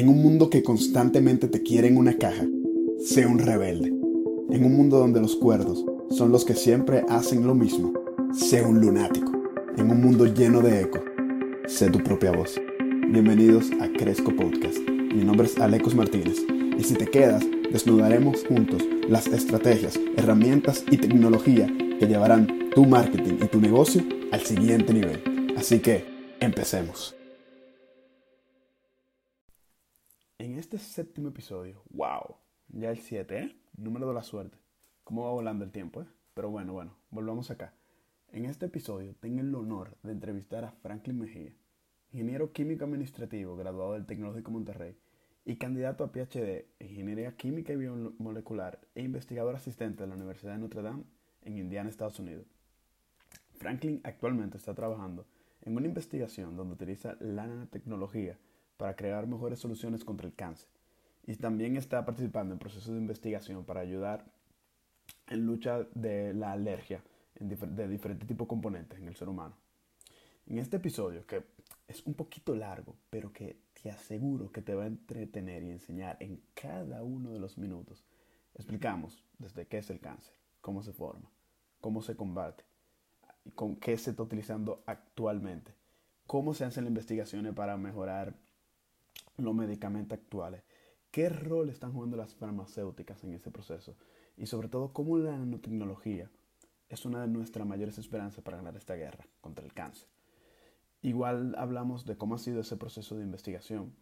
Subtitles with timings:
[0.00, 2.46] En un mundo que constantemente te quiere en una caja,
[3.04, 3.88] sé un rebelde.
[4.48, 7.92] En un mundo donde los cuerdos son los que siempre hacen lo mismo,
[8.32, 9.30] sé un lunático.
[9.76, 11.04] En un mundo lleno de eco,
[11.66, 12.58] sé tu propia voz.
[13.10, 14.78] Bienvenidos a Cresco Podcast.
[14.88, 16.38] Mi nombre es Alecos Martínez
[16.78, 21.66] y si te quedas, desnudaremos juntos las estrategias, herramientas y tecnología
[21.98, 25.52] que llevarán tu marketing y tu negocio al siguiente nivel.
[25.58, 26.06] Así que,
[26.40, 27.19] empecemos.
[30.60, 32.36] Este séptimo episodio, wow,
[32.68, 33.56] ya el 7, ¿eh?
[33.78, 34.58] Número de la suerte.
[35.04, 36.06] ¿Cómo va volando el tiempo, eh?
[36.34, 37.72] Pero bueno, bueno, volvamos acá.
[38.30, 41.54] En este episodio tengo el honor de entrevistar a Franklin Mejía,
[42.12, 44.98] ingeniero químico administrativo graduado del Tecnológico Monterrey
[45.46, 50.52] y candidato a PhD en Ingeniería Química y Biomolecular e investigador asistente de la Universidad
[50.52, 51.04] de Notre Dame
[51.40, 52.46] en Indiana, Estados Unidos.
[53.54, 55.26] Franklin actualmente está trabajando
[55.62, 58.38] en una investigación donde utiliza la nanotecnología
[58.80, 60.66] para crear mejores soluciones contra el cáncer.
[61.26, 64.24] Y también está participando en procesos de investigación para ayudar
[65.28, 67.04] en lucha de la alergia
[67.38, 69.54] de diferentes tipos de componentes en el ser humano.
[70.46, 71.44] En este episodio, que
[71.88, 76.16] es un poquito largo, pero que te aseguro que te va a entretener y enseñar
[76.18, 78.02] en cada uno de los minutos,
[78.54, 81.30] explicamos desde qué es el cáncer, cómo se forma,
[81.82, 82.64] cómo se combate,
[83.54, 85.74] con qué se está utilizando actualmente,
[86.26, 88.34] cómo se hacen las investigaciones para mejorar
[89.42, 90.62] los medicamentos actuales.
[91.10, 93.96] ¿Qué rol están jugando las farmacéuticas en ese proceso?
[94.36, 96.30] Y sobre todo, cómo la nanotecnología
[96.88, 100.08] es una de nuestras mayores esperanzas para ganar esta guerra contra el cáncer.
[101.02, 103.94] Igual hablamos de cómo ha sido ese proceso de investigación,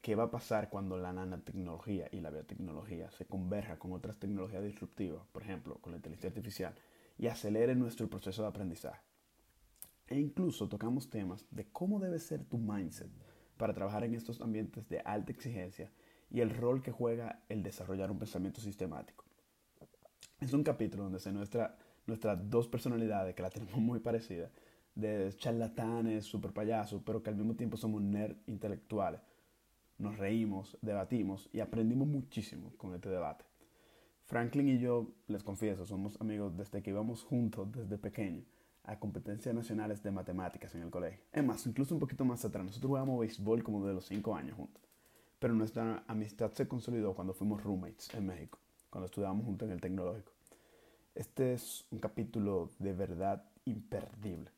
[0.00, 4.64] qué va a pasar cuando la nanotecnología y la biotecnología se converjan con otras tecnologías
[4.64, 6.74] disruptivas, por ejemplo, con la inteligencia artificial,
[7.18, 9.02] y acelere nuestro proceso de aprendizaje.
[10.08, 13.10] E incluso tocamos temas de cómo debe ser tu mindset
[13.62, 15.88] para trabajar en estos ambientes de alta exigencia
[16.32, 19.24] y el rol que juega el desarrollar un pensamiento sistemático.
[20.40, 21.78] Es un capítulo donde se muestra
[22.08, 24.50] nuestras dos personalidades, que la tenemos muy parecidas,
[24.96, 29.20] de charlatanes, super payasos, pero que al mismo tiempo somos nerd intelectuales.
[29.96, 33.44] Nos reímos, debatimos y aprendimos muchísimo con este debate.
[34.24, 38.51] Franklin y yo, les confieso, somos amigos desde que íbamos juntos desde pequeños
[38.84, 41.20] a competencias nacionales de matemáticas en el colegio.
[41.32, 42.64] Es más, incluso un poquito más atrás.
[42.64, 44.82] Nosotros jugábamos béisbol como de los 5 años juntos.
[45.38, 48.58] Pero nuestra amistad se consolidó cuando fuimos roommates en México,
[48.90, 50.32] cuando estudiábamos juntos en el tecnológico.
[51.14, 54.50] Este es un capítulo de verdad imperdible.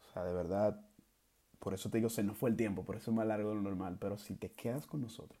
[0.00, 0.80] O sea, de verdad,
[1.58, 3.56] por eso te digo, se nos fue el tiempo, por eso es más largo de
[3.56, 3.98] lo normal.
[4.00, 5.40] Pero si te quedas con nosotros,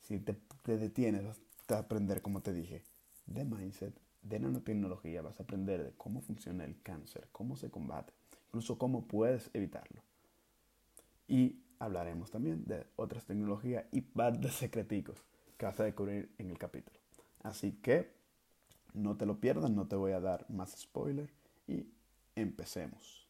[0.00, 2.84] si te, detienes a aprender, como te dije,
[3.26, 8.12] de mindset, de nanotecnología vas a aprender de cómo funciona el cáncer, cómo se combate,
[8.46, 10.02] incluso cómo puedes evitarlo.
[11.26, 15.24] Y hablaremos también de otras tecnologías y par de secreticos
[15.56, 16.98] que vas a descubrir en el capítulo.
[17.42, 18.12] Así que
[18.94, 21.30] no te lo pierdas, no te voy a dar más spoiler
[21.66, 21.86] y
[22.36, 23.28] empecemos.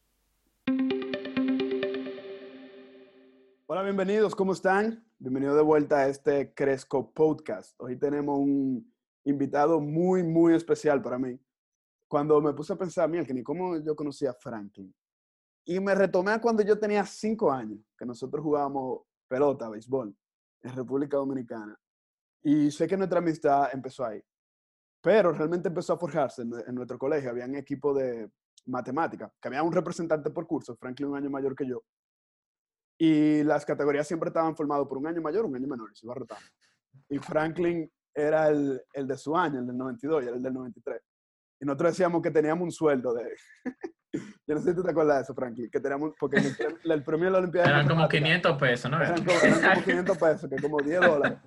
[3.67, 5.03] Hola, bienvenidos, ¿cómo están?
[5.19, 7.75] Bienvenidos de vuelta a este Cresco Podcast.
[7.81, 8.92] Hoy tenemos un
[9.25, 11.39] invitado muy, muy especial para mí.
[12.09, 14.95] Cuando me puse a pensar, mira, que ni cómo yo conocía a Franklin.
[15.65, 20.15] Y me retomé a cuando yo tenía cinco años, que nosotros jugábamos pelota, béisbol,
[20.63, 21.79] en República Dominicana.
[22.43, 24.23] Y sé que nuestra amistad empezó ahí.
[25.01, 27.31] Pero realmente empezó a forjarse en, nuestro colegio.
[27.31, 28.31] Había un equipo de
[28.67, 31.83] matemática, que había un representante por curso, Franklin un año mayor que yo.
[32.99, 36.07] Y las categorías siempre estaban formadas por un año mayor, un año menor, y se
[36.07, 36.45] iba rotando.
[37.09, 40.55] Y Franklin era el, el, de su año, el del 92, y era el del
[40.55, 41.01] 93.
[41.61, 43.37] Y nosotros decíamos que teníamos un sueldo de...
[44.47, 46.37] Yo no sé si tú te acuerdas de eso, Franklin, que teníamos, porque
[46.85, 47.69] el, premio de la Olimpiada...
[47.71, 49.01] Eran como 500 pesos, ¿no?
[49.01, 51.39] Eran como, eran como 500 pesos, que como 10 dólares,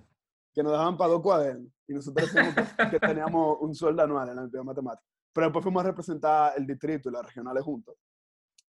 [0.54, 1.72] que nos daban para dos cuadernos.
[1.88, 5.10] Y nosotros decíamos que, que, teníamos un sueldo anual en la Olimpiada de Matemáticas.
[5.32, 7.96] Pero después fuimos a representar el distrito y las regionales juntos.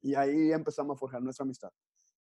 [0.02, 1.72] Y ahí empezamos a forjar nuestra amistad.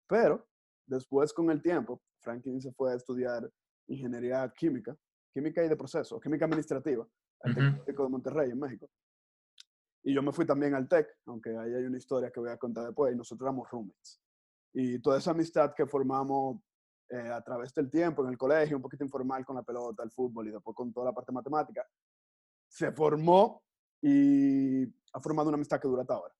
[0.06, 0.46] Pero
[0.86, 3.50] después, con el tiempo, Franklin se fue a estudiar
[3.88, 4.96] ingeniería química
[5.36, 7.06] química y de proceso, química administrativa,
[7.42, 8.88] al Tecnológico de Monterrey, en México.
[10.02, 12.56] Y yo me fui también al TEC, aunque ahí hay una historia que voy a
[12.56, 14.18] contar después, y nosotros éramos roommates.
[14.72, 16.62] Y toda esa amistad que formamos
[17.10, 20.10] eh, a través del tiempo en el colegio, un poquito informal con la pelota, el
[20.10, 21.86] fútbol y después con toda la parte matemática,
[22.66, 23.62] se formó
[24.00, 26.34] y ha formado una amistad que dura hasta ahora.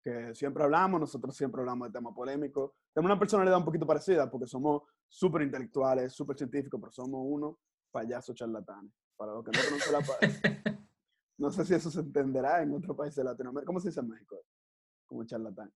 [0.00, 2.70] Que siempre hablamos, nosotros siempre hablamos de temas polémicos.
[2.94, 7.58] Tenemos una personalidad un poquito parecida porque somos súper intelectuales, súper científicos, pero somos uno
[7.90, 8.92] payaso charlatanes.
[9.16, 10.78] Para los que no conocen la palabra.
[11.40, 13.68] No sé si eso se entenderá en otro país de Latinoamérica.
[13.68, 14.44] ¿Cómo se dice en México?
[15.06, 15.72] Como charlatán.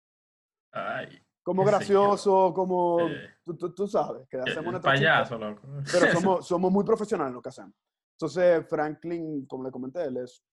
[0.72, 2.98] Ay, como gracioso, como
[3.44, 5.62] tú, tú, sabes, que hacemos payaso, loco.
[5.90, 7.74] Pero somos, somos muy profesionales en lo que hacemos.
[8.16, 10.44] Entonces, Franklin, como le comenté, él es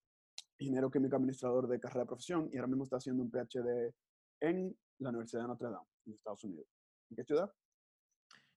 [0.58, 3.94] ingeniero químico administrador de carrera de profesión y ahora mismo está haciendo un PhD
[4.42, 6.68] en la Universidad de Notre Dame, en Estados Unidos.
[7.12, 7.54] ¿En qué ciudad?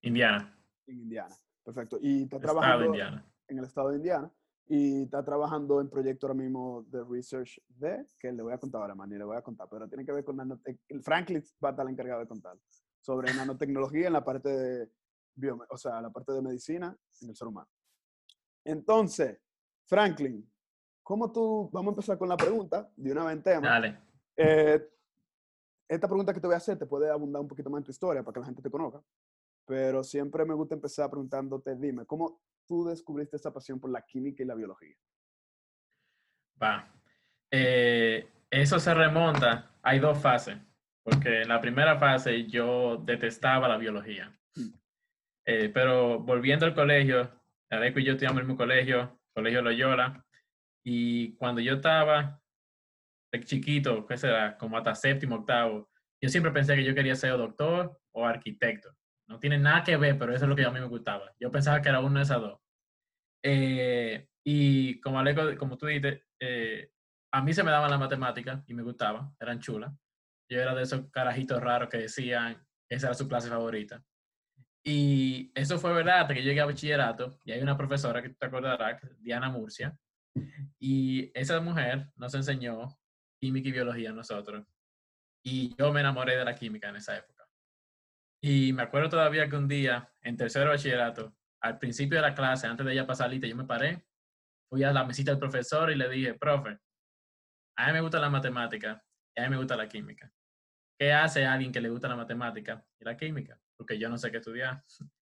[0.01, 0.59] Indiana.
[0.87, 1.99] En Indiana, perfecto.
[2.01, 4.33] Y está trabajando en el estado de Indiana
[4.69, 8.81] y está trabajando en proyecto ahora mismo de research de, que le voy a contar
[8.81, 11.69] ahora, man, y le voy a contar, pero tiene que ver con nanotec Franklin va
[11.69, 12.57] a estar encargado de contar
[13.01, 14.91] sobre nanotecnología en la parte de
[15.35, 17.69] bio, o sea, la parte de medicina en el ser humano.
[18.65, 19.39] Entonces,
[19.85, 20.49] Franklin,
[21.03, 23.69] ¿cómo tú, vamos a empezar con la pregunta de una vez tema.
[23.69, 23.99] Dale.
[24.37, 24.89] Eh,
[25.89, 27.91] esta pregunta que te voy a hacer te puede abundar un poquito más en tu
[27.91, 29.03] historia para que la gente te conozca,
[29.73, 34.43] pero siempre me gusta empezar preguntándote, dime, ¿cómo tú descubriste esa pasión por la química
[34.43, 34.95] y la biología?
[36.63, 36.95] Va.
[37.51, 40.59] Eh, eso se remonta, hay dos fases,
[41.03, 44.39] porque en la primera fase yo detestaba la biología.
[44.57, 44.75] Mm.
[45.47, 47.31] Eh, pero volviendo al colegio,
[47.71, 50.23] Adeco y yo estudiamos en el mismo colegio, Colegio Loyola,
[50.85, 52.43] y cuando yo estaba
[53.43, 54.59] chiquito, ¿qué será?
[54.59, 55.89] Como hasta séptimo, octavo,
[56.21, 58.95] yo siempre pensé que yo quería ser doctor o arquitecto.
[59.29, 61.33] No tiene nada que ver, pero eso es lo que a mí me gustaba.
[61.39, 62.61] Yo pensaba que era uno de esas dos.
[63.43, 66.91] Eh, y como, Aleco, como tú dices, eh,
[67.33, 69.93] a mí se me daban las matemáticas y me gustaban, eran chulas.
[70.51, 74.05] Yo era de esos carajitos raros que decían esa era su clase favorita.
[74.85, 78.47] Y eso fue verdad hasta que llegué a bachillerato y hay una profesora que te
[78.47, 79.97] acordarás, Diana Murcia,
[80.79, 82.89] y esa mujer nos enseñó
[83.41, 84.67] química y biología a nosotros.
[85.45, 87.32] Y yo me enamoré de la química en esa época.
[88.45, 92.67] Y me acuerdo todavía que un día, en tercero bachillerato, al principio de la clase,
[92.67, 94.05] antes de ella pasar lista, yo me paré,
[94.69, 96.77] fui a la mesita del profesor y le dije, profe,
[97.77, 99.01] a mí me gusta la matemática
[99.37, 100.33] y a mí me gusta la química.
[100.99, 103.61] ¿Qué hace alguien que le gusta la matemática y la química?
[103.77, 104.85] Porque yo no sé qué estudiar.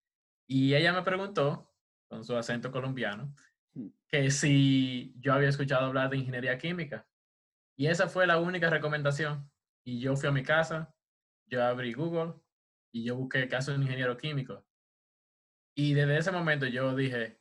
[0.53, 1.73] Y ella me preguntó,
[2.09, 3.33] con su acento colombiano,
[3.75, 3.87] hmm.
[4.09, 7.07] que si yo había escuchado hablar de ingeniería química.
[7.77, 9.49] Y esa fue la única recomendación.
[9.85, 10.93] Y yo fui a mi casa,
[11.47, 12.35] yo abrí Google
[12.93, 14.67] y yo busqué caso de un ingeniero químico.
[15.75, 17.41] Y desde ese momento yo dije,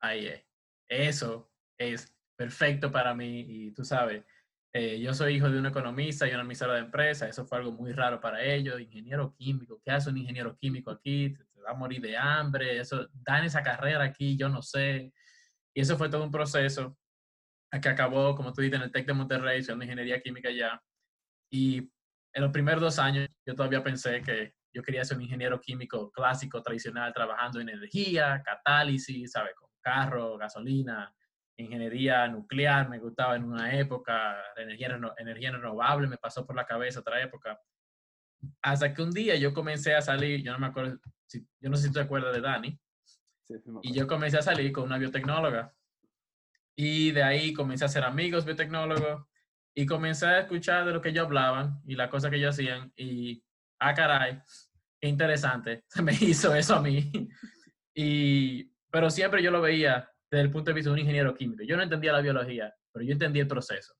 [0.00, 0.44] ahí es,
[0.88, 3.44] eso es perfecto para mí.
[3.48, 4.24] Y tú sabes,
[4.72, 7.72] eh, yo soy hijo de un economista y una administradora de empresa, eso fue algo
[7.72, 11.30] muy raro para ellos, ingeniero químico, ¿qué hace un ingeniero químico aquí?
[11.30, 15.12] Te, va a morir de hambre, eso, dan esa carrera aquí, yo no sé.
[15.74, 16.96] Y eso fue todo un proceso
[17.82, 20.82] que acabó, como tú dices, en el TEC de Monterrey, estudiando ingeniería química ya.
[21.50, 21.78] Y
[22.32, 26.10] en los primeros dos años yo todavía pensé que yo quería ser un ingeniero químico
[26.12, 29.54] clásico, tradicional, trabajando en energía, catálisis, ¿sabes?
[29.54, 31.10] Con carro, gasolina,
[31.56, 37.00] ingeniería nuclear, me gustaba en una época, energía, energía renovable me pasó por la cabeza
[37.00, 37.58] otra época.
[38.60, 41.76] Hasta que un día yo comencé a salir, yo no me acuerdo, si, yo no
[41.78, 42.78] sé si te acuerdas de Dani,
[43.80, 45.74] y yo comencé a salir con una biotecnóloga.
[46.76, 49.24] Y de ahí comencé a ser amigos biotecnólogos
[49.74, 52.92] y comencé a escuchar de lo que ellos hablaban y las cosas que ellos hacían.
[52.96, 53.42] Y,
[53.78, 54.42] ah, caray,
[55.08, 57.10] interesante, me hizo eso a mí.
[57.94, 61.62] Y, pero siempre yo lo veía desde el punto de vista de un ingeniero químico.
[61.64, 63.94] Yo no entendía la biología, pero yo entendía el proceso.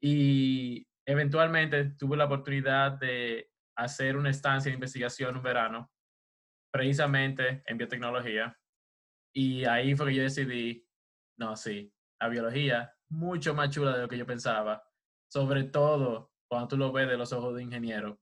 [0.00, 5.90] Y eventualmente tuve la oportunidad de hacer una estancia de investigación un verano,
[6.72, 8.56] precisamente en biotecnología.
[9.34, 10.86] Y ahí fue que yo decidí,
[11.38, 14.82] no, sí, la biología, mucho más chula de lo que yo pensaba,
[15.30, 18.20] sobre todo cuando tú lo ves de los ojos de ingeniero.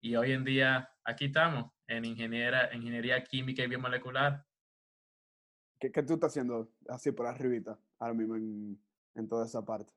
[0.00, 4.44] Y hoy en día, aquí estamos, en ingeniera, ingeniería química y biomolecular.
[5.80, 8.80] ¿Qué, ¿Qué, tú estás haciendo así por arribita, ahora mismo en,
[9.14, 9.92] en toda esa parte?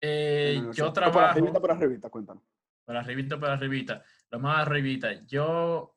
[0.00, 1.18] Eh, yo trabajo...
[1.18, 2.42] Por arribita, por arribita, cuéntanos.
[2.84, 4.02] Por arribita, por arribita.
[4.30, 5.12] Lo más arribita.
[5.26, 5.96] Yo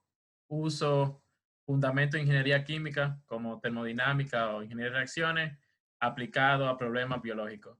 [0.50, 1.23] uso
[1.65, 5.57] fundamento de ingeniería química como termodinámica o ingeniería de reacciones
[6.00, 7.77] aplicado a problemas biológicos,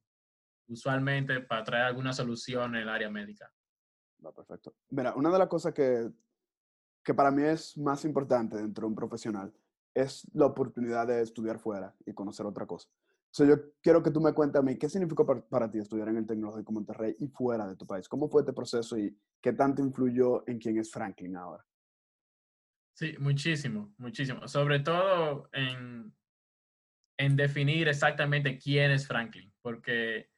[0.68, 3.52] usualmente para traer alguna solución en el área médica.
[4.26, 4.76] Va, perfecto.
[4.90, 6.12] Mira, una de las cosas que,
[7.04, 9.54] que para mí es más importante dentro de un profesional
[9.94, 12.88] es la oportunidad de estudiar fuera y conocer otra cosa.
[12.90, 16.10] O sea, yo quiero que tú me cuentes a mí qué significó para, ti estudiar
[16.10, 18.08] en el Tecnológico Monterrey y fuera de tu país.
[18.10, 21.66] ¿Cómo fue este proceso y qué tanto influyó en quién es Franklin ahora?
[22.94, 24.48] Sí, muchísimo, muchísimo.
[24.50, 26.14] Sobre todo en,
[27.18, 30.30] en definir exactamente quién es Franklin, porque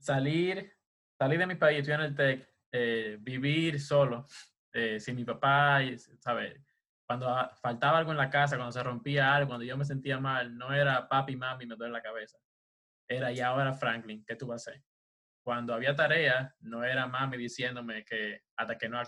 [0.00, 0.72] salir,
[1.16, 4.26] salir de mi país, estudiar en el TEC, eh, vivir solo,
[4.72, 5.78] eh, sin mi papá,
[6.18, 6.60] ¿sabes?
[7.06, 10.58] Cuando faltaba algo en la casa, cuando se rompía algo, cuando yo me sentía mal,
[10.58, 12.36] no era papi, mami, me duele la cabeza.
[13.08, 14.82] Era y ahora Franklin, ¿qué tú vas a hacer?
[15.44, 19.00] Cuando había tarea, no era mami diciéndome que hasta que no,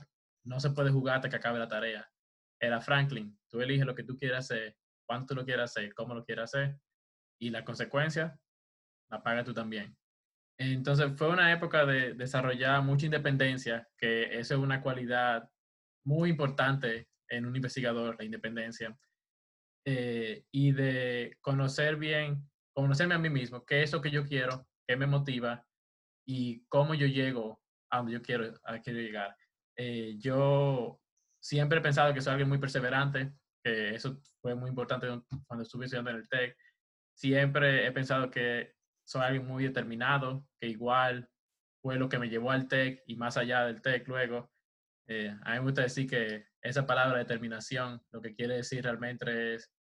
[0.44, 2.08] no se puede jugar hasta que acabe la tarea.
[2.60, 6.24] Era Franklin, tú eliges lo que tú quieras hacer, cuánto lo quieras hacer, cómo lo
[6.24, 6.78] quieras hacer,
[7.40, 8.38] y la consecuencia
[9.10, 9.96] la paga tú también.
[10.58, 15.48] Entonces fue una época de desarrollar mucha independencia, que eso es una cualidad
[16.04, 18.96] muy importante en un investigador, la independencia,
[19.84, 24.66] eh, y de conocer bien, conocerme a mí mismo, qué es lo que yo quiero,
[24.86, 25.66] qué me motiva
[26.26, 27.60] y cómo yo llego
[27.90, 29.36] a donde yo quiero, a quiero llegar.
[29.76, 31.00] Eh, yo
[31.40, 33.32] siempre he pensado que soy alguien muy perseverante,
[33.62, 35.06] que eso fue muy importante
[35.46, 36.56] cuando estuve estudiando en el TEC.
[37.14, 38.75] Siempre he pensado que
[39.06, 41.30] soy alguien muy determinado, que igual
[41.80, 44.50] fue lo que me llevó al TEC y más allá del TEC luego.
[45.06, 49.54] Eh, a mí me gusta decir que esa palabra determinación lo que quiere decir realmente
[49.54, 49.72] es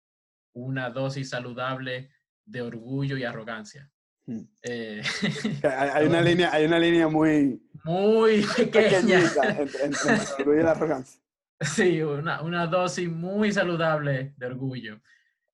[0.54, 2.12] una dosis saludable
[2.46, 3.92] de orgullo y arrogancia.
[4.28, 4.44] Hmm.
[4.62, 5.02] Eh,
[5.64, 11.20] hay, una línea, hay una línea muy, muy pequeña entre, el orgullo y la arrogancia.
[11.60, 15.02] Sí, una, una dosis muy saludable de orgullo.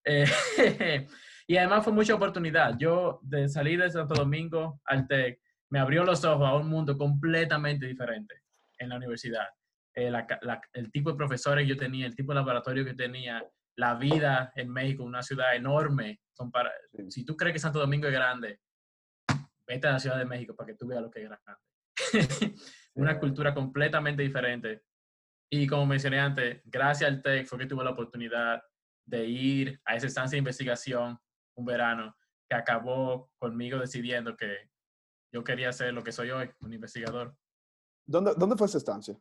[0.03, 0.25] Eh,
[1.51, 2.77] y además fue mucha oportunidad.
[2.77, 5.37] Yo de salir de Santo Domingo al TEC
[5.69, 8.35] me abrió los ojos a un mundo completamente diferente
[8.77, 9.49] en la universidad.
[9.93, 10.09] Eh,
[10.71, 14.53] el tipo de profesores que yo tenía, el tipo de laboratorio que tenía, la vida
[14.55, 16.21] en México, una ciudad enorme.
[17.09, 18.61] Si tú crees que Santo Domingo es grande,
[19.67, 22.55] vete a la Ciudad de México para que tú veas lo que es grande.
[22.95, 24.83] una cultura completamente diferente.
[25.49, 28.63] Y como mencioné antes, gracias al TEC fue que tuve la oportunidad
[29.05, 31.19] de ir a esa estancia de investigación
[31.61, 32.15] un verano
[32.49, 34.69] que acabó conmigo decidiendo que
[35.33, 37.35] yo quería ser lo que soy hoy, un investigador.
[38.05, 39.17] ¿Dónde, dónde fue esa estancia?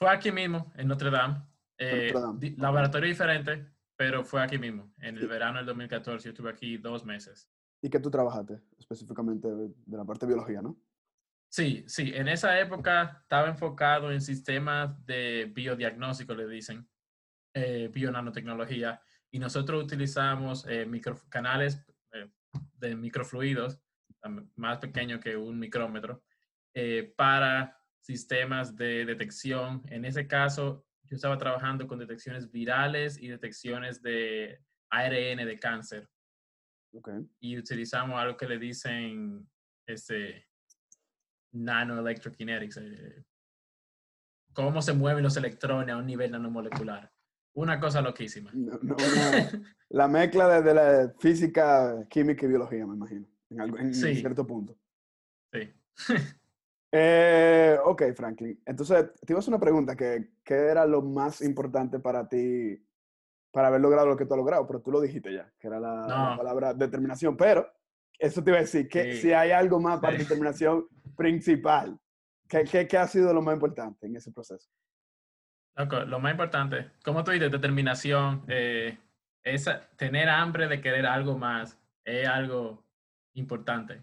[0.00, 1.42] Fue aquí mismo, en Notre Dame.
[1.78, 2.12] Eh,
[2.56, 6.24] laboratorio diferente, pero fue aquí mismo, en el verano del 2014.
[6.24, 7.48] Yo estuve aquí dos meses.
[7.80, 10.76] ¿Y qué tú trabajaste específicamente de la parte de biología, no?
[11.48, 12.12] Sí, sí.
[12.14, 16.88] En esa época estaba enfocado en sistemas de biodiagnóstico, le dicen,
[17.54, 20.88] eh, bionanotecnología, y nosotros utilizamos eh,
[21.28, 22.30] canales eh,
[22.74, 23.80] de microfluidos,
[24.56, 26.22] más pequeños que un micrómetro,
[26.74, 29.82] eh, para sistemas de detección.
[29.86, 36.08] En ese caso, yo estaba trabajando con detecciones virales y detecciones de ARN de cáncer.
[37.40, 39.48] Y utilizamos algo que le dicen
[39.86, 40.48] este,
[41.52, 43.24] nanoelectrokinetics, eh,
[44.52, 47.12] cómo se mueven los electrones a un nivel nanomolecular.
[47.58, 48.52] Una cosa loquísima.
[49.88, 54.76] la mezcla de, la física, química y biología, me imagino, en, cierto punto.
[55.52, 55.74] Sí.
[56.90, 58.58] Eh, ok, Franklin.
[58.64, 62.82] Entonces, te iba a hacer una pregunta, que, ¿qué era lo más importante para ti
[63.50, 64.66] para haber logrado lo que tú has logrado?
[64.66, 67.36] Pero tú lo dijiste ya, que era la, palabra determinación.
[67.36, 67.70] Pero,
[68.18, 72.00] eso te iba a decir, que si hay algo más para determinación principal,
[72.48, 74.70] ¿qué, ¿qué, qué, ha sido lo más importante en ese proceso?
[75.86, 78.98] Lo más importante, como tú dices, determinación, eh,
[79.42, 82.84] es tener hambre de querer algo más, es algo
[83.34, 84.02] importante.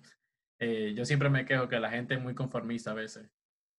[0.60, 3.30] Eh, yo siempre me quejo que la gente es muy conformista a veces.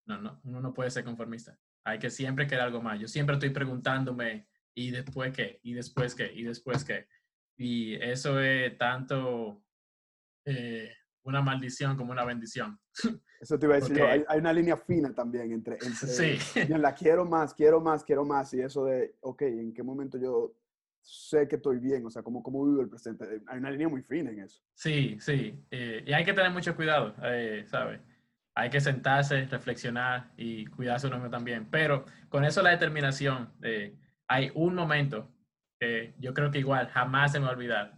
[0.05, 1.57] No, no, uno no puede ser conformista.
[1.83, 2.99] Hay que siempre querer algo más.
[2.99, 5.59] Yo siempre estoy preguntándome, ¿y después qué?
[5.63, 6.31] ¿Y después qué?
[6.33, 7.07] ¿Y después qué?
[7.57, 9.63] Y eso es tanto
[10.45, 10.93] eh,
[11.29, 12.79] una maldición como una bendición.
[13.39, 16.39] Eso te iba a decir, hay, hay, una línea fina también entre, entre sí.
[16.69, 20.55] la quiero más, quiero más, quiero más, y eso de, ok, ¿en qué momento yo
[21.03, 22.03] sé que estoy bien?
[22.03, 23.43] O sea, ¿cómo, cómo vivo el presente?
[23.45, 24.63] Hay una línea muy fina en eso.
[24.73, 28.01] Sí, sí, eh, y hay que tener mucho cuidado, eh, ¿sabes?
[28.55, 31.67] Hay que sentarse, reflexionar y cuidarse uno mismo también.
[31.69, 33.95] Pero con eso la determinación, eh,
[34.27, 35.31] hay un momento
[35.79, 37.96] que yo creo que igual jamás se me va a olvidar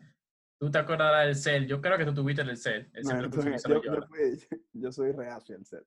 [0.60, 1.68] Tú te acordarás del CEL.
[1.68, 2.92] Yo creo que tú tuviste el CEL.
[4.74, 5.86] yo, soy reacio al CEL.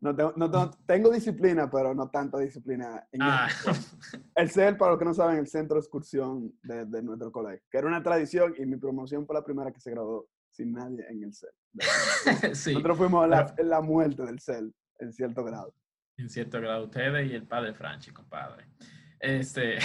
[0.00, 3.06] No tengo, no, tengo, disciplina, pero no tanta disciplina.
[3.12, 3.48] En ah.
[4.34, 7.64] el, CEL, para los que no saben, el centro de excursión de, de, nuestro colegio,
[7.70, 11.04] que era una tradición y mi promoción fue la primera que se graduó sin nadie
[11.08, 11.50] en el CEL.
[12.54, 15.74] sí, Nosotros fuimos la, la, muerte del CEL, en cierto grado.
[16.16, 18.66] En cierto grado, ustedes y el padre Franchi, compadre.
[19.20, 19.78] Este,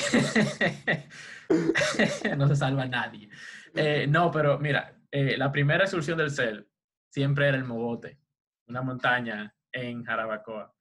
[2.38, 3.30] no se salva nadie.
[3.74, 6.68] Eh, no, pero mira, eh, la primera excursión del CEL
[7.10, 8.20] siempre era el Mogote,
[8.68, 10.74] una montaña en Jarabacoa.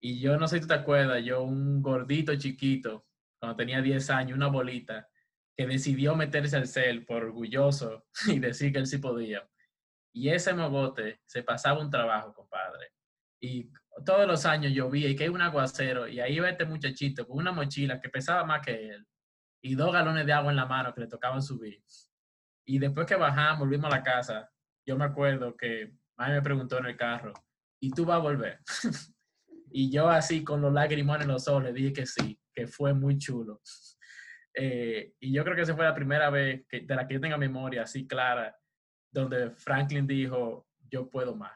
[0.00, 3.06] Y yo no sé si tú te acuerdas, yo un gordito chiquito,
[3.38, 5.08] cuando tenía 10 años, una bolita,
[5.56, 9.48] que decidió meterse al CEL por orgulloso y decir que él sí podía.
[10.12, 12.92] Y ese mogote se pasaba un trabajo, compadre.
[13.40, 13.70] Y
[14.04, 17.38] todos los años llovía y que hay un aguacero y ahí iba este muchachito con
[17.38, 19.06] una mochila que pesaba más que él
[19.62, 21.82] y dos galones de agua en la mano que le tocaban subir.
[22.66, 24.50] Y después que bajamos, volvimos a la casa,
[24.86, 27.32] yo me acuerdo que Mami me preguntó en el carro,
[27.80, 28.60] ¿y tú vas a volver?
[29.76, 32.94] Y yo así con los lágrimas en los ojos le dije que sí, que fue
[32.94, 33.60] muy chulo.
[34.56, 37.20] Eh, y yo creo que esa fue la primera vez que, de la que yo
[37.20, 38.56] tenga memoria así clara,
[39.10, 41.50] donde Franklin dijo, yo puedo más.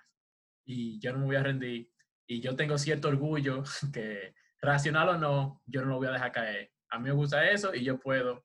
[0.66, 1.92] Y yo no me voy a rendir.
[2.26, 3.62] Y yo tengo cierto orgullo
[3.92, 6.72] que, racional o no, yo no lo voy a dejar caer.
[6.90, 8.44] A mí me gusta eso y yo puedo.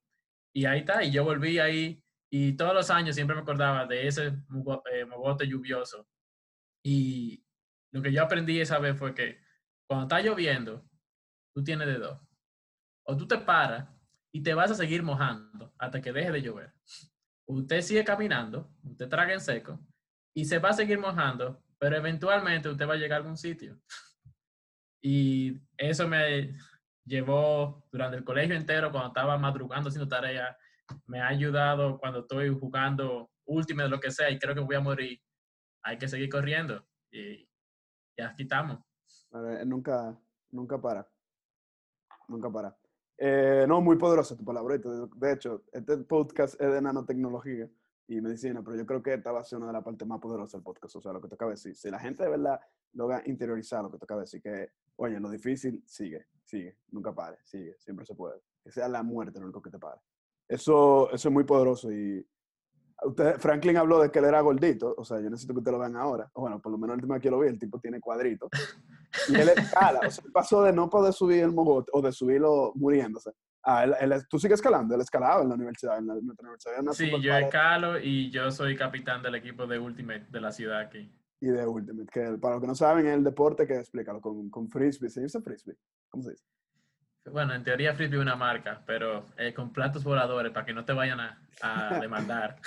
[0.53, 1.03] Y ahí está.
[1.03, 2.02] Y yo volví ahí.
[2.35, 6.07] Y todos los años siempre me acordaba de ese eh, mogote lluvioso.
[6.83, 7.45] Y
[7.91, 9.39] lo que yo aprendí esa vez fue que
[9.87, 10.83] cuando está lloviendo,
[11.53, 12.19] tú tienes de dos.
[13.05, 13.87] O tú te paras
[14.31, 16.73] y te vas a seguir mojando hasta que deje de llover.
[17.45, 19.79] Usted sigue caminando, usted traga en seco
[20.33, 23.79] y se va a seguir mojando, pero eventualmente usted va a llegar a algún sitio.
[25.05, 26.57] Y eso me
[27.03, 30.57] llevó durante el colegio entero, cuando estaba madrugando haciendo tarea,
[31.05, 34.75] me ha ayudado cuando estoy jugando último de lo que sea y creo que voy
[34.75, 35.19] a morir.
[35.83, 37.47] Hay que seguir corriendo y
[38.17, 38.79] ya quitamos.
[39.65, 40.17] nunca,
[40.51, 41.07] nunca para.
[42.27, 42.77] Nunca para.
[43.17, 44.77] Eh, no, muy poderosa tu palabra.
[44.77, 47.69] De hecho, este podcast es de nanotecnología
[48.07, 50.19] y medicina, pero yo creo que esta va a ser una de las partes más
[50.19, 50.95] poderosas del podcast.
[50.95, 51.75] O sea, lo que toca decir.
[51.75, 52.59] Si la gente de verdad
[52.93, 57.75] logra interiorizar lo que toca decir, que, oye, lo difícil, sigue, sigue, nunca pare, sigue,
[57.79, 58.41] siempre se puede.
[58.63, 59.99] Que sea la muerte lo único que te pare.
[60.47, 62.25] Eso, eso es muy poderoso y
[63.05, 65.79] Usted, Franklin habló de que él era gordito, o sea, yo necesito que ustedes lo
[65.79, 66.29] vean ahora.
[66.33, 68.49] Bueno, por lo menos el último que lo vi, el tipo tiene cuadritos.
[69.29, 72.71] Y él escala, o sea, pasó de no poder subir el mogote o de subirlo
[72.75, 73.31] muriéndose.
[73.63, 76.91] Ah, él, tú sigues escalando, él escalaba en la universidad, en la, universidad.
[76.91, 81.13] sí, yo escalo y yo soy capitán del equipo de Ultimate de la ciudad aquí.
[81.39, 84.49] Y de Ultimate, que para los que no saben, es el deporte que explícalo con,
[84.49, 85.09] con frisbee.
[85.09, 85.77] ¿Se dice frisbee?
[86.09, 86.43] ¿Cómo se dice?
[87.31, 90.83] Bueno, en teoría Frisbee es una marca, pero eh, con platos voladores para que no
[90.83, 91.39] te vayan a,
[92.01, 92.57] demandar.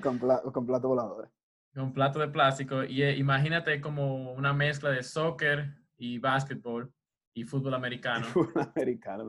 [0.00, 0.18] con,
[0.52, 1.30] con, platos voladores.
[1.72, 2.82] Con plato de plástico.
[2.82, 6.92] Y eh, imagínate como una mezcla de soccer y básquetbol
[7.32, 8.26] y fútbol americano.
[8.32, 9.28] Fútbol americano.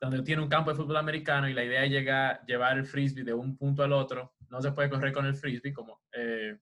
[0.00, 3.24] donde tiene un campo de fútbol americano y la idea es llegar, llevar el frisbee
[3.24, 4.34] de un punto al otro.
[4.48, 6.00] No se puede correr con el frisbee como...
[6.12, 6.58] Eh,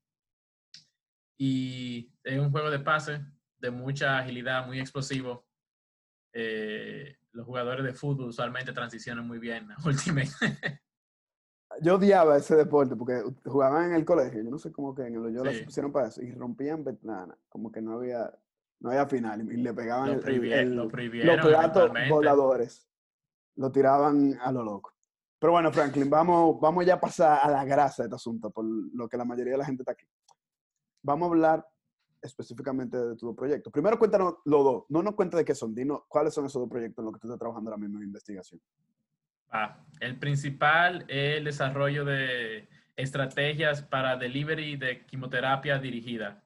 [1.40, 3.24] y es un juego de pase
[3.58, 5.47] de mucha agilidad, muy explosivo
[6.32, 10.30] eh, los jugadores de fútbol usualmente transicionan muy bien a Ultimate.
[11.82, 15.14] yo odiaba ese deporte porque jugaban en el colegio, yo no sé cómo que en
[15.14, 15.64] el yo sí.
[15.64, 18.32] pusieron para eso y rompían ventanas, como que no había
[18.80, 22.88] no había final y le pegaban lo el, lo los platos voladores.
[23.56, 24.94] Lo tiraban a lo loco.
[25.38, 28.64] Pero bueno, Franklin, vamos, vamos ya a pasar a la grasa de este asunto, por
[28.64, 30.06] lo que la mayoría de la gente está aquí.
[31.02, 31.66] Vamos a hablar
[32.22, 33.70] específicamente de tu proyecto.
[33.70, 36.70] Primero cuéntanos los dos, no nos cuentes de qué son, dinos cuáles son esos dos
[36.70, 38.60] proyectos en los que tú estás trabajando ahora mismo en investigación.
[39.50, 46.44] Ah, el principal es el desarrollo de estrategias para delivery de quimioterapia dirigida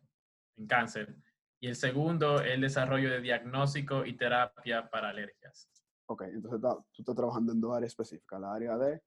[0.56, 1.16] en cáncer.
[1.58, 5.68] Y el segundo es el desarrollo de diagnóstico y terapia para alergias.
[6.06, 9.00] Ok, entonces tú estás trabajando en dos áreas específicas, la área de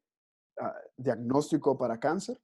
[0.60, 2.40] ah, diagnóstico para cáncer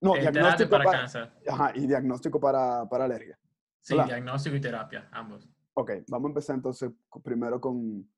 [0.00, 1.32] no, diagnóstico para, cáncer.
[1.48, 3.38] Ajá, y diagnóstico para, para alergia.
[3.80, 5.48] Sí, diagnóstico y terapia, ambos.
[5.74, 6.90] Ok, vamos a empezar entonces
[7.22, 8.10] primero con,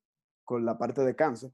[0.44, 1.52] con la parte de cáncer.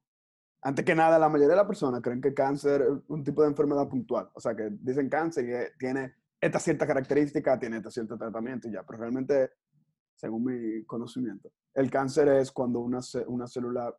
[0.63, 3.49] Antes que nada, la mayoría de las personas creen que cáncer es un tipo de
[3.49, 4.31] enfermedad puntual.
[4.35, 8.73] O sea, que dicen cáncer y tiene esta cierta característica, tiene este cierto tratamiento y
[8.73, 8.83] ya.
[8.83, 9.51] Pero realmente,
[10.15, 13.95] según mi conocimiento, el cáncer es cuando una, una célula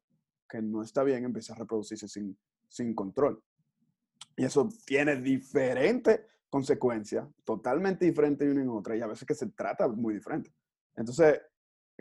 [0.47, 3.43] que no está bien empieza a reproducirse sin, sin control.
[4.37, 9.47] Y eso tiene diferentes consecuencias, totalmente diferentes una en otra, y a veces que se
[9.47, 10.53] trata muy diferente.
[10.95, 11.41] Entonces,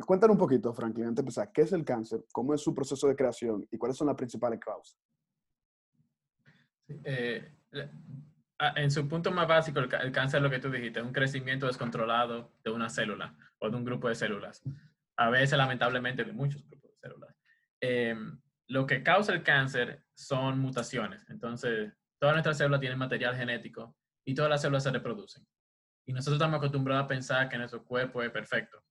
[0.06, 2.24] cuéntanos un poquito, Franklin, antes de empezar, ¿qué es el cáncer?
[2.32, 3.66] ¿Cómo es su proceso de creación?
[3.70, 4.98] ¿Y cuáles son las principales causas?
[6.88, 7.52] Eh,
[8.76, 12.70] en su punto más básico, el, cáncer, lo que tú dijiste, un crecimiento descontrolado de
[12.70, 14.62] una célula o de un grupo de células.
[15.16, 17.36] A veces, lamentablemente, de muchos grupos de células.
[17.80, 21.28] Em, lo que causa el cáncer son mutaciones.
[21.28, 21.92] Entonces,
[22.24, 23.94] todas nuestras células tienen material genético
[24.26, 25.46] y todas las células se reproducen.
[26.08, 28.82] Y nosotros estamos acostumbrados a pensar que nuestro cuerpo es perfecto.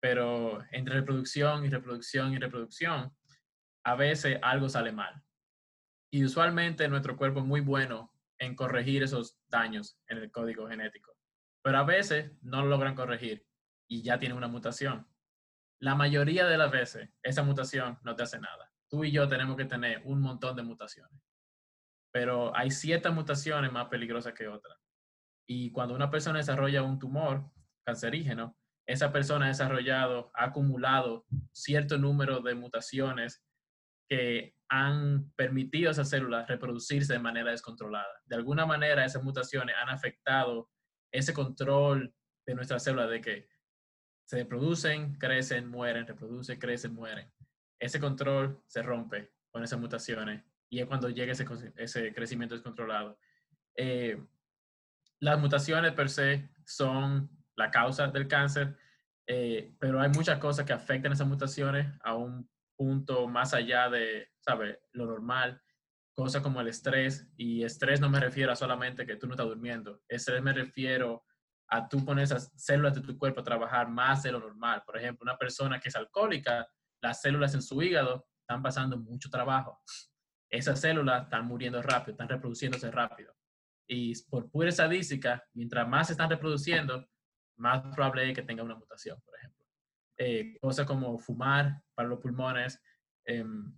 [0.00, 3.14] Pero entre reproducción y reproducción y reproducción,
[3.84, 5.22] a veces algo sale mal.
[6.10, 11.14] Y usualmente nuestro cuerpo es muy bueno en corregir esos daños en el código genético.
[11.62, 13.46] Pero a veces no lo logran corregir
[13.90, 15.06] y ya tiene una mutación.
[15.82, 18.72] La mayoría de las veces esa mutación no te hace nada.
[18.88, 21.20] Tú y yo tenemos que tener un montón de mutaciones
[22.12, 24.78] pero hay ciertas mutaciones más peligrosas que otras.
[25.46, 27.50] Y cuando una persona desarrolla un tumor
[27.84, 33.44] cancerígeno, esa persona ha desarrollado, ha acumulado cierto número de mutaciones
[34.08, 38.20] que han permitido a esas células reproducirse de manera descontrolada.
[38.24, 40.70] De alguna manera, esas mutaciones han afectado
[41.12, 42.14] ese control
[42.46, 43.48] de nuestras células de que
[44.28, 47.32] se reproducen, crecen, mueren, reproducen, crecen, mueren.
[47.80, 53.18] Ese control se rompe con esas mutaciones y es cuando llega ese, crecimiento descontrolado.
[53.76, 54.16] Eh,
[55.18, 58.78] las mutaciones per se son la causa del cáncer,
[59.26, 64.28] eh, pero hay muchas cosas que afectan esas mutaciones a un punto más allá de.
[64.92, 65.62] Lo normal,
[66.12, 69.46] cosas como el estrés, y estrés no me refiero a solamente que tú no estás
[69.46, 71.24] durmiendo, estrés me refiero
[71.68, 74.82] a tú poner esas células de tu cuerpo a trabajar más de lo normal.
[74.84, 76.66] Por ejemplo, una persona que es alcohólica,
[77.00, 79.80] las células en su hígado están pasando mucho trabajo.
[80.50, 83.34] Esas células están muriendo rápido, están reproduciéndose rápido.
[83.86, 87.08] Y por pura estadística, mientras más se están reproduciendo,
[87.56, 89.64] más probable es que tenga una mutación, por ejemplo.
[90.18, 92.82] Eh, cosas como fumar para los pulmones,
[93.24, 93.72] em,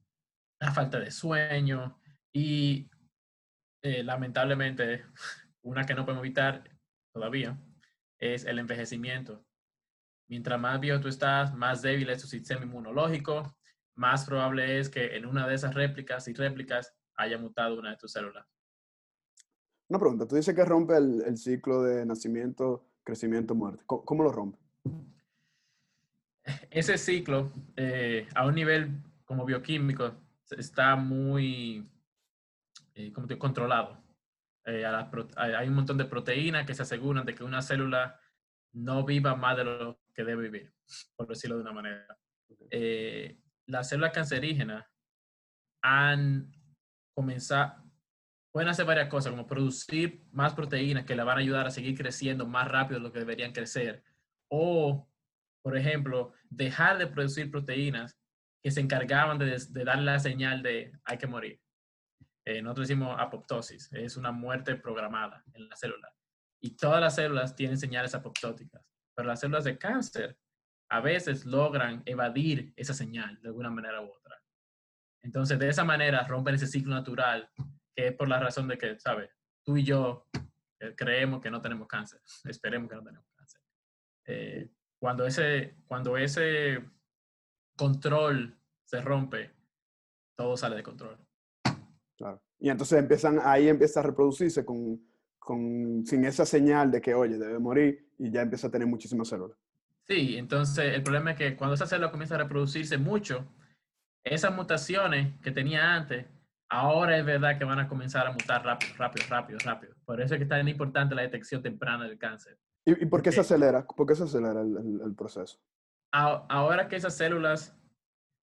[0.60, 2.00] la falta de sueño
[2.32, 2.90] y
[3.82, 5.04] eh, lamentablemente
[5.62, 6.64] una que no podemos evitar
[7.12, 7.58] todavía
[8.18, 9.44] es el envejecimiento.
[10.28, 13.56] Mientras más viejo tú estás, más débil es tu sistema inmunológico,
[13.94, 17.96] más probable es que en una de esas réplicas y réplicas haya mutado una de
[17.96, 18.46] tus células.
[19.88, 23.82] Una pregunta, tú dices que rompe el, ciclo de nacimiento, crecimiento, muerte.
[23.86, 24.58] ¿Cómo, lo rompe?
[26.70, 28.90] Ese ciclo, eh, a un nivel
[29.24, 30.14] como bioquímico,
[30.50, 31.86] está muy
[32.94, 34.02] eh, controlado.
[34.64, 34.84] Eh,
[35.36, 38.18] hay un montón de proteínas que se aseguran de que una célula
[38.72, 40.72] no viva más de lo que debe vivir,
[41.16, 42.18] por decirlo de una manera.
[43.66, 44.86] Las células cancerígenas
[45.82, 46.52] han
[47.14, 47.82] comenzado,
[48.52, 51.96] pueden hacer varias cosas, como producir más proteínas que la van a ayudar a seguir
[51.96, 54.04] creciendo más rápido de lo que deberían crecer.
[54.50, 55.08] O,
[55.62, 58.18] por ejemplo, dejar de producir proteínas
[58.62, 61.60] que se encargaban de, darle la señal de hay que morir.
[62.44, 66.12] Eh, nosotros decimos apoptosis, es una muerte programada en la célula.
[66.60, 68.84] Y todas las células tienen señales apoptóticas,
[69.16, 70.38] pero las células de cáncer
[70.92, 74.38] a veces logran evadir esa señal de alguna manera u otra.
[75.22, 77.50] Entonces, de esa manera rompen ese ciclo natural
[77.96, 79.30] que es por la razón de que, ¿sabes?
[79.64, 80.26] Tú y yo
[80.80, 83.60] eh, creemos que no tenemos cáncer, esperemos que no tenemos cáncer.
[84.26, 86.84] Eh, cuando, ese, cuando ese
[87.74, 89.50] control se rompe,
[90.36, 91.18] todo sale de control.
[92.18, 92.42] Claro.
[92.58, 95.00] Y entonces empiezan, ahí empieza a reproducirse con,
[95.38, 99.28] con, sin esa señal de que, oye, debe morir y ya empieza a tener muchísimas
[99.28, 99.56] células.
[100.12, 103.46] Sí, entonces el problema es que cuando esa célula comienza a reproducirse mucho,
[104.22, 106.26] esas mutaciones que tenía antes
[106.68, 109.94] ahora es verdad que van a comenzar a mutar rápido, rápido, rápido, rápido.
[110.04, 112.58] Por eso es que es tan importante la detección temprana del cáncer.
[112.84, 113.86] ¿Y, por qué se acelera?
[113.86, 115.58] ¿Por qué se acelera el, proceso?
[116.10, 117.74] ahora que esas células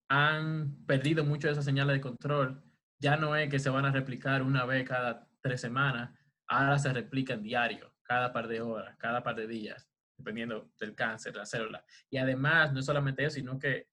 [0.09, 2.63] han perdido mucho de esa señales de control,
[2.99, 6.91] ya no es que se van a replicar una vez cada tres semanas, ahora se
[6.91, 9.88] replican diario, cada par de horas, cada par de días,
[10.19, 11.83] dependiendo del cáncer la célula.
[12.09, 13.87] Y además, no solamente eso, sino que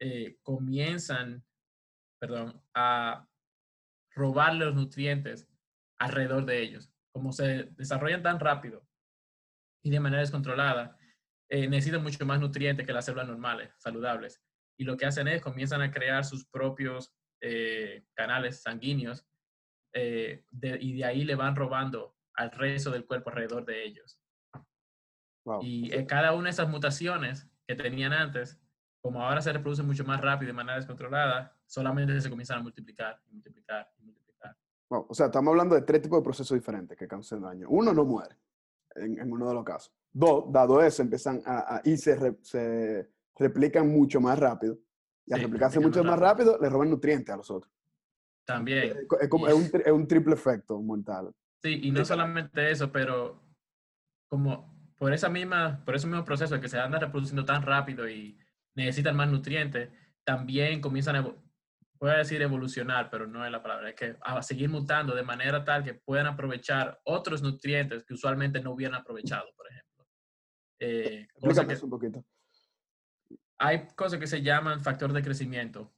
[0.00, 1.44] eh, comienzan,
[2.18, 3.28] perdón, a
[4.10, 5.48] robar los nutrientes
[5.98, 6.90] alrededor de ellos.
[7.12, 8.86] Como se desarrollan tan rápido
[9.82, 10.98] y de manera descontrolada,
[11.48, 14.42] eh, necesitan mucho más nutrientes que las células normales, saludables.
[14.78, 19.26] Y lo que hacen es comienzan a crear sus propios eh, canales sanguíneos
[19.92, 20.44] eh,
[20.80, 24.18] y de ahí le van robando al resto del cuerpo alrededor de ellos.
[25.60, 28.58] Y cada una de esas mutaciones que tenían antes,
[29.00, 33.20] como ahora se reproducen mucho más rápido de manera descontrolada, solamente se comienzan a multiplicar
[33.28, 34.56] y multiplicar y multiplicar.
[34.88, 37.68] o sea, estamos hablando de tres tipos de procesos diferentes que causan daño.
[37.68, 38.36] Uno no muere,
[38.94, 39.92] en, uno de los casos.
[40.12, 44.78] Dos, dado eso, empiezan a, y se, se, replican mucho más rápido.
[45.26, 47.72] Y al replicarse mucho más rápido, le roban nutrientes a los otros.
[48.44, 48.96] También.
[49.20, 51.34] Es, como, es, un, es un triple efecto mortal.
[51.62, 53.42] Sí, y no solamente eso, pero
[54.28, 58.38] como por esa misma, por ese mismo proceso que se anda reproduciendo tan rápido y
[58.74, 59.90] necesitan más nutrientes,
[60.24, 64.42] también comienzan a, voy a decir evolucionar, pero no es la palabra, es que a
[64.42, 69.46] seguir mutando de manera tal que puedan aprovechar otros nutrientes que usualmente no hubieran aprovechado,
[69.56, 70.06] por ejemplo.
[70.78, 71.28] Eh,
[71.82, 72.24] un poquito.
[73.58, 75.94] Hay cosas que se llaman factor de crecimiento,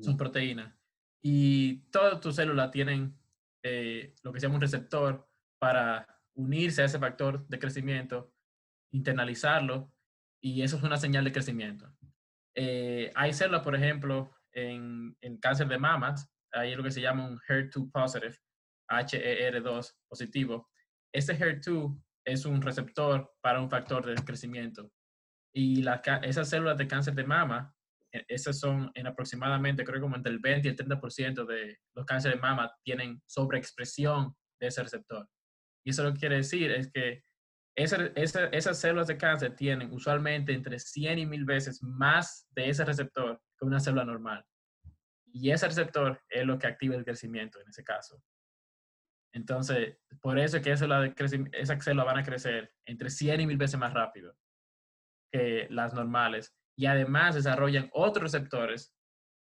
[0.00, 0.74] son proteínas,
[1.22, 3.16] y todas tus células tienen
[3.62, 8.32] eh, lo que se llama un receptor para unirse a ese factor de crecimiento,
[8.92, 9.92] internalizarlo,
[10.40, 11.92] y eso es una señal de crecimiento.
[12.54, 17.26] Eh, hay células, por ejemplo, en, en, cáncer de mamas, hay lo que se llama
[17.26, 18.36] un HER2 positive,
[18.88, 20.68] HER2 positivo.
[21.12, 24.90] Este HER2 es un receptor para un factor de crecimiento.
[25.54, 27.74] Y la, esas células de cáncer de mama,
[28.12, 32.06] e, esas son en aproximadamente, creo como entre el 20 y el 30% de los
[32.06, 35.28] cánceres de mama tienen sobreexpresión de ese receptor.
[35.84, 37.24] Y eso lo que quiere decir es que
[37.74, 43.40] esas células de cáncer tienen usualmente entre 100 y 1000 veces más de ese receptor
[43.58, 44.44] que una célula normal.
[45.32, 48.22] Y ese receptor es lo que activa el crecimiento en ese caso.
[49.34, 50.86] Entonces, por eso es que esa
[51.52, 54.36] esas células van a crecer entre 100 y 1000 veces más rápido
[55.32, 56.54] que las normales.
[56.76, 58.94] Y además desarrollan otros receptores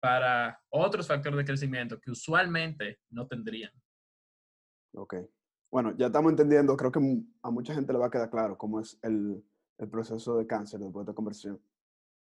[0.01, 3.71] para otros factores de crecimiento que usualmente no tendrían.
[4.95, 5.15] Ok.
[5.75, 7.01] Bueno, ya estamos entendiendo, creo que
[7.43, 9.43] a mucha gente le va a quedar claro cómo es el,
[9.77, 11.61] el proceso de cáncer después de conversión.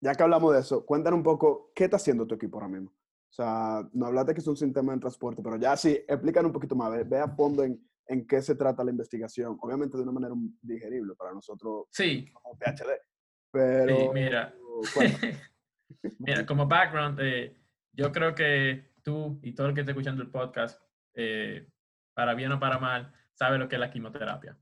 [0.01, 2.91] Ya que hablamos de eso, cuéntanos un poco qué está haciendo tu equipo ahora mismo.
[2.91, 6.53] O sea, no hablaste que es un sistema de transporte, pero ya sí, explícanos un
[6.53, 9.57] poquito más, ve, a fondo en, en, qué se trata la investigación.
[9.61, 12.29] Obviamente de una manera digerible para nosotros sí.
[12.33, 12.91] como PhD.
[13.53, 14.53] Pero, sí, mira.
[16.19, 17.57] mira, como background, eh,
[17.93, 20.83] yo creo que tú y todo el que esté escuchando el podcast,
[21.15, 21.71] eh,
[22.15, 24.57] para bien o para mal, sabe lo que es la quimioterapia.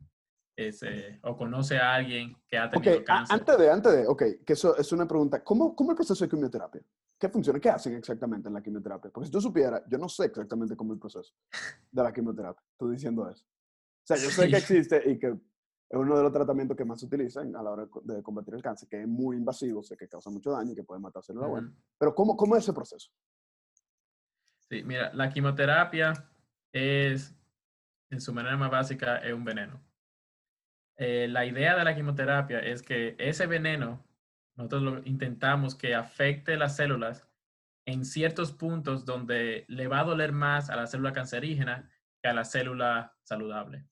[0.54, 3.38] Eh, o conoce a alguien que ha tenido okay, cáncer.
[3.38, 5.42] Antes de, antes de, ok, que eso es una pregunta.
[5.42, 6.82] ¿Cómo, ¿Cómo el proceso de quimioterapia?
[7.18, 7.58] ¿Qué funciona?
[7.58, 9.10] ¿Qué hacen exactamente en la quimioterapia?
[9.10, 11.32] Porque si tú supieras, yo no sé exactamente cómo es el proceso
[11.90, 12.62] de la quimioterapia.
[12.76, 13.44] Tú diciendo eso.
[13.44, 16.98] O sea, yo sé que existe y que es uno de los tratamientos que más
[16.98, 20.08] se utilizan a la hora de combatir el cáncer, que es muy invasivo, sé que
[20.08, 21.72] causa mucho daño y que puede matar células buenas.
[21.98, 23.10] Pero ¿cómo, ¿cómo es ese proceso?
[24.68, 26.14] Sí, mira, la quimioterapia
[26.72, 27.34] es,
[28.12, 29.82] en su manera más básica, es un veneno.
[30.98, 34.06] Eh, la idea de la quimioterapia es que ese veneno
[34.54, 37.26] nosotros lo, intentamos que afecte las células
[37.86, 41.90] en ciertos puntos donde le va a doler más a la célula cancerígena
[42.22, 43.86] que a la célula saludable.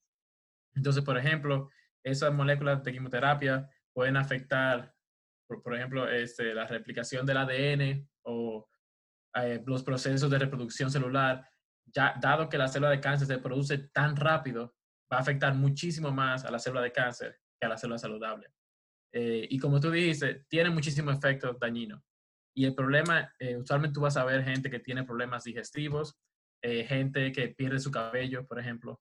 [0.75, 1.69] Entonces, por ejemplo,
[2.03, 4.95] esas moléculas de quimioterapia pueden afectar,
[5.47, 8.69] por, ejemplo, este, la replicación del ADN o
[9.35, 11.50] eh, los procesos de reproducción celular,
[11.93, 14.75] dado que la célula de cáncer se produce tan rápido,
[15.11, 18.47] va a afectar muchísimo más a la célula de cáncer que a la célula saludable.
[19.13, 22.01] Eh, y como tú dijiste, tiene muchísimos efectos dañinos.
[22.55, 26.17] Y el problema, eh, usualmente tú vas a ver gente que tiene problemas digestivos,
[26.63, 28.99] eh, gente que pierde su cabello, por ejemplo.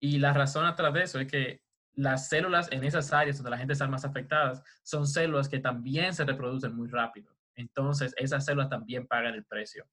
[0.00, 1.60] y la razón atrás de eso es que
[1.96, 6.14] las células en esas áreas donde la gente está más afectadas son células que también
[6.14, 7.36] se reproducen muy rápido.
[7.56, 9.84] Entonces, esas células también pagan el precio.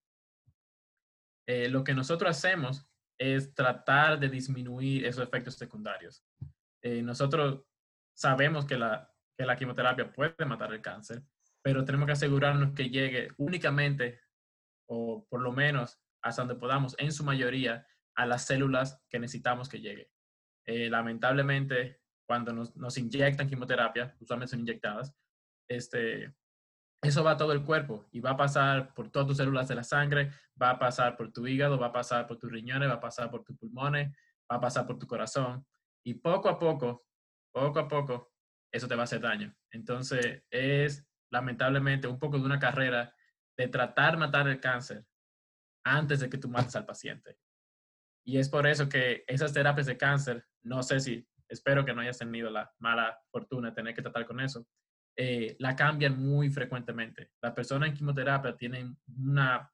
[1.48, 6.24] Lo que nosotros hacemos es tratar de disminuir esos efectos secundarios.
[6.84, 7.64] nosotros
[8.14, 11.22] sabemos que la, que la quimioterapia puede matar el cáncer,
[11.62, 14.22] pero tenemos que asegurarnos que llegue únicamente,
[14.88, 19.70] o por lo menos hasta donde podamos, en su mayoría, a las células que necesitamos
[19.70, 20.10] que llegue.
[20.66, 25.14] Eh, lamentablemente, cuando nos, nos, inyectan quimioterapia, usualmente son inyectadas,
[25.68, 26.34] este,
[27.02, 29.76] eso va a todo el cuerpo y va a pasar por todas tus células de
[29.76, 30.32] la sangre,
[30.62, 33.30] va a pasar por tu hígado, va a pasar por tus riñones, va a pasar
[33.30, 34.12] por tus pulmones,
[34.52, 35.66] va a pasar por tu corazón.
[36.04, 37.06] Y poco a poco
[37.56, 38.34] poco a poco,
[38.70, 39.56] eso te va a hacer daño.
[39.72, 43.16] Entonces, es lamentablemente un poco de una carrera
[43.58, 45.06] de tratar matar el cáncer
[45.86, 47.38] antes de que tú mates al paciente.
[48.26, 52.02] Y es por eso que esas terapias de cáncer, no sé si, espero que no
[52.02, 54.68] hayas tenido la mala fortuna de tener que tratar con eso,
[55.18, 57.32] eh, la cambian muy frecuentemente.
[57.42, 59.72] Las personas en quimioterapia tienen una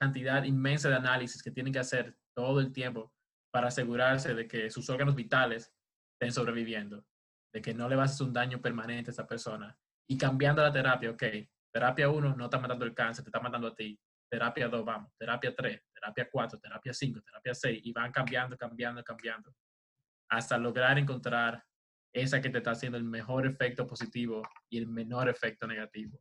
[0.00, 3.12] cantidad inmensa de análisis que tienen que hacer todo el tiempo
[3.52, 5.72] para asegurarse de que sus órganos vitales
[6.14, 7.04] estén sobreviviendo,
[7.52, 9.78] de que no le vas a hacer un daño permanente a esa persona.
[10.08, 11.22] Y cambiando la terapia, ok,
[11.72, 13.98] terapia 1 no está matando el cáncer, te está matando a ti.
[14.28, 19.04] Terapia 2, vamos, terapia 3, terapia 4, terapia 5, terapia 6, y van cambiando, cambiando,
[19.04, 19.54] cambiando,
[20.28, 21.64] hasta lograr encontrar
[22.14, 26.18] esa que te está haciendo el mejor efecto positivo y el menor efecto negativo.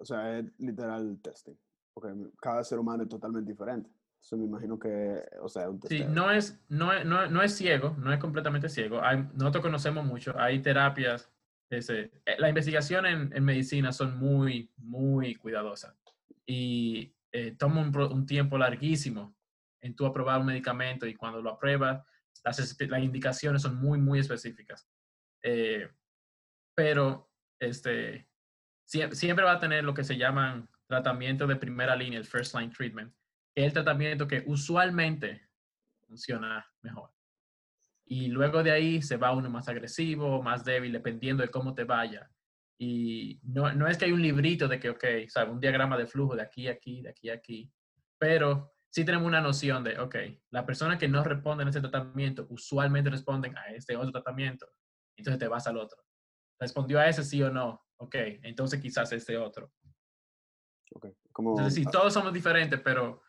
[0.00, 1.54] o sea, es literal testing,
[1.92, 3.90] porque cada ser humano es totalmente diferente.
[4.20, 7.94] Eso me imagino que, o sea, un Sí, no es, no, no, no, es ciego,
[7.98, 9.02] no es completamente ciego.
[9.02, 11.30] Hay, nosotros conocemos mucho, hay terapias.
[11.68, 15.94] Ese, eh, la investigación en, en, medicina son muy, muy cuidadosas
[16.46, 19.34] y eh, toma un, un, tiempo larguísimo
[19.80, 22.02] en tú aprobar un medicamento y cuando lo apruebas,
[22.44, 24.88] las, indicaciones son muy, muy específicas.
[25.42, 25.88] Eh,
[26.76, 28.28] pero este,
[28.84, 32.54] siempre, siempre va a tener lo que se llaman tratamiento de primera línea, el first
[32.54, 33.14] line treatment,
[33.56, 35.48] el tratamiento que usualmente
[36.06, 37.10] funciona mejor.
[38.06, 41.84] Y luego de ahí se va uno más agresivo, más débil, dependiendo de cómo te
[41.84, 42.30] vaya.
[42.78, 45.52] Y no, no es que hay un librito de que, ok, ¿sabe?
[45.52, 47.72] un diagrama de flujo de aquí aquí, de aquí aquí,
[48.18, 50.14] pero sí tenemos una noción de, ok,
[50.50, 54.68] la persona que no responde a ese tratamiento usualmente responden a este otro tratamiento,
[55.16, 55.98] entonces te vas al otro.
[56.60, 57.84] ¿Respondió a ese sí o no?
[57.96, 59.72] Ok, entonces quizás este otro.
[60.92, 61.12] Okay.
[61.32, 63.20] Como, entonces, sí, todos somos diferentes, pero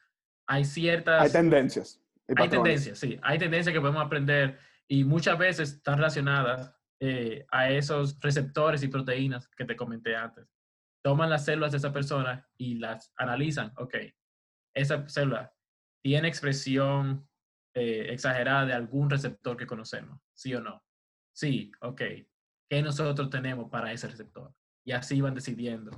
[0.46, 1.24] hay ciertas...
[1.24, 2.00] Hay tendencias.
[2.36, 3.20] Hay tendencias, sí.
[3.24, 8.88] Hay tendencias que podemos aprender y muchas veces están relacionadas eh, a esos receptores y
[8.88, 10.46] proteínas que te comenté antes.
[11.04, 13.74] Toman las células de esa persona y las analizan.
[13.78, 13.96] Ok,
[14.76, 15.55] esa célula
[16.06, 17.28] tiene expresión
[17.74, 20.84] eh, exagerada de algún receptor que conocemos, ¿sí o no?
[21.34, 22.00] Sí, ok.
[22.70, 24.54] ¿Qué nosotros tenemos para ese receptor?
[24.84, 25.90] Y así van decidiendo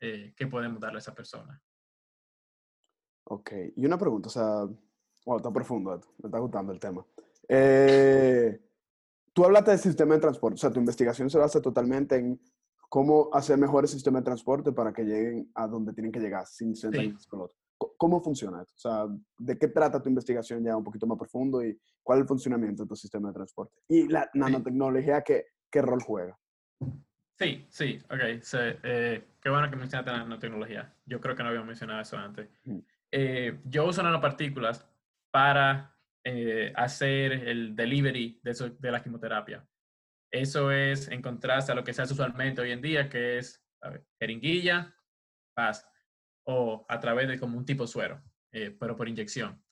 [0.00, 1.62] eh, qué podemos darle a esa persona.
[3.24, 4.66] Ok, y una pregunta, o sea,
[5.26, 7.04] wow, está profundo, me está gustando el tema.
[7.46, 8.58] Eh,
[9.34, 12.40] tú hablaste del sistema de transporte, o sea, tu investigación se basa totalmente en
[12.88, 16.74] cómo hacer mejores sistemas de transporte para que lleguen a donde tienen que llegar sin
[16.74, 17.14] ser sí.
[17.28, 17.50] con.
[17.96, 18.62] ¿Cómo funciona?
[18.62, 19.06] O sea,
[19.38, 22.82] ¿de qué trata tu investigación ya un poquito más profundo y cuál es el funcionamiento
[22.82, 23.80] de tu sistema de transporte?
[23.88, 26.38] Y la nanotecnología, ¿qué, qué rol juega?
[27.38, 28.20] Sí, sí, ok.
[28.82, 30.94] Eh, qué bueno que mencionaste la nanotecnología.
[31.06, 32.50] Yo creo que no había mencionado eso antes.
[33.10, 34.86] Eh, yo uso nanopartículas
[35.30, 39.66] para eh, hacer el delivery de, de, la quimioterapia.
[40.30, 43.64] Eso es en contraste a lo que se hace usualmente hoy en día, que es
[44.20, 44.94] jeringuilla,
[45.54, 45.89] paz,
[46.50, 49.62] o a través de como un tipo suero, eh, pero por inyección.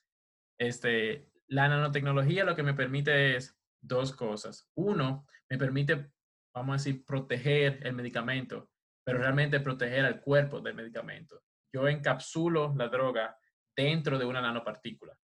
[0.58, 4.70] Este, la nanotecnología lo que me permite es dos cosas.
[4.76, 6.12] Uno, me permite,
[6.54, 8.70] vamos a decir, proteger el medicamento,
[9.04, 11.42] pero realmente proteger al cuerpo del medicamento.
[11.74, 13.36] Yo encapsulo la droga
[13.76, 15.18] dentro de una nanopartícula.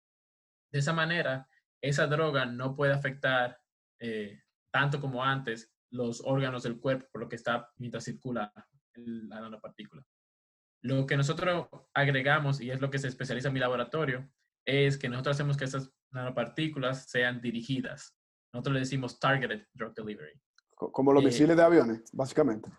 [0.72, 1.48] De esa manera,
[1.80, 3.60] esa droga no puede afectar
[4.00, 8.52] eh, tanto como antes los órganos del cuerpo por lo que está mientras circula
[8.96, 10.04] la nanopartícula.
[10.84, 14.28] Lo que nosotros agregamos, y es lo que se especializa en mi laboratorio,
[14.66, 18.14] es que nosotros hacemos que esas nanopartículas sean dirigidas.
[18.52, 20.38] Nosotros le decimos targeted drug delivery.
[20.74, 22.70] Como los eh, misiles de aviones, básicamente.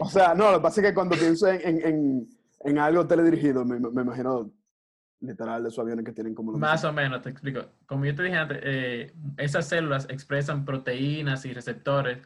[0.00, 2.28] o sea, no, lo que pasa es que cuando pienso en, en,
[2.60, 4.52] en, algo teledirigido, me, me imagino
[5.20, 6.52] literal de esos aviones que tienen como...
[6.52, 7.66] Más o menos, te explico.
[7.86, 12.18] Como yo te dije antes, eh, esas células expresan proteínas y receptores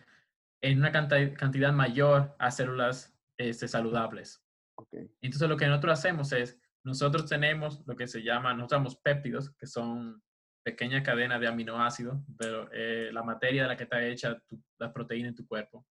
[0.61, 4.43] en una cantidad, mayor a células este, saludables.
[4.79, 5.11] Okay.
[5.23, 9.51] Entonces lo que nosotros hacemos es, nosotros tenemos lo que se llama, nosotros usamos péptidos,
[9.57, 10.23] que son
[10.65, 14.41] pequeñas cadenas de aminoácidos, pero eh, la materia de la que está hecha
[14.79, 15.85] la proteína en tu cuerpo.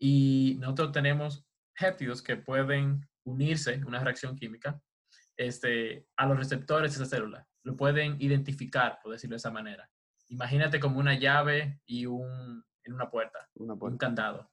[0.00, 1.44] Y nosotros tenemos
[1.78, 4.80] péptidos que pueden unirse una reacción química
[5.36, 7.46] este, a los receptores de esa célula.
[7.64, 9.90] Lo pueden identificar, por decirlo de esa manera.
[10.28, 14.50] Imagínate como una llave y un, en una puerta, un candado.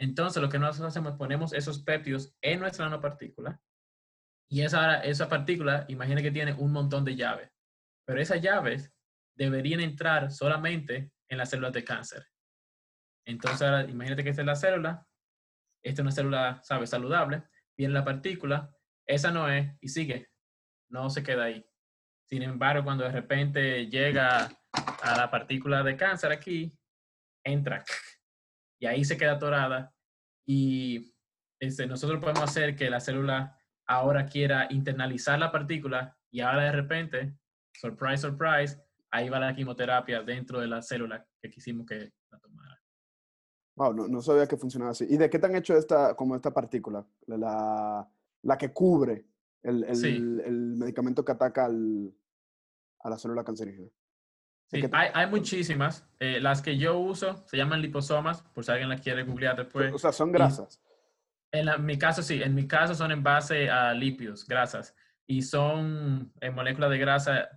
[0.00, 3.60] Entonces, lo que nosotros hacemos es ponemos esos péptidos en nuestra nanopartícula
[4.50, 7.50] y esa, esa partícula, imagínate que tiene un montón de llaves,
[8.06, 8.92] pero esas llaves
[9.36, 12.26] deberían entrar solamente en las células de cáncer.
[13.26, 15.06] Entonces, ahora, imagínate que esta es la célula,
[15.82, 17.42] esta es una célula, ¿sabes?, saludable,
[17.76, 18.74] viene la partícula,
[19.06, 20.30] esa no es y sigue,
[20.90, 21.64] no se queda ahí.
[22.24, 24.48] Sin embargo, cuando de repente llega
[25.02, 26.76] a la partícula de cáncer aquí,
[27.44, 27.84] entra
[28.80, 29.94] y ahí se queda atorada
[30.46, 31.14] y
[31.60, 36.72] este, nosotros podemos hacer que la célula ahora quiera internalizar la partícula y ahora de
[36.72, 37.38] repente,
[37.72, 42.80] surprise, surprise, ahí va la quimioterapia dentro de la célula que quisimos que la tomara.
[43.76, 45.06] Wow, no, no sabía que funcionaba así.
[45.08, 47.06] ¿Y de qué te han hecho esta, como esta partícula?
[47.26, 48.08] La,
[48.42, 49.26] la que cubre
[49.62, 52.12] el, el, el medicamento que ataca al,
[53.00, 53.88] a la célula cancerígena.
[54.70, 56.06] Sí, hay, hay, muchísimas.
[56.20, 59.94] Eh, las que yo uso se llaman liposomas, por si alguien las quiere googlear después.
[59.94, 60.82] O sea, son grasas.
[61.52, 62.42] en, mi caso, sí.
[62.42, 64.94] En mi caso son en base a lípidos, grasas.
[65.26, 67.48] Y son en moléculas de grasa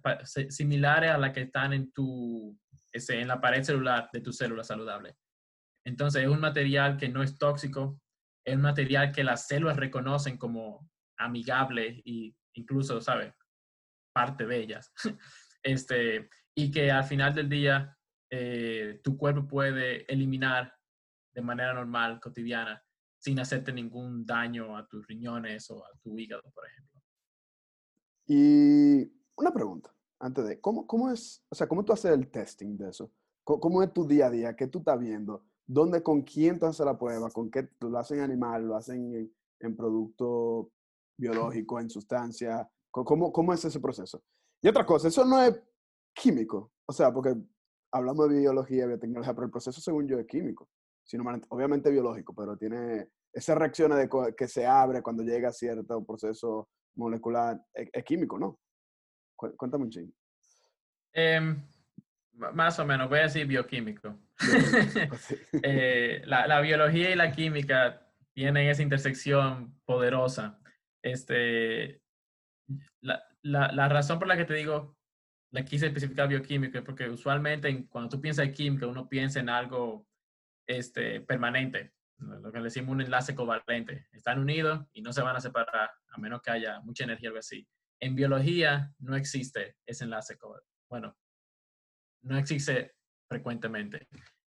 [0.50, 2.58] similares a las que están en, tu,
[2.94, 5.18] ese, en la pared celular de tu célula saludable.
[5.86, 8.00] Entonces, es un material que no es tóxico,
[8.46, 13.34] es un material que las células reconocen como amigable e incluso, ¿sabes?
[14.14, 14.94] Parte de ellas.
[15.64, 17.98] este, y que al final del día
[18.30, 20.74] eh, tu cuerpo puede eliminar
[21.34, 22.84] de manera normal, cotidiana,
[23.18, 27.02] sin hacerte ningún daño a tus riñones o a tu hígado, por ejemplo.
[28.28, 32.78] Y una pregunta, antes de, ¿cómo, cómo es, o sea, cómo tú haces el testing
[32.78, 33.12] de eso?
[33.44, 34.56] ¿Cómo, es tu día a día?
[34.56, 35.44] ¿Qué tú estás viendo?
[35.66, 37.30] ¿Dónde, con quién tú haces la prueba?
[37.32, 37.68] ¿Con qué?
[37.82, 38.68] ¿Lo hacen animal?
[38.68, 40.72] ¿Lo hacen en, en producto
[41.18, 42.70] biológico, en sustancia?
[42.92, 44.24] ¿Cómo, ¿Cómo es ese proceso?
[44.62, 45.60] Y otra cosa, eso no es
[46.14, 46.72] químico.
[46.86, 47.36] O sea, porque
[47.92, 50.70] hablamos de biología, biotecnología, pero el proceso, según yo, es químico.
[51.04, 56.06] Sino, obviamente biológico, pero tiene esa reacción de que se abre cuando llega a cierto
[56.06, 57.60] proceso molecular.
[57.74, 58.60] Es, químico, ¿no?
[59.36, 60.14] Cuéntame un chingo.
[61.14, 61.62] Em,
[62.34, 64.18] más o menos, voy a decir bioquímico.
[65.64, 70.60] Eh, la, la, biología y la química tienen esa intersección poderosa.
[71.04, 72.02] Este,
[73.02, 74.98] la, la, la, razón por la que te digo
[75.52, 80.08] le quise especificar bioquímico porque usualmente cuando tú piensas en química, uno piensa en algo
[80.66, 84.08] este, permanente, lo que le decimos un enlace covalente.
[84.12, 87.32] Están unidos y no se van a separar a menos que haya mucha energía o
[87.32, 87.68] algo así.
[88.00, 90.70] En biología no existe ese enlace covalente.
[90.90, 91.18] Bueno,
[92.24, 92.96] no existe
[93.28, 94.08] frecuentemente.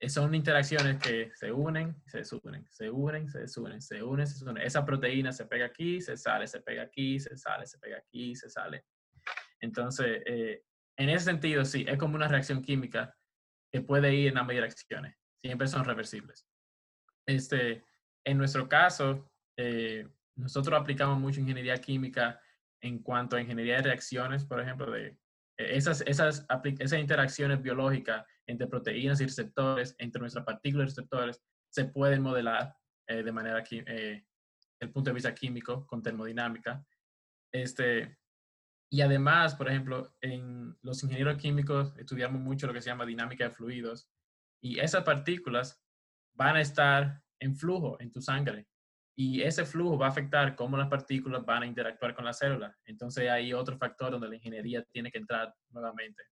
[0.09, 4.63] Son interacciones que se unen, se desunen, se unen, se desunen, se unen, se desunen.
[4.63, 8.37] Esa proteína se pega aquí, se sale, se pega aquí, se sale, se pega aquí,
[8.37, 8.85] se sale.
[9.61, 10.63] Entonces, eh,
[10.97, 13.17] en ese sentido, sí, es como una reacción química
[13.73, 15.17] que puede ir en ambas direcciones.
[15.43, 16.47] Siempre son reversibles.
[17.27, 17.85] Este,
[18.25, 22.41] en nuestro caso, eh, nosotros aplicamos mucho ingeniería química
[22.81, 25.07] en cuanto a ingeniería de reacciones, por ejemplo, de
[25.59, 26.47] eh, esas, esas,
[26.79, 32.75] esas interacciones biológicas entre proteínas y receptores, entre nuestras partículas y receptores, se pueden modelar
[33.09, 34.25] eh, de manera, eh,
[34.81, 36.85] el punto de vista químico, con termodinámica.
[37.53, 38.19] Este,
[38.95, 43.43] y además, por ejemplo, en los ingenieros químicos estudiamos mucho lo que se llama dinámica
[43.43, 44.09] de fluidos,
[44.63, 45.83] y esas partículas
[46.35, 48.69] van a estar en flujo en tu sangre.
[49.17, 52.79] Y ese flujo va a afectar cómo las partículas van a interactuar con la célula.
[52.85, 56.23] Entonces hay otro factor donde la ingeniería tiene que entrar nuevamente.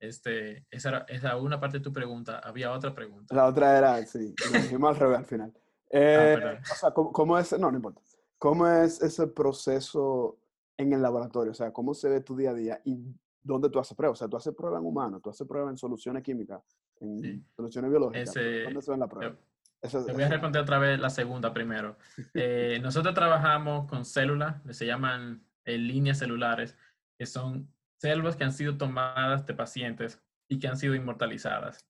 [0.00, 2.38] Este, esa era una parte de tu pregunta.
[2.38, 3.34] Había otra pregunta.
[3.34, 5.52] La otra era, sí, dijimos al revés al final.
[5.54, 7.52] Ah, eh, o sea, ¿cómo, es?
[7.58, 8.00] No, no importa.
[8.38, 10.38] ¿Cómo es ese proceso
[10.82, 11.52] en el laboratorio?
[11.52, 14.18] O sea, ¿cómo se ve tu día a día y dónde tú haces pruebas?
[14.18, 16.62] O sea, tú haces pruebas en humanos, tú haces pruebas en soluciones químicas,
[17.00, 18.34] en soluciones biológicas.
[18.34, 19.36] ¿Dónde se ve la prueba?
[19.80, 21.96] Te voy a responder otra vez la segunda primero.
[22.34, 26.76] Eh, nosotros trabajamos con células, se llaman eh, líneas celulares,
[27.18, 27.68] que son
[27.98, 31.88] células que han sido tomadas de pacientes y que han sido inmortalizadas.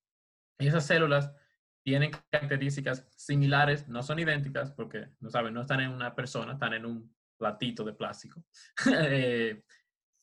[0.58, 1.34] Y esas células
[1.82, 6.72] tienen características similares, no son idénticas porque, no saben, no están en una persona, están
[6.72, 8.44] en un platito de plástico.
[9.10, 9.64] Eh,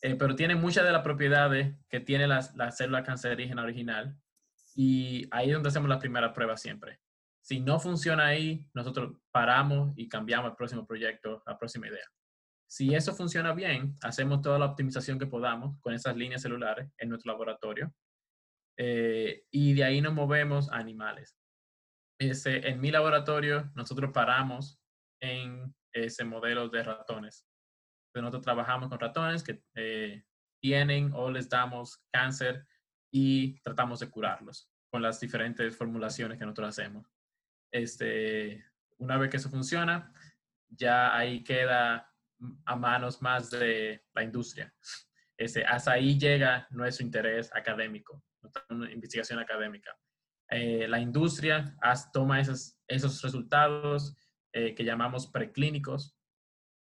[0.02, 4.16] eh, pero tienen muchas de las propiedades que tiene la, la célula cancerígena original
[4.74, 7.02] y ahí es donde hacemos la primera prueba siempre.
[7.42, 12.08] Si no funciona ahí, nosotros paramos y cambiamos el próximo proyecto, la próxima idea.
[12.66, 17.10] Si eso funciona bien, hacemos toda la optimización que podamos con esas líneas celulares en
[17.10, 17.94] nuestro laboratorio
[18.78, 21.36] eh, y de ahí nos movemos a animales.
[22.20, 24.80] En mi laboratorio, nosotros paramos
[25.22, 27.46] en ese modelo de ratones.
[28.16, 30.24] nosotros trabajamos con ratones que eh,
[30.62, 32.66] tienen o les damos cáncer
[33.12, 37.08] y tratamos de curarlos con las diferentes formulaciones que nosotros hacemos.
[37.72, 38.66] Este,
[38.98, 40.12] una vez que eso funciona,
[40.68, 42.12] ya ahí queda
[42.66, 44.74] a manos más de la industria.
[45.38, 49.96] Ese, hasta ahí llega nuestro interés académico, nuestra investigación académica.
[50.50, 51.78] Eh, la industria
[52.12, 54.16] toma esos, esos resultados
[54.54, 56.16] eh, que llamamos preclínicos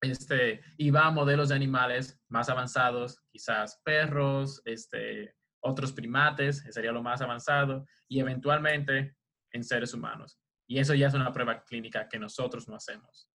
[0.03, 6.93] este, y va a modelos de animales más avanzados, quizás perros, este, otros primates, sería
[6.93, 9.17] lo más avanzado, y eventualmente
[9.53, 10.41] en seres humanos.
[10.67, 13.31] Y eso ya es una prueba clínica que nosotros no hacemos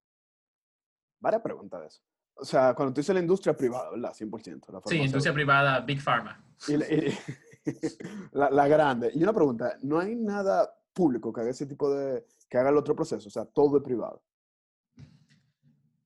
[1.25, 2.01] varias preguntas de eso.
[2.37, 4.13] O sea, cuando tú dices la industria privada, ¿verdad?
[4.13, 4.81] 100%.
[4.85, 6.43] sí, industria privada, Big Pharma.
[8.31, 9.11] la, grande.
[9.15, 12.77] Y una pregunta, ¿no hay nada público que haga ese tipo de, que haga el
[12.77, 13.27] otro proceso?
[13.27, 14.23] O sea, todo es privado.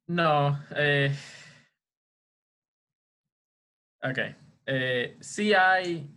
[0.07, 0.59] No.
[0.75, 1.15] Eh,
[4.01, 4.19] ok.
[4.65, 6.15] Eh, sí hay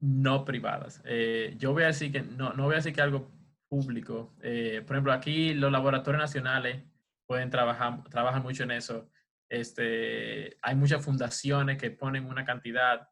[0.00, 1.02] no privadas.
[1.04, 3.30] Eh, yo voy a decir que no, no voy a decir que algo
[3.68, 4.34] público.
[4.42, 6.82] Eh, por ejemplo, aquí los laboratorios nacionales
[7.26, 9.08] pueden trabajar, trabajan mucho en eso.
[9.48, 13.08] Este, hay muchas fundaciones que ponen una cantidad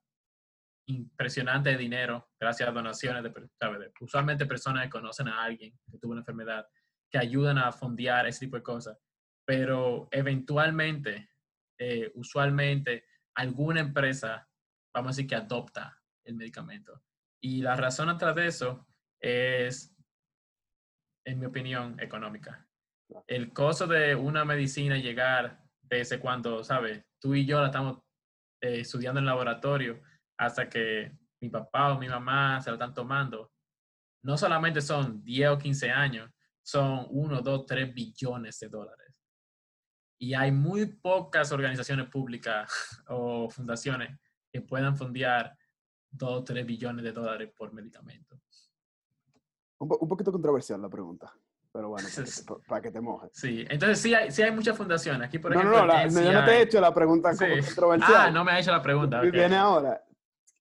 [0.88, 3.32] impresionante de dinero gracias a donaciones de,
[4.00, 6.66] usualmente personas que conocen a alguien que tuvo una enfermedad,
[7.10, 8.98] que ayudan a fondear ese tipo de cosas.
[9.46, 11.30] Pero eventualmente,
[11.78, 14.48] eh, usualmente, alguna empresa,
[14.94, 17.02] vamos a decir que adopta el medicamento.
[17.40, 18.86] Y la razón atrás de eso
[19.20, 19.94] es,
[21.24, 22.68] en mi opinión, económica
[23.26, 27.04] el costo de una medicina llegar desde cuando, ¿sabes?
[27.20, 27.98] Tú y yo la estamos
[28.60, 30.02] eh, estudiando en laboratorio
[30.38, 33.52] hasta que mi papá o mi mamá se la están tomando,
[34.22, 36.30] no solamente son 10 o 15 años,
[36.62, 39.14] son 1, 2, 3 billones de dólares.
[40.20, 42.70] Y hay muy pocas organizaciones públicas
[43.08, 44.18] o fundaciones
[44.50, 45.56] que puedan fondear
[46.10, 48.40] 2 o 3 billones de dólares por medicamento.
[49.80, 51.32] Un, un poquito controversial la pregunta.
[51.72, 52.08] Pero bueno,
[52.66, 53.30] para que, te, mojes.
[53.32, 55.28] Sí, entonces sí hay, sí hay muchas fundaciones.
[55.28, 55.86] Aquí, por ejemplo.
[55.86, 58.14] No, no, yo no te he hecho la pregunta como controversial.
[58.16, 59.20] Ah, no me ha hecho la pregunta.
[59.20, 60.02] Viene ahora.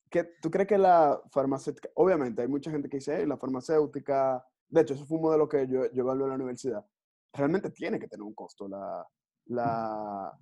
[0.09, 4.81] ¿Qué, ¿Tú crees que la farmacéutica, obviamente hay mucha gente que dice, la farmacéutica, de
[4.81, 6.85] hecho, eso fue un modelo que yo, yo evalué en la universidad,
[7.33, 9.05] realmente tiene que tener un costo la,
[9.45, 10.37] la,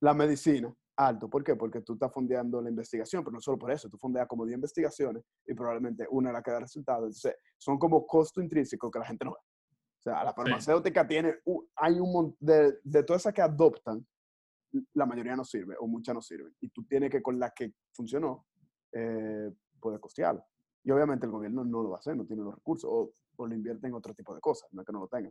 [0.00, 0.74] la medicina.
[0.96, 1.28] alto.
[1.28, 1.56] ¿Por qué?
[1.56, 4.56] Porque tú estás fondeando la investigación, pero no solo por eso, tú fondeas como 10
[4.56, 7.06] investigaciones y probablemente una la que da resultado.
[7.06, 9.38] Entonces, son como costo intrínseco que la gente no ve.
[9.98, 11.36] O sea, la farmacéutica tiene,
[11.76, 14.06] hay un montón, de, de todas esas que adoptan,
[14.92, 16.54] la mayoría no sirve o muchas no sirven.
[16.60, 18.46] Y tú tienes que con la que funcionó,
[18.94, 20.44] eh, poder costearlo.
[20.82, 23.46] Y obviamente el gobierno no lo va a hacer, no tiene los recursos o, o
[23.46, 25.30] lo invierte en otro tipo de cosas, no es que no lo tenga.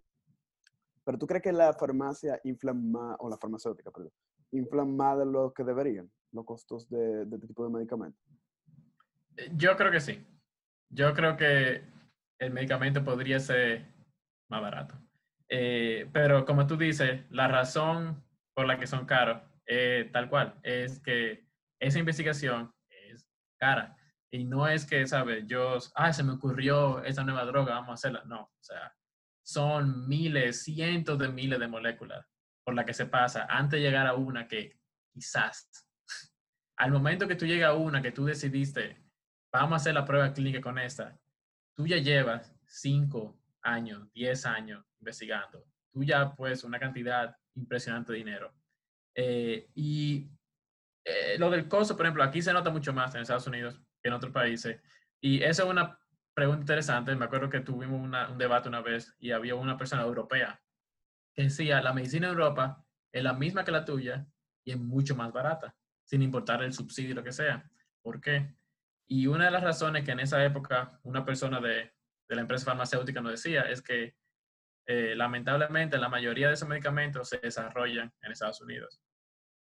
[1.04, 4.12] Pero tú crees que la farmacia inflama, o la farmacéutica, perdón,
[4.52, 8.20] inflan más de lo que deberían los costos de, de este tipo de medicamentos?
[9.38, 10.26] Eh, yo creo que sí.
[10.90, 11.84] Yo creo que
[12.40, 13.86] el medicamento podría ser
[14.50, 14.96] más barato.
[15.50, 20.60] Eh, pero como tú dices, la razón por la que son caros, eh, tal cual,
[20.64, 21.48] es que
[21.80, 22.83] esa investigación es
[23.64, 23.96] cara.
[24.30, 25.46] Y no es que, ¿sabes?
[25.48, 28.24] Yo, ah, se me ocurrió esa nueva droga, vamos a hacerla.
[28.26, 28.94] No, o sea,
[29.42, 32.26] son miles, cientos de miles de moléculas
[32.66, 34.80] por la que se pasa antes de llegar a una que
[35.14, 35.70] quizás,
[36.78, 39.02] al momento que tú llegas a una que tú decidiste,
[39.52, 41.18] vamos a hacer la prueba clínica con esta,
[41.76, 45.66] tú ya llevas cinco años, diez años investigando.
[45.92, 48.54] Tú ya pues una cantidad impresionante de dinero.
[49.16, 50.32] Eh, y
[51.06, 54.10] eh, lo del costo, por ejemplo, aquí se nota mucho más en Estados Unidos que
[54.10, 54.82] en otros países.
[55.22, 56.00] Y esa es una
[56.34, 57.16] pregunta interesante.
[57.16, 60.62] Me acuerdo que tuvimos un debate una vez y había una persona europea
[61.34, 64.26] que decía, la medicina en Europa es la misma que la tuya
[64.64, 67.70] y es mucho más barata, sin importar el subsidio lo que sea.
[68.02, 68.56] ¿Por qué?
[69.08, 71.94] Y una de las razones que en esa época una persona de,
[72.28, 74.16] de la empresa farmacéutica nos decía es que
[74.86, 79.02] eh, lamentablemente la mayoría de esos medicamentos se desarrollan en Estados Unidos.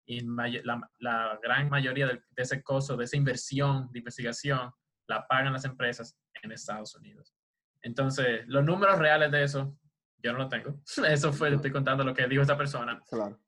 [0.10, 4.72] Y la, la gran mayoría de, de ese costo, de esa inversión de investigación,
[5.08, 7.36] la pagan las empresas en Estados Unidos.
[7.84, 9.78] Entonces, los números reales de eso
[10.22, 10.82] yo no lo tengo.
[11.08, 13.02] Eso fue, estoy contando lo que dijo esta persona.
[13.10, 13.40] Claro.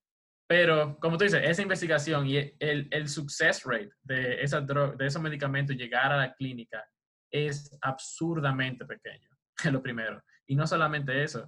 [0.48, 5.22] Pero, como tú dices, esa investigación y el, el success rate de, esa de esos
[5.22, 6.86] medicamentos llegar a la clínica
[7.32, 10.22] es absurdamente pequeño, es lo primero.
[10.46, 11.48] Y no solamente eso,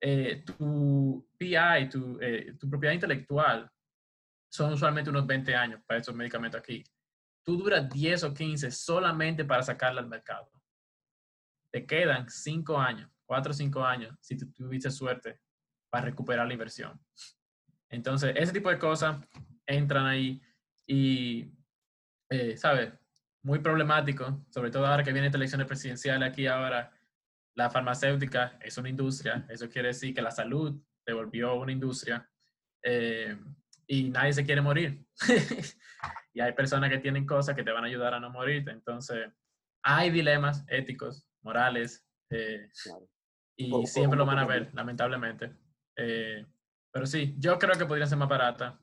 [0.00, 3.70] eh, tu PI, tu, eh, tu propiedad intelectual,
[4.50, 6.84] son usualmente unos 20 años para esos medicamentos aquí.
[7.44, 10.50] Tú duras 10 o 15 solamente para sacarla al mercado.
[11.72, 15.40] Te quedan 5 años cuatro o cinco años, si tú tuviste suerte,
[15.90, 16.98] para recuperar la inversión.
[17.90, 19.20] Entonces, ese tipo de cosas
[19.66, 20.40] entran ahí
[20.86, 21.52] y,
[22.30, 22.92] eh, ¿sabes?
[23.42, 26.90] Muy problemático, sobre todo ahora que viene esta elección presidencial aquí ahora,
[27.54, 32.26] la farmacéutica es una industria, eso quiere decir que la salud se volvió una industria
[32.82, 33.36] eh,
[33.88, 35.04] y nadie se quiere morir.
[36.34, 38.68] y hay personas que tienen cosas que te van a ayudar a no morir.
[38.68, 39.32] Entonces,
[39.82, 42.68] hay dilemas éticos, morales, eh,
[43.56, 45.56] y siempre lo van a ver, lamentablemente.
[45.96, 46.46] Eh,
[46.92, 48.78] pero sí, yo creo que podría ser más barata.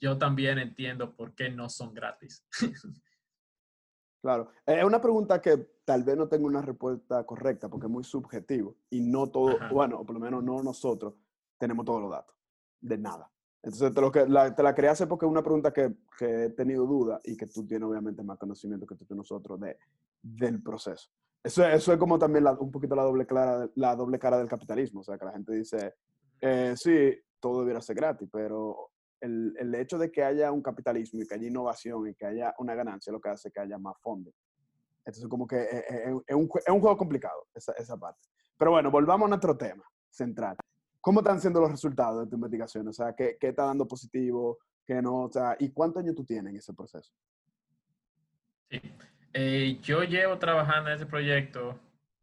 [0.00, 2.44] Yo también entiendo por qué no son gratis.
[4.22, 8.04] claro, es una pregunta que tal vez no tengo una respuesta correcta porque es muy
[8.04, 11.14] subjetivo y no todo, bueno, por lo menos no nosotros
[11.58, 12.36] tenemos todos los datos,
[12.80, 13.32] de nada.
[13.62, 16.44] Entonces te, lo que, la, te la quería hacer porque es una pregunta que, que,
[16.44, 19.78] he tenido duda y que tú tienes obviamente más conocimiento que tú nosotros de,
[20.20, 21.10] del proceso.
[21.44, 25.00] Eso, eso es como también un poquito la doble, clara, la doble cara del capitalismo.
[25.00, 25.94] O sea, que la gente dice,
[26.40, 28.90] eh, sí, todo debiera ser gratis, pero
[29.20, 32.54] el, el, hecho de que haya un capitalismo y que haya innovación y que haya
[32.58, 34.34] una ganancia lo que hace que haya más fondos.
[35.04, 38.28] Entonces, como que es, es, un, es un, juego complicado, esa, esa, parte.
[38.56, 40.56] Pero bueno, volvamos a nuestro tema central.
[41.02, 42.86] ¿Cómo están siendo los resultados de tu investigación?
[42.86, 44.58] O sea, ¿qué, qué está dando positivo?
[44.86, 45.24] ¿Qué no?
[45.24, 47.12] O sea, ¿y cuántos años tú tienes en ese proceso?
[48.70, 48.80] Sí.
[49.34, 51.78] Eh, yo llevo trabajando en ese proyecto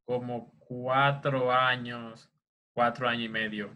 [0.05, 2.31] como cuatro años,
[2.73, 3.75] cuatro años y medio.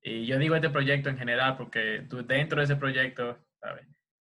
[0.00, 3.86] Y yo digo este proyecto en general porque dentro de ese proyecto, ¿sabes?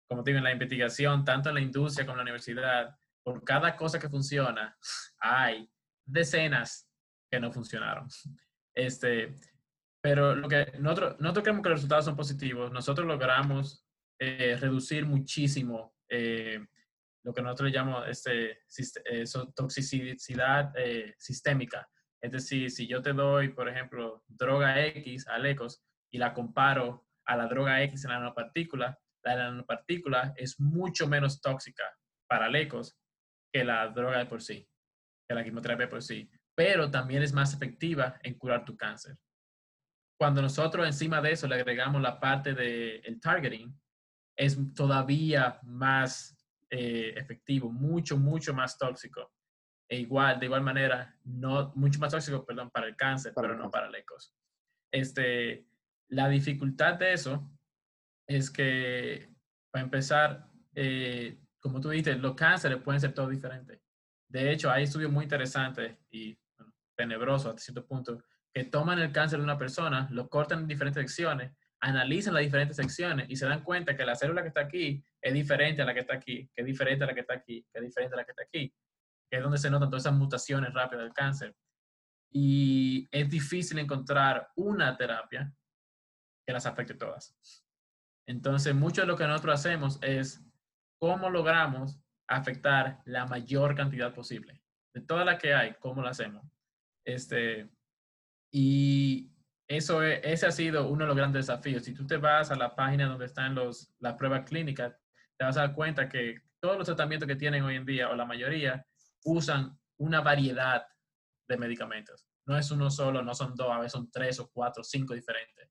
[0.09, 3.45] como te digo, en la investigación, tanto en la industria como en la universidad, por
[3.45, 4.77] cada cosa que funciona,
[5.19, 5.71] hay
[6.05, 6.89] decenas
[7.31, 8.09] que no funcionaron.
[8.75, 9.35] Este,
[10.03, 12.73] pero lo que nosotros, nosotros creemos que los resultados son positivos.
[12.73, 13.87] Nosotros logramos
[14.19, 16.61] eh, reducir muchísimo eh,
[17.25, 18.63] lo que nosotros llamamos este,
[19.05, 19.25] eh,
[19.55, 21.89] toxicidad eh, sistémica.
[22.21, 27.07] Es decir, si yo te doy, por ejemplo, droga X a lecos y la comparo
[27.25, 31.85] a la droga X en la nanopartícula, la nanopartícula es mucho menos tóxica
[32.29, 32.99] para lecos
[33.53, 34.69] que la droga de por sí,
[35.29, 39.17] que la quimioterapia por sí, pero también es más efectiva en curar tu cáncer.
[40.23, 43.77] Cuando nosotros encima de eso le agregamos la parte del el targeting,
[44.37, 46.39] es todavía más
[46.71, 49.33] eh, efectivo, mucho, mucho más tóxico.
[49.89, 53.69] E igual, de igual manera, no, mucho más tóxico, perdón, para el cáncer, pero no
[53.69, 54.33] para el ECOS.
[54.93, 55.67] Este,
[56.11, 57.51] la dificultad de eso
[58.25, 59.29] es que
[59.73, 63.81] para empezar, eh, como tú dijiste, los cánceres pueden ser todos diferentes.
[64.29, 66.39] De hecho, hay estudios muy interesantes y
[66.97, 68.23] tenebrosos hasta cierto punto
[68.53, 72.77] que toman el cáncer de una persona, lo cortan en diferentes secciones, analizan las diferentes
[72.77, 75.95] secciones y se dan cuenta que la célula que está aquí es diferente a la
[75.95, 78.19] que está aquí, que es diferente a la que está aquí, que es diferente a
[78.19, 78.75] la que está aquí,
[79.31, 81.57] que es donde se notan todas esas mutaciones rápidas del cáncer.
[82.31, 85.53] Y es difícil encontrar una terapia
[86.47, 87.35] que las afecte todas.
[88.27, 90.45] Entonces, mucho de lo que nosotros hacemos es
[90.99, 91.99] cómo logramos
[92.29, 94.63] afectar la mayor cantidad posible.
[94.95, 96.45] De todas las que hay, ¿cómo lo hacemos?
[97.05, 97.69] Este,
[98.53, 99.33] y
[99.67, 101.85] eso ese ha sido uno de los grandes desafíos.
[101.85, 104.95] Si tú te vas a la página donde están los, las pruebas clínicas,
[105.39, 108.15] te vas a dar cuenta que todos los tratamientos que tienen hoy en día, o
[108.15, 108.87] la mayoría,
[109.25, 110.87] usan una variedad
[111.49, 112.27] de medicamentos.
[112.47, 115.71] No es uno solo, no son dos, a veces son tres o cuatro, cinco diferentes,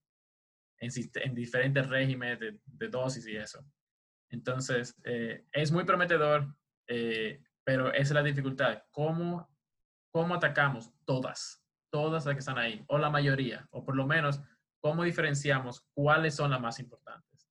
[0.80, 0.90] en,
[1.24, 3.64] en diferentes regímenes de, de, dosis y eso.
[4.30, 6.56] Entonces, eh, es muy prometedor,
[6.88, 8.84] eh, pero esa es la dificultad.
[8.90, 9.50] ¿Cómo,
[10.12, 11.61] ¿Cómo atacamos todas?
[11.92, 14.42] Todas las que están ahí, o la mayoría, o por lo menos,
[14.80, 17.48] ¿cómo diferenciamos cuáles son las más importantes?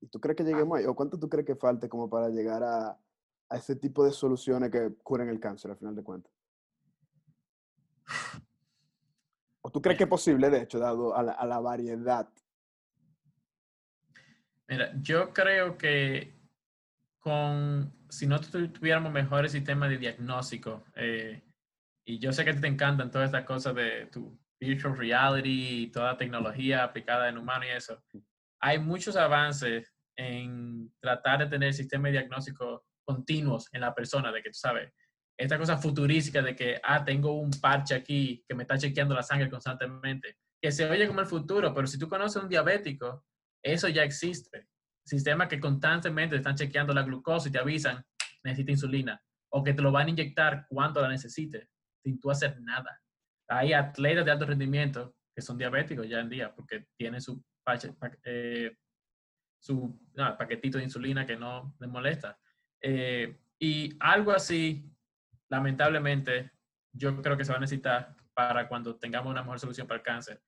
[0.00, 0.84] ¿Y tú crees que lleguemos ahí?
[0.84, 2.98] ¿O cuánto tú crees que falte como para llegar a,
[3.48, 6.32] a ese tipo de soluciones que curen el cáncer al final de cuentas?
[9.62, 12.28] ¿O tú crees que es posible, de hecho, dado a la, a la variedad?
[14.66, 16.34] Mira, yo creo que
[17.20, 21.42] con, si no tuviéramos mejores sistemas de diagnóstico, eh,
[22.04, 26.16] y yo sé que te encantan todas estas cosas de tu virtual reality y toda
[26.16, 28.02] tecnología aplicada en humano y eso,
[28.60, 34.42] hay muchos avances en tratar de tener sistemas de diagnóstico continuos en la persona, de
[34.42, 34.92] que tú sabes,
[35.36, 39.22] esta cosa futurística de que, ah, tengo un parche aquí que me está chequeando la
[39.22, 43.24] sangre constantemente, que se oye como el futuro, pero si tú conoces a un diabético,
[43.64, 44.68] eso ya existe.
[45.04, 48.04] Sistemas que constantemente están chequeando la glucosa y te avisan,
[48.44, 51.68] necesita insulina, o que te lo van a inyectar cuando la necesites,
[52.02, 53.00] sin tú hacer nada.
[53.48, 57.42] Hay atletas de alto rendimiento que son diabéticos ya en día porque tienen su,
[58.24, 58.76] eh,
[59.58, 60.00] su
[60.38, 62.38] paquetito de insulina que no les molesta.
[62.80, 64.90] Eh, y algo así,
[65.48, 66.52] lamentablemente,
[66.92, 70.04] yo creo que se va a necesitar para cuando tengamos una mejor solución para el
[70.04, 70.42] cáncer.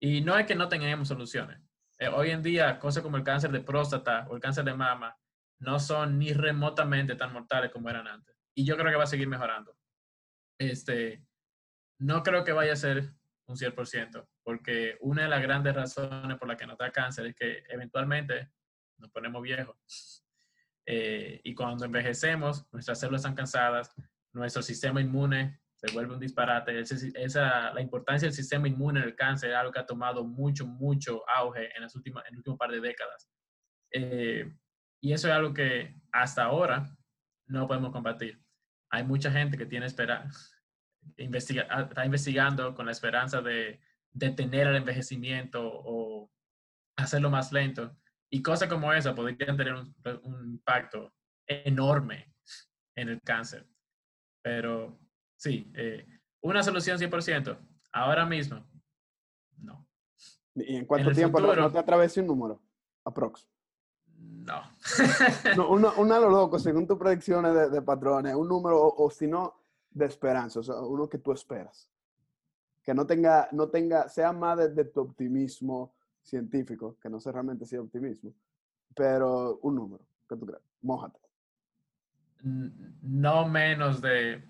[0.00, 1.60] Y no es que no tengamos soluciones.
[1.98, 5.16] Eh, hoy en día, cosas como el cáncer de próstata o el cáncer de mama
[5.58, 8.34] no son ni remotamente tan mortales como eran antes.
[8.54, 9.76] Y yo creo que va a seguir mejorando.
[10.60, 11.24] Este,
[11.98, 13.14] no creo que vaya a ser
[13.46, 17.34] un 100%, porque una de las grandes razones por las que nos da cáncer es
[17.34, 18.52] que eventualmente
[18.98, 19.76] nos ponemos viejos.
[20.92, 23.94] Eh, y cuando envejecemos, nuestras células están cansadas,
[24.32, 26.80] nuestro sistema inmune se vuelve un disparate.
[26.80, 30.66] Esa, la importancia del sistema inmune en el cáncer es algo que ha tomado mucho,
[30.66, 33.30] mucho auge en, las últimas, en el último par de décadas.
[33.92, 34.52] Eh,
[35.00, 36.90] y eso es algo que hasta ahora
[37.46, 38.42] no podemos combatir.
[38.90, 40.38] Hay mucha gente que tiene esperanza,
[41.16, 43.80] investiga, ah, está investigando con la esperanza de
[44.12, 46.30] detener el envejecimiento o
[46.96, 47.96] hacerlo más lento.
[48.30, 49.94] Y cosas como esa podrían tener un,
[50.52, 51.12] impacto
[51.46, 52.32] enorme
[52.94, 53.66] en el cáncer.
[54.42, 55.00] Pero
[55.36, 56.06] sí, eh,
[56.42, 57.58] una solución 100%,
[57.92, 58.64] ahora mismo,
[59.56, 59.88] no.
[60.54, 62.62] ¿Y en cuánto tiempo no te atravesé un número?
[63.04, 63.49] Aprox.
[64.44, 64.62] No.
[65.56, 69.54] no una, una lo loco, según tus predicciones de, patrones, un número, o, si no,
[69.90, 71.88] de esperanza, o sea, uno que tú esperas.
[72.82, 77.66] Que no tenga, no tenga, sea más de tu optimismo, científico, que no sé realmente
[77.66, 78.34] si es optimismo,
[78.94, 80.62] pero un número, ¿qué tú crees?
[80.82, 81.18] Mójate.
[82.42, 84.42] No menos de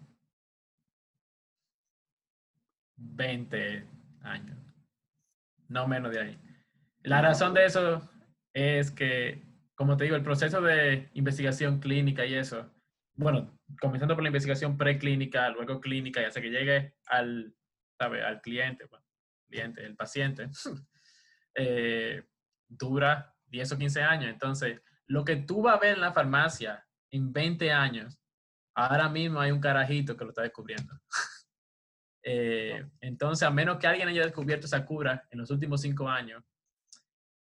[2.97, 3.87] 20
[4.23, 4.59] años.
[5.69, 6.41] No menos de ahí.
[7.03, 8.09] La razón de eso
[8.53, 9.43] es que,
[9.81, 12.71] como te digo, el proceso de investigación clínica y eso,
[13.15, 17.55] bueno, comenzando por la investigación preclínica, luego clínica, y hasta que llegue al,
[17.99, 18.23] ¿sabe?
[18.23, 18.85] al cliente,
[19.49, 20.51] cliente, el paciente,
[21.55, 22.23] eh,
[22.69, 24.31] dura 10 o 15 años.
[24.31, 28.21] Entonces, lo que tú vas a ver en la farmacia en 20 años,
[28.75, 30.93] ahora mismo hay un carajito que lo está descubriendo.
[32.23, 36.45] Eh, entonces, a menos que alguien haya descubierto esa cura en los últimos 5 años,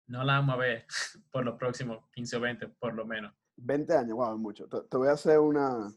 [0.07, 0.85] no la vamos a ver
[1.31, 3.33] por los próximos 15 o 20, por lo menos.
[3.57, 4.67] 20 años, wow, mucho.
[4.67, 5.87] te voy a hacer una,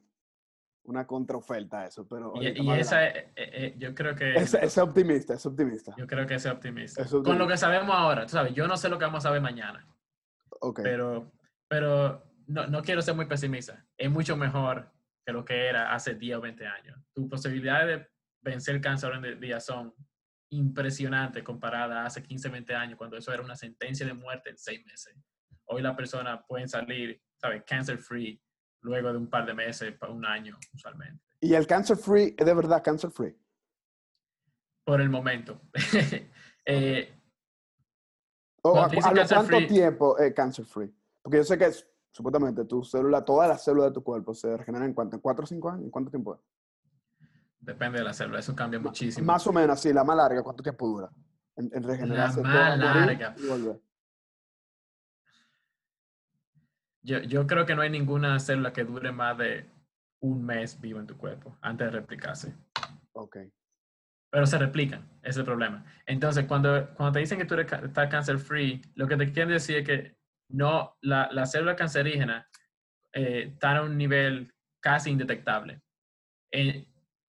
[0.85, 2.33] una contraoferta a eso, pero...
[2.41, 4.35] Y, esa, eh, eh, yo creo que...
[4.35, 5.95] Es, optimista, es optimista.
[5.99, 7.05] Yo creo que es optimista.
[7.07, 9.43] Con lo que sabemos ahora, tú sabes, yo no sé lo que vamos a saber
[9.43, 9.87] mañana.
[10.61, 10.81] Ok.
[10.83, 11.33] Pero,
[11.67, 13.85] pero no, no quiero ser muy pesimista.
[13.97, 14.91] Es mucho mejor
[15.27, 16.99] que lo que era hace 10 o 20 años.
[17.13, 19.95] Tus posibilidades de vencer el cáncer hoy en día son
[20.51, 24.51] impresionantes comparadas a hace 15 o 20 años, cuando eso era una sentencia de muerte
[24.51, 25.15] en seis meses.
[25.67, 27.63] Hoy la persona pueden salir, ¿sabes?
[27.67, 28.41] Cancer free
[28.83, 31.23] luego de un par de meses, para un año, usualmente.
[31.41, 33.37] ¿Y el cancer free es de verdad cancer free?
[34.85, 35.61] Por el momento.
[36.65, 37.15] eh,
[38.65, 38.91] ¿A,
[39.29, 40.93] cuánto tiempo es cancer free?
[41.23, 41.71] Porque yo sé que
[42.11, 45.45] supuestamente tu célula, todas las células de tu cuerpo se regeneran en cuánto, en cuatro
[45.45, 46.41] o cinco años, ¿en cuánto tiempo es?
[47.61, 49.27] Depende de la célula, eso cambia muchísimo.
[49.27, 51.11] Más o menos, sí, la más larga, ¿cuánto tiempo dura?
[51.57, 52.43] En, regenerarse.
[52.43, 53.35] La más larga.
[57.03, 59.69] Yo, yo creo que no hay ninguna célula que dure más de
[60.21, 62.55] un mes vivo en tu cuerpo antes de replicarse.
[63.13, 63.39] Ok.
[64.31, 65.85] Pero se replican, ese es el problema.
[66.07, 69.79] Entonces, cuando, cuando te dicen que tú estás cancer free, lo que te quieren decir
[69.79, 70.19] es que
[70.51, 72.47] no, la, la célula cancerígena
[73.13, 75.81] eh, está a un nivel casi indetectable.
[76.53, 76.87] Eh,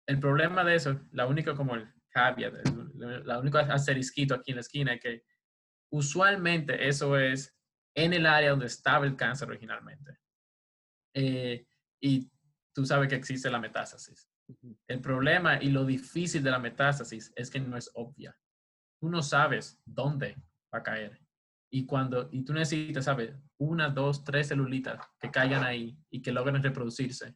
[0.08, 2.54] el problema de eso, la única como el caveat,
[2.95, 5.24] la única asterisquito aquí en la esquina es que
[5.91, 7.56] usualmente eso es
[7.95, 10.18] en el área donde estaba el cáncer originalmente.
[11.14, 11.66] Eh,
[12.02, 12.30] y
[12.74, 14.30] tú sabes que existe la metástasis.
[14.88, 18.38] El problema y lo difícil de la metástasis es que no es obvia.
[18.99, 20.36] Tú no sabes dónde
[20.74, 21.20] va a caer.
[21.74, 23.34] Y cuando, y tú necesitas, ¿sabes?
[23.58, 27.36] Una, dos, tres celulitas que caigan ahí y que logren reproducirse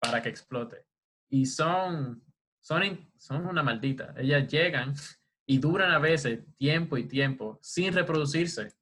[0.00, 0.86] para que explote.
[1.30, 2.22] Y son,
[2.60, 4.14] son, son una maldita.
[4.16, 4.94] Ellas llegan
[5.46, 8.74] y duran a veces tiempo y tiempo sin reproducirse.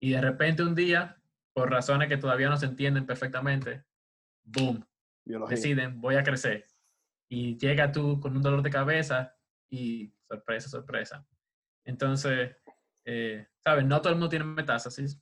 [0.00, 1.22] Y de repente un día,
[1.52, 3.84] por razones que todavía no se entienden perfectamente,
[4.44, 4.86] boom,
[5.48, 6.66] deciden, voy a crecer.
[7.28, 9.34] Y llega tú con un dolor de cabeza
[9.70, 11.26] y sorpresa, sorpresa.
[11.84, 12.56] Entonces,
[13.04, 13.84] eh, ¿sabes?
[13.86, 15.20] No todo el mundo tiene metástasis.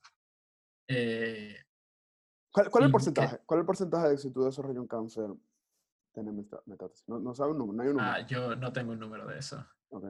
[0.89, 1.57] Eh,
[2.51, 3.39] ¿Cuál, es el porcentaje?
[3.47, 5.27] ¿Cuál es el porcentaje de si tú desarrollas un cáncer
[6.15, 7.09] tener metástasis?
[7.09, 8.13] No, no sabe un número, no hay un número.
[8.13, 9.65] Ah, yo no tengo un número de eso.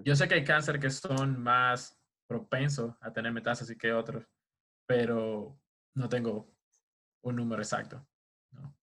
[0.05, 4.25] Yo sé que hay cáncer que son más propensos a tener metástasis que otros,
[4.87, 5.59] pero
[5.95, 6.49] no tengo
[7.23, 8.05] un número exacto.
[8.53, 8.75] No.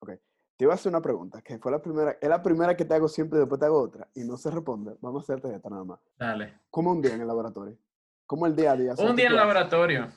[0.00, 0.10] Ok.
[0.56, 2.94] Te iba a hacer una pregunta, que fue la primera, es la primera que te
[2.94, 4.96] hago siempre y después te hago otra, y no se responde.
[5.00, 6.00] Vamos a hacerte esta nada más.
[6.18, 6.60] Dale.
[6.70, 7.78] ¿Cómo un día en el laboratorio?
[8.26, 8.94] ¿Cómo el día a día?
[8.98, 10.08] Un día en el laboratorio.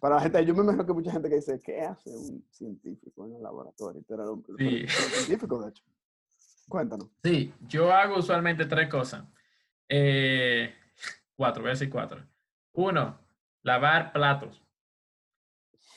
[0.00, 3.26] Para la gente, yo me imagino que mucha gente que dice, ¿qué hace un científico
[3.26, 4.02] en el laboratorio?
[4.06, 4.86] Pero, sí.
[4.88, 5.84] científico, de hecho.
[6.68, 7.08] Cuéntanos.
[7.22, 9.24] Sí, yo hago usualmente tres cosas.
[9.88, 10.74] Eh,
[11.36, 12.24] cuatro, voy a decir cuatro.
[12.72, 13.20] Uno,
[13.62, 14.62] lavar platos.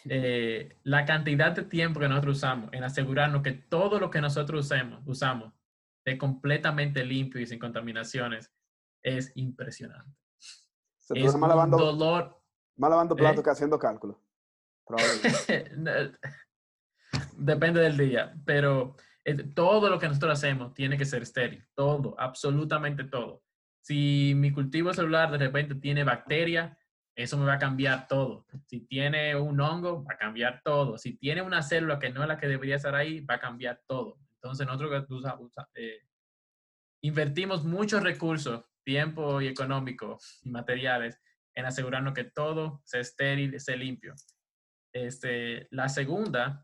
[0.08, 4.66] Eh, la cantidad de tiempo que nosotros usamos en asegurarnos que todo lo que nosotros
[4.66, 5.54] usemos, usamos
[6.04, 8.52] es completamente limpio y sin contaminaciones
[9.02, 10.16] es impresionante.
[11.00, 12.42] Se es más lavando, dolor.
[12.78, 13.44] Más lavando platos ¿Eh?
[13.44, 14.18] que haciendo cálculos.
[17.38, 18.96] Depende del día, pero
[19.34, 21.66] todo lo que nosotros hacemos tiene que ser estéril.
[21.74, 23.44] Todo, absolutamente todo.
[23.82, 26.78] Si mi cultivo celular de repente tiene bacteria,
[27.16, 28.46] eso me va a cambiar todo.
[28.68, 30.98] Si tiene un hongo, va a cambiar todo.
[30.98, 33.82] Si tiene una célula que no es la que debería estar ahí, va a cambiar
[33.88, 34.20] todo.
[34.36, 35.06] Entonces nosotros
[35.76, 36.02] eh,
[37.02, 41.20] invertimos muchos recursos, tiempo y económico y materiales
[41.56, 44.14] en asegurarnos que todo sea estéril, sea limpio.
[44.94, 46.64] Este, la segunda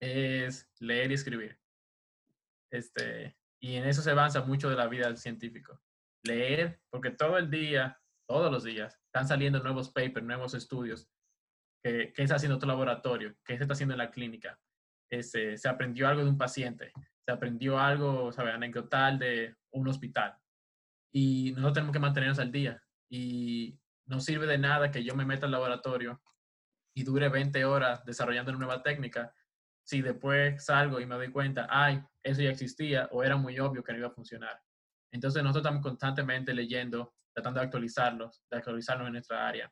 [0.00, 1.63] es leer y escribir.
[2.74, 5.80] Este, y en eso se avanza mucho de la vida del científico.
[6.24, 9.00] Leer, porque todo el día todos los días.
[9.06, 11.08] Están saliendo nuevos papers, nuevos estudios.
[11.82, 13.34] ¿Qué, qué está haciendo tu laboratorio?
[13.44, 14.58] ¿Qué se está haciendo en la clínica?
[15.10, 16.92] Este, se aprendió algo de un paciente,
[17.24, 18.52] se aprendió algo, ¿sabe?
[18.52, 20.36] Anecdotal de un hospital.
[21.12, 22.82] Y nosotros tenemos que mantenernos al día.
[23.10, 26.20] Y no sirve de nada que yo me meta al laboratorio
[26.96, 29.32] y dure 20 horas desarrollando una nueva técnica
[29.84, 33.84] si después salgo y me doy cuenta, ay, eso ya existía o era muy obvio
[33.84, 34.60] que no iba a funcionar.
[35.12, 39.70] Entonces nosotros estamos constantemente leyendo tratando de actualizarlos, de actualizarnos en nuestra área.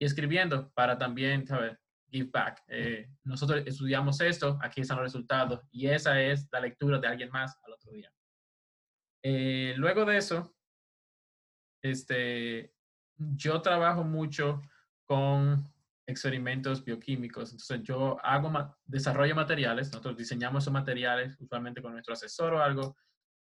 [0.00, 1.78] Y escribiendo para también, ¿sabes?
[2.10, 2.62] Give back.
[2.66, 7.30] Eh, nosotros estudiamos esto, aquí están los resultados, y esa es la lectura de alguien
[7.30, 8.12] más al otro día.
[9.22, 10.54] Eh, luego de eso,
[11.82, 12.74] este,
[13.16, 14.60] yo trabajo mucho
[15.06, 15.71] con
[16.06, 17.52] experimentos bioquímicos.
[17.52, 22.96] Entonces, yo hago desarrollo materiales, nosotros diseñamos esos materiales usualmente con nuestro asesor o algo,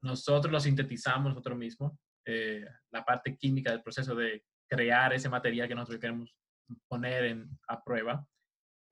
[0.03, 1.93] nosotros los sintetizamos nosotros mismos
[2.31, 6.37] eh, la parte química del proceso de crear ese material que nosotros queremos
[6.87, 8.27] poner en, a prueba.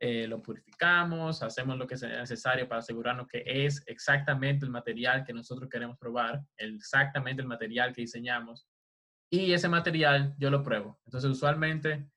[0.01, 5.23] Eh, lo purificamos, hacemos lo que sea necesario para asegurarnos que es exactamente el material
[5.23, 8.67] que nosotros queremos probar, exactamente el material que diseñamos.
[9.31, 10.99] Y ese material yo lo pruebo.
[11.05, 12.09] Entonces, usualmente,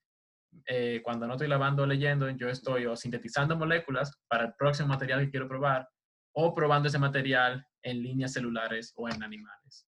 [0.65, 4.89] eh, cuando no estoy lavando o leyendo, yo estoy o sintetizando moléculas para el próximo
[4.89, 5.87] material que quiero probar
[6.33, 9.87] o probando ese material en líneas celulares o en animales.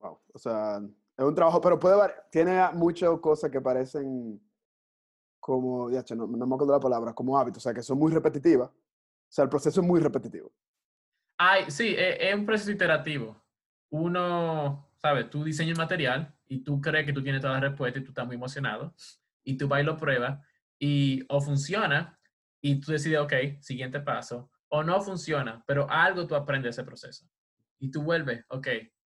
[0.00, 0.20] Wow.
[0.32, 0.80] O sea,
[1.16, 1.96] es un trabajo, pero puede
[2.30, 4.40] tiene muchas cosas que parecen
[5.38, 8.12] como, ya, no, no me acuerdo la palabra, como hábitos, o sea, que son muy
[8.12, 8.68] repetitivas.
[8.68, 10.52] O sea, el proceso es muy repetitivo.
[11.38, 13.40] Ay, sí, e, es, un proceso iterativo.
[13.90, 15.30] Uno, ¿sabes?
[15.30, 18.10] Tú diseñas el material y tú crees que tú tienes todas las respuestas y tú
[18.10, 18.94] estás muy emocionado
[19.44, 20.40] y tú vas y lo pruebas
[20.78, 22.18] y o funciona
[22.62, 27.26] y tú decides, ok, siguiente paso, o no funciona, pero algo tú aprendes ese proceso.
[27.78, 28.68] Y tú vuelves, ok,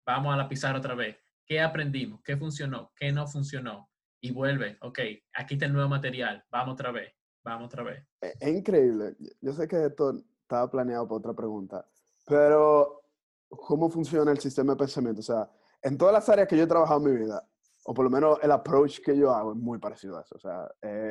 [0.07, 1.17] vamos a la pizarra otra vez.
[1.45, 2.21] ¿Qué aprendimos?
[2.23, 2.93] ¿Qué funcionó?
[2.97, 3.91] ¿Qué no funcionó?
[4.21, 4.99] Y vuelve, ok,
[5.35, 7.13] aquí está el nuevo material, vamos otra vez,
[7.45, 8.07] vamos otra vez.
[8.21, 9.17] E, es, increíble.
[9.41, 11.85] Yo sé que esto estaba planeado para otra pregunta,
[12.27, 13.03] pero
[13.49, 15.21] ¿cómo funciona el sistema de pensamiento?
[15.21, 15.51] O sea,
[15.83, 17.45] en todas las áreas que yo he trabajado en mi vida,
[17.85, 20.37] o por lo menos el approach que yo hago es muy parecido a eso.
[20.37, 20.71] O sea,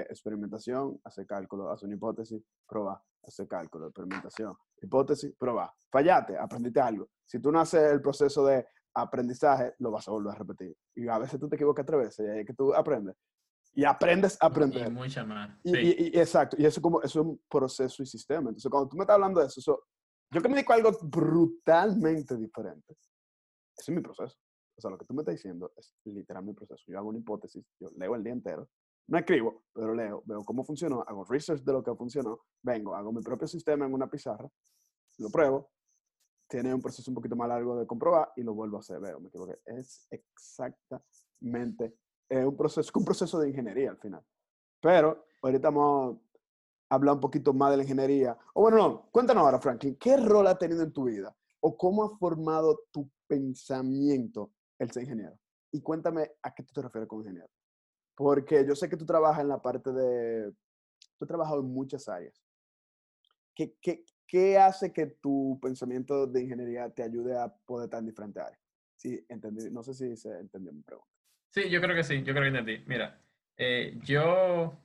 [0.09, 5.71] experimentación, hacer cálculo, hacer una hipótesis, probar, hacer cálculo, experimentación, hipótesis, probar.
[5.91, 7.09] Fallate, aprendiste algo.
[7.25, 10.75] Si tú no haces el proceso de aprendizaje, lo vas a volver a repetir.
[10.95, 13.15] Y a veces tú te equivocas tres veces y ahí es que tú aprendes.
[13.73, 14.87] Y aprendes a aprender.
[14.87, 15.57] Y mucha más.
[15.63, 15.71] Sí.
[15.77, 16.57] Y, exacto.
[16.59, 18.49] Y eso, como, eso es un proceso y sistema.
[18.49, 19.83] Entonces, cuando tú me estás hablando de eso, eso
[20.33, 22.93] yo que me dedico a algo brutalmente diferente,
[23.77, 24.37] ese es mi proceso.
[24.81, 26.83] Sea, lo que tú me estás diciendo es literal mi proceso.
[26.87, 28.67] Yo hago una hipótesis, yo leo el día entero,
[29.07, 33.11] no escribo, pero leo, veo cómo funcionó, hago research de lo que funcionó, vengo, hago
[33.11, 34.49] mi propio sistema en una pizarra,
[35.17, 35.69] lo pruebo,
[36.47, 39.19] tiene un proceso un poquito más largo de comprobar y lo vuelvo a hacer, veo,
[39.19, 39.59] me equivoqué.
[39.65, 41.95] Es exactamente
[42.29, 44.23] un proceso, un proceso de ingeniería al final.
[44.81, 46.17] Pero ahorita vamos
[46.89, 48.37] a hablar un poquito más de la ingeniería.
[48.53, 51.35] O bueno, no, cuéntanos ahora, Franklin, ¿qué rol ha tenido en tu vida?
[51.61, 54.51] ¿O cómo ha formado tu pensamiento
[54.81, 55.37] el ser ingeniero.
[55.71, 57.49] Y cuéntame a qué tú te refieres con ingeniero.
[58.15, 60.51] Porque yo sé que tú trabajas en la parte de...
[61.17, 62.43] Tú has trabajado en muchas áreas.
[63.55, 68.07] ¿Qué, qué, qué hace que tu pensamiento de ingeniería te ayude a poder estar en
[68.07, 68.59] diferentes áreas?
[68.97, 69.69] Sí, entendí.
[69.69, 71.09] No sé si se entendió mi pregunta.
[71.49, 72.83] Sí, yo creo que sí, yo creo que entendí.
[72.87, 73.21] Mira,
[73.57, 74.77] eh, yo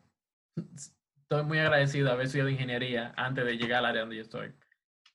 [0.57, 4.55] estoy muy agradecido de haber estudiado ingeniería antes de llegar al área donde yo estoy,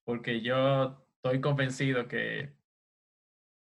[0.03, 2.60] porque yo estoy convencido que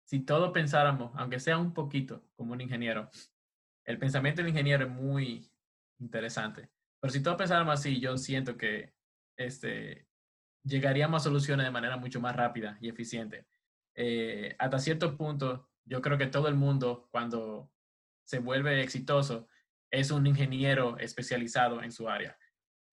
[0.05, 3.09] si todos pensáramos, aunque sea un poquito, como un ingeniero,
[3.85, 5.51] el pensamiento del ingeniero es muy
[5.99, 6.69] interesante.
[6.99, 8.93] Pero si todos pensáramos así, yo siento que
[9.37, 10.07] este,
[10.63, 13.47] llegaríamos a soluciones de manera mucho más rápida y eficiente.
[13.95, 17.71] Eh, hasta cierto punto, yo creo que todo el mundo, cuando
[18.25, 19.47] se vuelve exitoso,
[19.91, 22.37] es un ingeniero especializado en su área.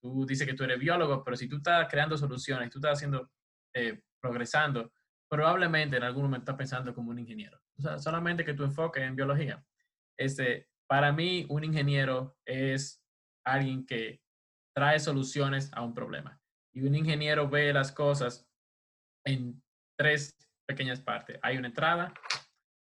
[0.00, 3.30] Tú dices que tú eres biólogo, pero si tú estás creando soluciones, tú estás haciendo,
[3.74, 4.92] eh, progresando,
[5.32, 7.58] probablemente en algún momento estás pensando como un ingeniero.
[7.78, 9.64] O sea, solamente que tu enfoque en biología.
[10.18, 13.02] Este, para mí, un ingeniero es
[13.42, 14.20] alguien que
[14.76, 16.38] trae soluciones a un problema.
[16.74, 18.46] Y un ingeniero ve las cosas
[19.24, 19.62] en
[19.96, 20.36] tres
[20.68, 21.38] pequeñas partes.
[21.40, 22.12] Hay una entrada,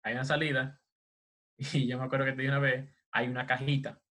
[0.03, 0.79] hay una salida,
[1.57, 4.03] y yo me acuerdo que te dije una vez, hay una cajita.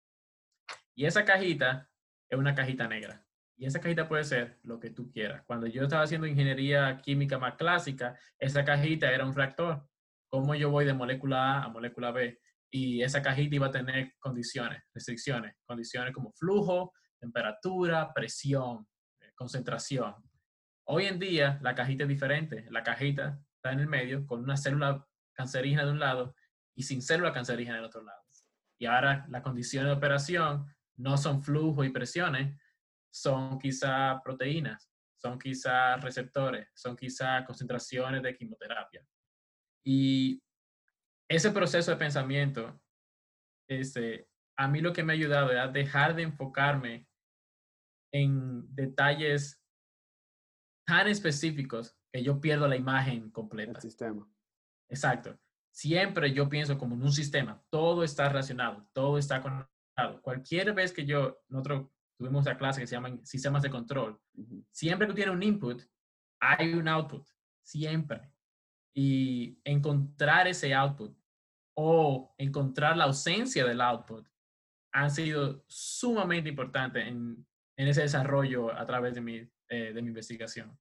[0.95, 1.91] Y esa cajita
[2.31, 3.27] es una cajita negra.
[3.57, 5.43] Y esa cajita puede ser lo que tú quieras.
[5.47, 9.87] Cuando yo estaba haciendo ingeniería química más clásica, esa cajita era un reactor.
[10.29, 12.41] ¿Cómo yo voy de molécula A a molécula B?
[12.71, 18.87] Y esa cajita iba a tener condiciones, restricciones, condiciones como flujo, temperatura, presión,
[19.21, 20.15] eh, concentración.
[20.85, 22.67] Hoy en día la cajita es diferente.
[22.71, 26.35] La cajita está en el medio con una célula cancerígena de un lado
[26.75, 28.23] y sin célula cancerígena del otro lado.
[28.83, 32.59] Y ahora las condiciones de operación no son flujo y presiones,
[33.13, 34.91] son quizá proteínas,
[35.21, 39.07] son quizá receptores, son quizá concentraciones de quimioterapia.
[39.85, 40.43] Y
[41.29, 42.81] ese proceso de pensamiento,
[43.69, 47.07] este, a mí lo que me ha ayudado es dejar de enfocarme
[48.13, 49.63] en detalles
[50.87, 53.73] tan específicos que yo pierdo la imagen completa.
[53.73, 54.29] El sistema.
[54.89, 55.39] Exacto.
[55.71, 57.63] Siempre yo pienso como en un sistema.
[57.71, 60.21] Todo está relacionado, todo está conectado.
[60.21, 61.89] Cualquier vez que yo, nosotros
[62.23, 64.21] tuvimos una clase que se llaman sistemas de control.
[64.71, 65.83] Siempre que tiene un input,
[66.41, 67.27] hay un output.
[67.65, 68.31] Siempre.
[68.95, 71.17] Y encontrar ese output
[71.75, 74.29] o encontrar la ausencia del output
[74.93, 77.45] han sido sumamente importantes en,
[77.77, 79.37] en ese desarrollo a través de mi,
[79.69, 80.79] eh, de mi investigación.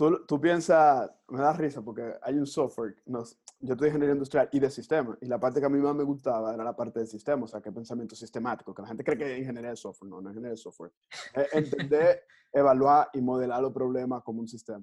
[0.00, 4.48] Tú, tú piensas, me da risa porque hay un software, nos, yo estoy ingeniería industrial
[4.50, 7.00] y de sistemas, y la parte que a mí más me gustaba era la parte
[7.00, 9.76] de sistema, o sea, que pensamiento sistemático, que la gente cree que es ingeniería de
[9.76, 10.90] software, no, no es ingeniería de software.
[11.52, 14.82] entender, evaluar y modelar los problemas como un sistema.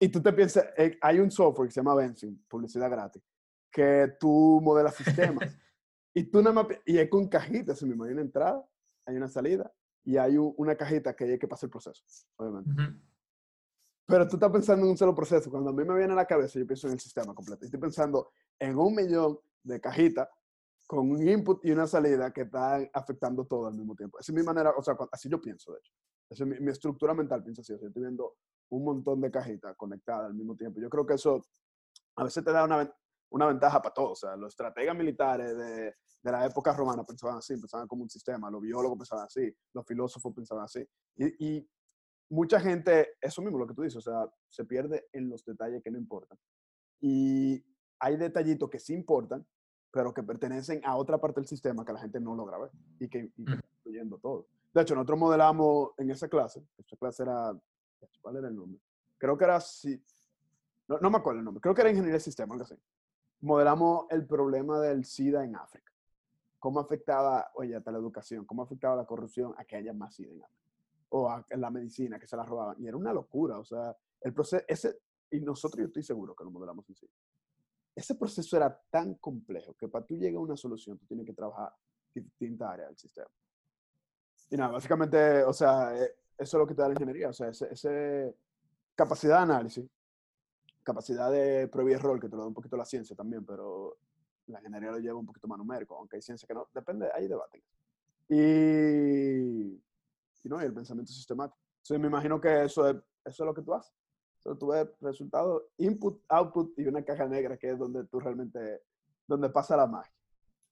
[0.00, 3.22] Y tú te piensas, eh, hay un software que se llama Benzin, publicidad gratis,
[3.70, 5.56] que tú modelas sistemas.
[6.12, 8.68] y tú nada más, y es con cajitas, me hay una entrada,
[9.06, 9.72] hay una salida,
[10.02, 12.02] y hay una cajita que hay que pasar el proceso,
[12.34, 12.72] obviamente.
[14.06, 15.50] Pero tú estás pensando en un solo proceso.
[15.50, 17.64] Cuando a mí me viene a la cabeza, yo pienso en el sistema completo.
[17.64, 20.28] Estoy pensando en un millón de cajitas
[20.86, 24.18] con un input y una salida que están afectando todo al mismo tiempo.
[24.20, 25.92] Esa es mi manera, o sea, así yo pienso, de hecho.
[26.30, 27.72] Esa es mi, estructura mental piensa así.
[27.72, 28.36] O sea, estoy viendo
[28.70, 30.80] un montón de cajitas conectadas al mismo tiempo.
[30.80, 31.44] Yo creo que eso
[32.14, 32.92] a veces te da una,
[33.30, 34.12] una ventaja para todos.
[34.12, 38.10] O sea, los estrategas militares de, de, la época romana pensaban así, pensaban como un
[38.10, 40.86] sistema, los biólogos pensaban así, los filósofos pensaban así.
[41.16, 41.68] Y, y,
[42.28, 45.82] mucha gente, eso mismo lo que tú dices, o sea, se pierde en los detalles
[45.82, 46.38] que no importan.
[47.00, 47.64] Y
[47.98, 49.46] hay detallitos que sí importan,
[49.90, 53.08] pero que pertenecen a otra parte del sistema que la gente no logra ver y
[53.08, 53.52] que, mm.
[53.78, 54.46] incluyendo todo.
[54.74, 57.58] De hecho, nosotros modelamos en esa clase, esa clase era,
[58.20, 58.80] ¿cuál era el nombre?
[59.16, 60.02] Creo que era, sí,
[60.88, 62.76] no, no me acuerdo el nombre, creo que era ingeniería de sistema, algo así
[63.40, 65.92] modelamos el problema del SIDA en África.
[66.58, 70.32] ¿Cómo afectaba, oye, hasta la educación, cómo afectaba la corrupción a que haya más SIDA
[70.32, 70.65] en África?
[71.10, 72.76] O a la medicina, que se la robaban.
[72.80, 74.98] Y era una locura, o sea, el proceso, ese,
[75.30, 77.08] y nosotros yo estoy seguro que lo modelamos en sí.
[77.94, 81.32] Ese proceso era tan complejo que para tú llegar a una solución, tú tienes que
[81.32, 81.72] trabajar
[82.14, 83.28] distintas áreas del sistema.
[84.50, 87.32] Y nada, básicamente, o sea, eh, eso es lo que te da la ingeniería, o
[87.32, 88.36] sea, esa ese
[88.94, 89.86] capacidad de análisis,
[90.82, 93.96] capacidad de prueba y error, que te lo da un poquito la ciencia también, pero
[94.46, 97.26] la ingeniería lo lleva un poquito más numérico, aunque hay ciencia que no, depende, hay
[97.26, 97.62] debate.
[98.28, 99.82] Y
[100.48, 101.58] no, y el pensamiento sistemático.
[101.78, 103.92] Entonces me imagino que eso es, eso es lo que tú haces.
[104.38, 108.82] Entonces tú ves resultados, input, output y una caja negra que es donde tú realmente,
[109.26, 110.12] donde pasa la magia.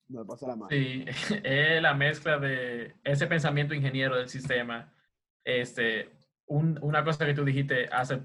[0.07, 0.77] Donde pasa la magia.
[0.77, 1.05] Sí,
[1.45, 4.93] es la mezcla de ese pensamiento ingeniero del sistema.
[5.45, 6.11] Este,
[6.47, 8.20] un, una cosa que tú dijiste hace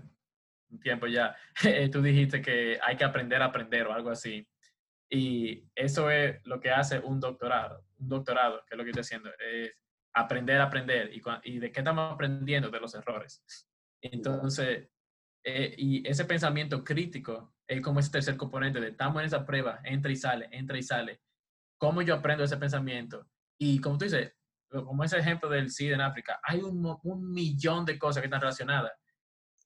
[0.70, 4.48] un tiempo ya, eh, tú dijiste que hay que aprender a aprender o algo así.
[5.12, 7.84] Y eso es lo que hace un doctorado.
[7.98, 9.74] Un doctorado, que es lo que estoy haciendo, es
[10.20, 11.12] aprender aprender.
[11.14, 12.70] ¿Y, y de qué estamos aprendiendo?
[12.70, 13.44] De los errores.
[14.02, 14.90] Entonces,
[15.44, 19.80] eh, y ese pensamiento crítico es como ese tercer componente de estamos en esa prueba,
[19.84, 21.22] entra y sale, entra y sale.
[21.80, 23.28] ¿Cómo yo aprendo ese pensamiento?
[23.60, 24.36] Y como tú dices,
[24.70, 28.42] como ese ejemplo del SIDA en África, hay un, un millón de cosas que están
[28.42, 28.92] relacionadas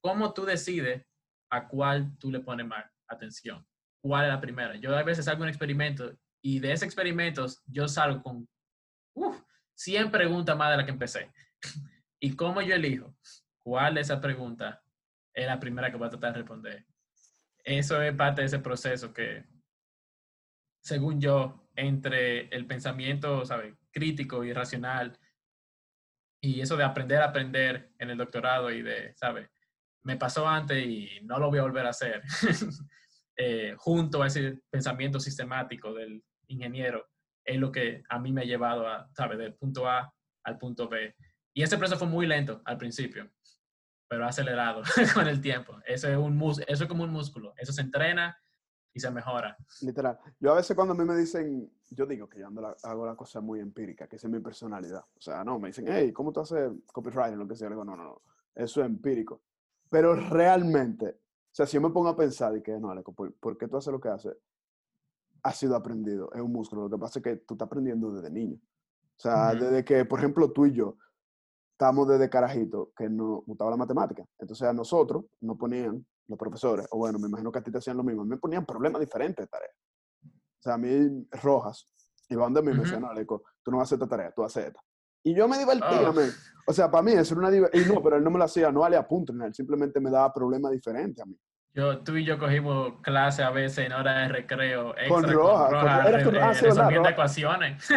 [0.04, 1.02] ¿Cómo tú decides
[1.50, 3.66] a cuál tú le pones más atención?
[4.02, 4.76] ¿Cuál es la primera?
[4.76, 8.46] Yo a veces hago un experimento y de ese experimento yo salgo con
[9.14, 9.40] uf,
[9.74, 11.32] 100 preguntas más de las que empecé.
[12.20, 13.16] ¿Y cómo yo elijo
[13.62, 14.78] cuál de esas preguntas
[15.32, 16.86] es la primera que voy a tratar de responder?
[17.64, 19.44] Eso es parte de ese proceso que,
[20.82, 23.76] según yo, entre el pensamiento, ¿sabe?
[23.90, 25.18] crítico y racional
[26.40, 29.48] y eso de aprender a aprender en el doctorado y de, ¿sabes?
[30.04, 32.22] me pasó antes y no lo voy a volver a hacer,
[33.36, 37.08] eh, junto a ese pensamiento sistemático del ingeniero,
[37.44, 39.38] es lo que a mí me ha llevado a, ¿sabes?
[39.38, 40.12] Del punto A
[40.44, 41.14] al punto B.
[41.54, 43.30] Y ese proceso fue muy lento al principio,
[44.08, 44.82] pero acelerado
[45.14, 45.78] con el tiempo.
[45.86, 47.54] Eso es, un eso es como un músculo.
[47.56, 48.36] Eso se entrena
[48.92, 49.56] y se mejora.
[49.82, 50.18] Literal.
[50.38, 52.48] Yo a veces cuando a mí me dicen, yo digo que yo
[52.84, 55.04] hago la cosa muy empírica, que esa es mi personalidad.
[55.16, 57.38] O sea, no, me dicen, hey, ¿cómo tú haces copywriting?
[57.38, 57.68] Lo que sea.
[57.68, 58.22] digo, no, no, no.
[58.54, 59.42] Eso es empírico.
[59.90, 63.58] Pero realmente, o sea, si yo me pongo a pensar y que no, Aleco, ¿por,
[63.58, 64.36] qué tú haces lo que haces?
[65.44, 66.88] Ha sido aprendido, es un músculo.
[66.88, 68.56] Lo que pasa es que tú estás aprendiendo desde niño.
[68.56, 70.96] O sea, desde que, por ejemplo, tú y yo
[71.72, 74.24] estamos desde carajito que nos gustaba la matemática.
[74.38, 77.78] Entonces a nosotros nos ponían los profesores, o bueno, me imagino que a ti te
[77.78, 79.74] hacían lo mismo, me ponían problemas diferentes de tareas.
[80.24, 81.92] O sea, a mí, Rojas,
[82.30, 83.08] iba donde mí me decían, no,
[83.62, 84.80] tú no vas a hacer esta tarea, tú haces esta.
[85.22, 86.14] Y yo me divertía, oh.
[86.66, 87.70] O sea, para mí eso era una.
[87.72, 90.10] Y no, pero él no me lo hacía, no vale a punto, él simplemente me
[90.10, 91.38] daba problemas diferentes a mí.
[91.74, 94.90] Yo, tú y yo cogimos clase a veces en hora de recreo.
[94.90, 95.64] Extra, con Roja.
[95.64, 97.88] Con Roja, era, con, ah, sí, Roja, ecuaciones.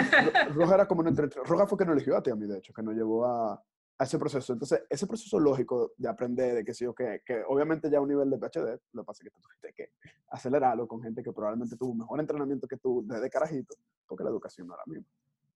[0.55, 2.73] Roja era como entre, Roja fue que nos eligió a ti a mí, de hecho,
[2.73, 4.53] que nos llevó a, a ese proceso.
[4.53, 8.01] Entonces, ese proceso lógico de aprender, de que sí o que, que obviamente ya a
[8.01, 9.91] un nivel de PhD, lo que pasa es que tú tuviste que
[10.31, 13.75] acelerarlo con gente que probablemente tuvo un mejor entrenamiento que tú desde carajito,
[14.07, 15.07] porque la educación no era la misma.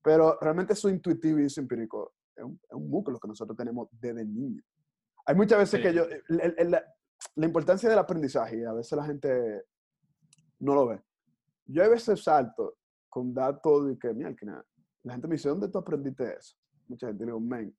[0.04, 3.88] Pero realmente eso intuitivo y eso empírico es un, es un músculo que nosotros tenemos
[4.00, 4.62] desde niño.
[5.26, 6.84] Hay muchas veces que yo, la,
[7.36, 9.64] la, importancia del aprendizaje, y a veces la gente
[10.60, 11.02] no lo ve.
[11.66, 12.76] Yo a veces salto
[13.10, 16.56] con datos de que, mira, que la gente me dice, ¿dónde tú aprendiste eso?
[16.88, 17.76] Mucha gente digo, men,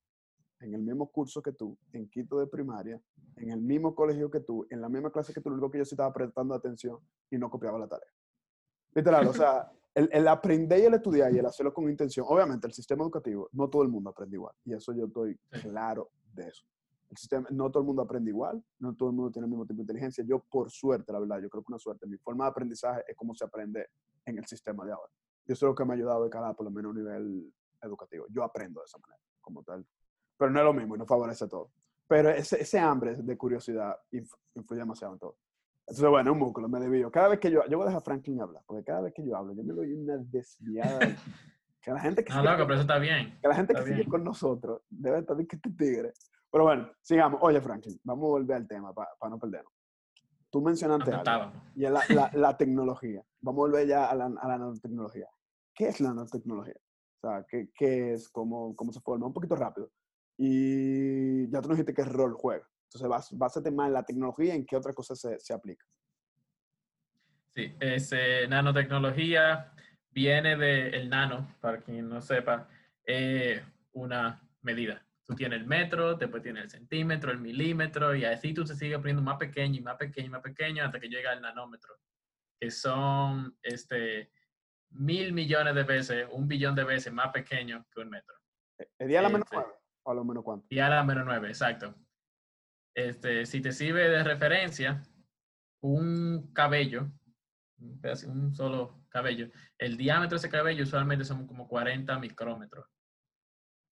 [0.61, 3.01] en el mismo curso que tú, en quinto de primaria,
[3.37, 5.79] en el mismo colegio que tú, en la misma clase que tú, lo único que
[5.79, 6.99] yo sí estaba prestando atención
[7.31, 8.09] y no copiaba la tarea.
[8.95, 12.73] Literal, o sea, el, aprender y el estudiar y el hacerlo con intención, obviamente el
[12.73, 14.55] sistema educativo, no todo el mundo aprende igual.
[14.65, 16.65] Y eso yo estoy claro de eso.
[17.13, 19.67] El sistema, no todo el mundo aprende igual, no todo el mundo tiene el mismo
[19.67, 20.25] tipo de inteligencia.
[20.25, 23.15] Yo, por suerte, la verdad, yo creo que una suerte, mi forma de aprendizaje es
[23.15, 23.87] como se aprende
[24.25, 25.13] en el sistema de ahora.
[25.47, 27.53] Y eso es lo que me ha ayudado de cada, por lo menos a nivel
[27.83, 28.25] educativo.
[28.31, 29.87] Yo aprendo de esa manera, como tal.
[30.39, 31.71] Pero no es lo mismo y no favorece todo.
[32.09, 35.37] Pero ese, ese hambre de curiosidad influye demasiado en todo.
[35.83, 37.11] Entonces, bueno, un músculo, me desvío.
[37.11, 39.23] Cada vez que yo, yo voy a dejar a Franklin hablar, porque cada vez que
[39.23, 40.99] yo hablo, yo me doy una desviada.
[41.83, 43.39] que la gente que no, loco, pero eso está bien.
[43.43, 46.13] Que la gente que sigue con nosotros debe estar que este tigre.
[46.53, 47.41] Pero bueno, sigamos.
[47.43, 49.73] Oye, Franklin, vamos a volver al tema para no perdernos.
[50.51, 53.25] Tú mencionaste algo, y la, la, la, tecnología.
[53.41, 55.27] Vamos a volver ya a la, a la nanotecnología.
[55.75, 56.77] ¿Qué es la nanotecnología?
[56.77, 58.29] O sea, ¿qué, qué es?
[58.29, 59.27] ¿Cómo, ¿Cómo se forma?
[59.27, 59.91] Un poquito rápido.
[60.37, 62.69] Y ya tú nos dijiste qué rol juega.
[62.93, 65.87] Entonces, básate más en la tecnología, en qué otra cosa se, se aplica.
[67.55, 68.11] Sí, es,
[68.51, 69.73] nanotecnología
[70.11, 72.69] viene del el nano, para quien no sepa,
[73.07, 75.03] eh, una medida.
[75.33, 78.99] Tú tienes el metro, después tienes el centímetro, el milímetro, y así tú se sigues
[78.99, 81.95] poniendo más pequeño y más pequeño y más pequeño hasta que llega al nanómetro,
[82.61, 84.31] que son este,
[84.91, 88.37] mil millones de veces, un billón de veces más pequeño que un metro.
[88.99, 89.73] ¿El día a la menos este, nueve?
[90.03, 90.67] ¿O a lo menos cuánto?
[90.69, 91.95] Día a la menos nueve, exacto.
[92.95, 95.03] Este, si te sirve de referencia,
[95.81, 97.11] un cabello,
[97.79, 102.92] un solo cabello, el diámetro de ese cabello usualmente son como 40 micrómetros.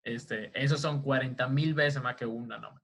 [0.07, 2.81] Este, esos son 40 mil veces más que un nanómetro.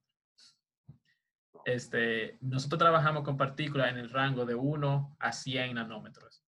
[1.64, 6.44] Este, nosotros trabajamos con partículas en el rango de 1 a 100 nanómetros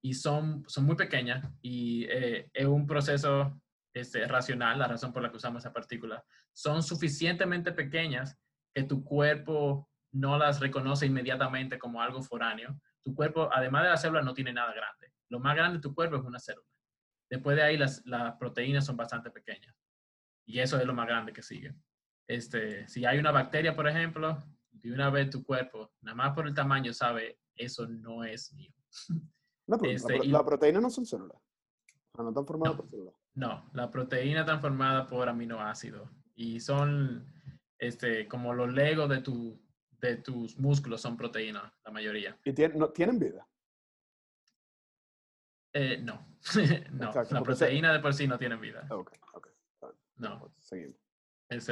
[0.00, 3.60] y son, son muy pequeñas y eh, es un proceso
[3.92, 6.24] este, racional, la razón por la que usamos esa partícula.
[6.52, 8.38] Son suficientemente pequeñas
[8.72, 12.80] que tu cuerpo no las reconoce inmediatamente como algo foráneo.
[13.02, 15.12] Tu cuerpo, además de la célula, no tiene nada grande.
[15.28, 16.68] Lo más grande de tu cuerpo es una célula.
[17.28, 19.74] Después de ahí, las, las proteínas son bastante pequeñas.
[20.46, 21.74] Y eso es lo más grande que sigue.
[22.26, 26.46] Este, si hay una bacteria, por ejemplo, de una vez tu cuerpo, nada más por
[26.46, 28.72] el tamaño, sabe, eso no es mío.
[29.66, 31.38] No, pero este, la, proteína no son células.
[32.18, 33.14] no están formadas por células.
[33.32, 36.06] No, la proteína está formada por aminoácidos.
[36.34, 37.26] Y son
[37.78, 39.58] este, como los legos de, tu,
[40.00, 42.38] de tus músculos son proteínas, la mayoría.
[42.44, 43.48] ¿Y tienen, no, tienen vida?
[45.72, 46.26] Eh, no,
[46.92, 47.12] no.
[47.30, 48.86] la proteína de por sí no tiene vida.
[48.90, 49.48] Ok, ok.
[50.16, 50.52] No.
[50.58, 50.96] Seguimos.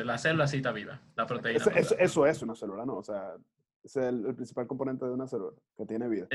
[0.04, 1.64] la célula sí está viva, la proteína.
[1.98, 2.96] eso es una célula, ¿no?
[2.96, 3.36] O sea,
[3.82, 6.26] es el, principal componente de una célula que tiene vida.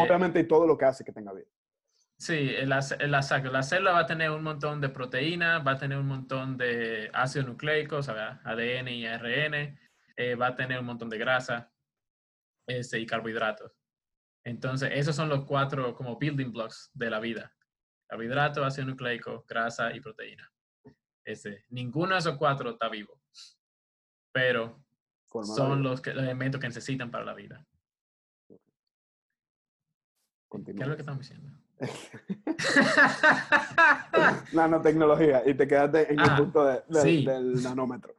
[0.00, 1.46] obviamente, y todo lo que hace que tenga vida.
[2.18, 5.98] Sí, la, la, la, célula va a tener un montón de proteínas, va a tener
[5.98, 9.76] un montón de ácidos nucleicos, ADN y ARN,
[10.16, 11.72] eh, va a tener un montón de grasa
[12.66, 13.72] este, y carbohidratos.
[14.44, 17.52] Entonces, esos son los cuatro como building blocks de la vida.
[18.08, 20.48] Carbohidratos, ácido nucleico, grasa y proteína.
[21.32, 23.20] Este, ninguno de esos cuatro está vivo,
[24.32, 24.80] pero
[25.26, 27.66] son los, los elementos que necesitan para la vida.
[30.64, 31.50] ¿Qué es lo que estamos diciendo?
[34.52, 38.14] Nanotecnología, y te quedaste en el ah, punto del nanómetro.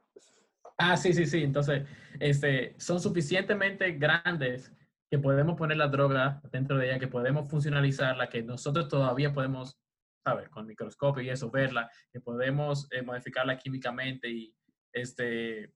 [0.76, 1.44] Ah, sí, sí, sí.
[1.44, 1.86] Entonces,
[2.18, 4.72] este, son suficientemente grandes
[5.10, 9.78] que podemos poner la droga dentro de ella, que podemos funcionalizarla, que nosotros todavía podemos,
[10.24, 10.48] ¿sabes?
[10.48, 14.54] Con microscopio y eso, verla, que podemos eh, modificarla químicamente y
[14.92, 15.74] este,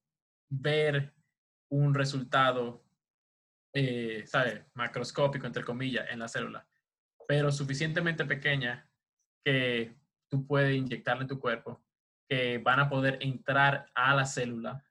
[0.49, 1.15] ver
[1.71, 2.85] un resultado,
[3.75, 4.65] eh, ¿sabes?
[4.75, 6.67] Macroscópico, entre comillas, en la célula
[7.29, 8.91] pero suficientemente pequeña
[9.45, 9.95] que
[10.31, 11.85] tú puedes inyectarla en tu cuerpo,
[12.27, 14.83] que van a poder entrar a la célula.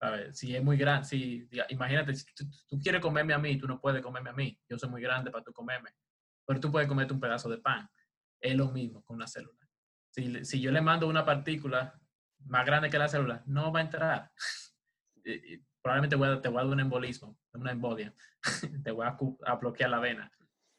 [0.00, 3.80] ver, Si es muy grande, si, imagínate, si tú, quieres comerme a mí, tú no
[3.80, 4.58] puedes comerme a mí.
[4.68, 5.90] Yo soy muy grande para tú comerme.
[6.44, 7.88] Pero tú puedes comerte un pedazo de pan.
[8.40, 9.68] Es lo mismo con una célula.
[10.10, 12.00] Si, si yo le mando una partícula
[12.46, 14.32] más grande que la célula, no va a entrar.
[15.82, 18.14] Probablemente te voy a dar un embolismo, una embolia.
[18.84, 19.16] te voy a,
[19.46, 20.32] a bloquear la vena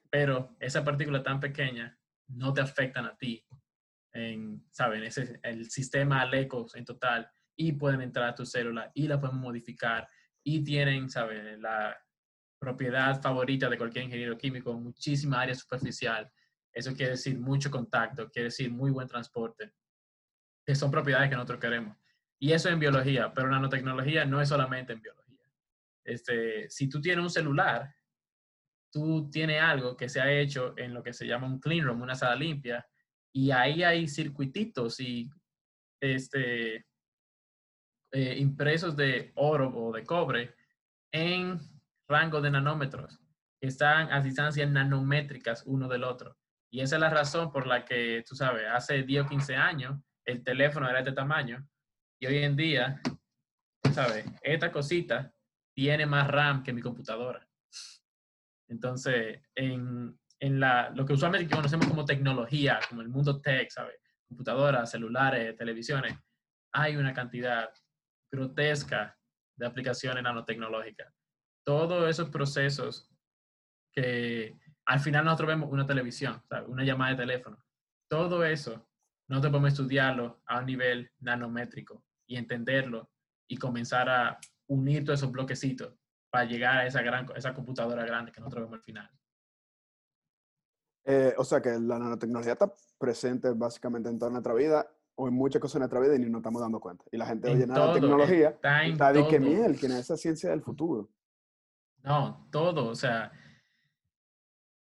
[0.10, 3.46] pero esa partícula tan pequeña no te afectan a ti,
[4.14, 5.04] en, ¿saben?
[5.04, 9.38] Ese, el sistema Alecos en total y pueden entrar a tu célula y la pueden
[9.38, 10.08] modificar
[10.44, 11.62] y tienen, ¿saben?
[11.62, 11.98] La
[12.60, 16.30] propiedad favorita de cualquier ingeniero químico, muchísima área superficial.
[16.80, 19.74] Eso quiere decir mucho contacto, quiere decir muy buen transporte,
[20.66, 21.98] que son propiedades que nosotros queremos.
[22.40, 25.44] Y eso en biología, pero nanotecnología no es solamente en biología.
[26.06, 27.94] Este, si tú tienes un celular,
[28.92, 32.02] tú tienes algo que se ha hecho en lo que se llama un clean room,
[32.02, 32.88] una sala limpia,
[33.34, 35.30] y ahí hay circuititos y
[36.02, 36.86] este,
[38.12, 40.56] eh, impresos de oro o de cobre
[41.12, 41.60] en
[42.08, 43.20] rango de nanómetros,
[43.60, 46.39] que están a distancias nanométricas uno del otro.
[46.72, 50.00] Y esa es la razón por la que, tú sabes, hace 10 o 15 años
[50.26, 51.68] el teléfono era de este tamaño
[52.22, 53.02] y hoy en día,
[53.82, 55.34] tú sabes, esta cosita
[55.74, 57.48] tiene más RAM que mi computadora.
[58.68, 63.96] Entonces, en, en la, lo que usualmente conocemos como tecnología, como el mundo tech, ¿sabes?
[64.28, 66.16] Computadoras, celulares, televisiones,
[66.74, 67.70] hay una cantidad
[68.32, 69.18] grotesca
[69.58, 71.12] de aplicaciones nanotecnológicas.
[71.66, 73.10] todos esos procesos
[73.92, 74.58] que
[74.90, 77.64] al final nosotros vemos una televisión, una llamada de teléfono,
[78.10, 78.88] todo eso
[79.30, 83.12] nosotros podemos estudiarlo a un nivel nanométrico y entenderlo
[83.48, 85.94] y comenzar a unir todos esos bloquecitos
[86.32, 89.12] para llegar a esa, gran, esa computadora grande que nosotros vemos al final.
[91.06, 95.36] Eh, o sea que la nanotecnología está presente básicamente en toda nuestra vida o en
[95.36, 97.06] muchas cosas en nuestra vida y ni nos estamos dando cuenta.
[97.12, 100.50] Y la gente oye nanotecnología está, en está de que miel, que es esa ciencia
[100.50, 101.12] del futuro.
[102.02, 102.88] No, todo.
[102.88, 103.32] O sea,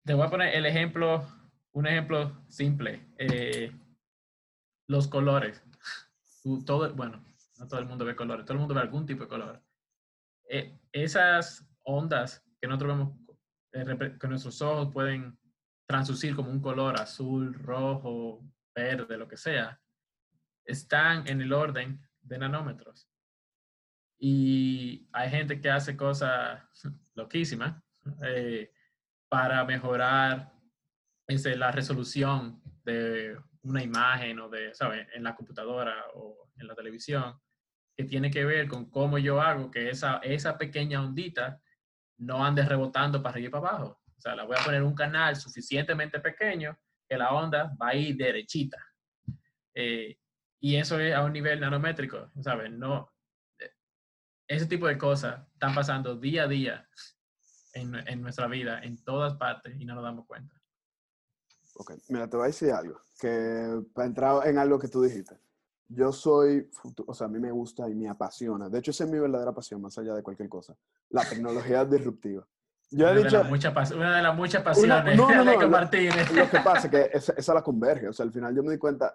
[0.09, 1.29] te voy a poner el ejemplo,
[1.73, 3.07] un ejemplo simple.
[3.19, 3.71] Eh,
[4.87, 5.63] los colores.
[6.65, 7.23] Todo, bueno,
[7.59, 9.63] no todo el mundo ve colores, todo el mundo ve algún tipo de color.
[10.49, 13.19] Eh, esas ondas que nosotros vemos,
[13.73, 15.39] eh, que nuestros ojos pueden
[15.87, 18.43] translucir como un color azul, rojo,
[18.75, 19.79] verde, lo que sea,
[20.65, 23.11] están en el orden de nanómetros.
[24.19, 26.63] Y hay gente que hace cosas
[27.15, 27.83] loquísimas
[28.25, 28.73] eh,
[29.29, 30.53] para mejorar
[31.27, 36.75] ese, la resolución de una imagen o de, ¿sabes?, en la computadora o en la
[36.75, 37.39] televisión,
[37.97, 41.61] que tiene que ver con cómo yo hago que esa, esa pequeña ondita
[42.19, 44.01] no ande rebotando para arriba y para abajo.
[44.17, 46.77] O sea, la voy a poner un canal suficientemente pequeño
[47.09, 48.79] que la onda va a ir derechita.
[49.75, 50.19] Eh,
[50.61, 52.71] y eso es a un nivel nanométrico, ¿sabes?
[52.73, 53.13] No,
[53.59, 53.73] eh,
[54.49, 56.89] ese tipo de cosas están pasando día a día
[57.73, 60.55] en, en, nuestra vida, en todas partes, y no nos damos cuenta.
[61.75, 65.39] Ok, mira, te voy a decir algo, que para entrar en algo que tú dijiste,
[65.89, 66.69] yo soy,
[67.07, 69.53] o sea, a mí me gusta y me apasiona, de hecho esa es mi verdadera
[69.53, 70.77] pasión, más allá de cualquier cosa,
[71.11, 72.47] la tecnología disruptiva.
[72.91, 73.39] Yo he una dicho.
[73.39, 76.33] De mucha una de las muchas pasiones no, no, no, Martínez.
[76.33, 78.09] Lo, que pasa es que esa, esa, la converge.
[78.09, 79.15] O sea, al final yo me di cuenta.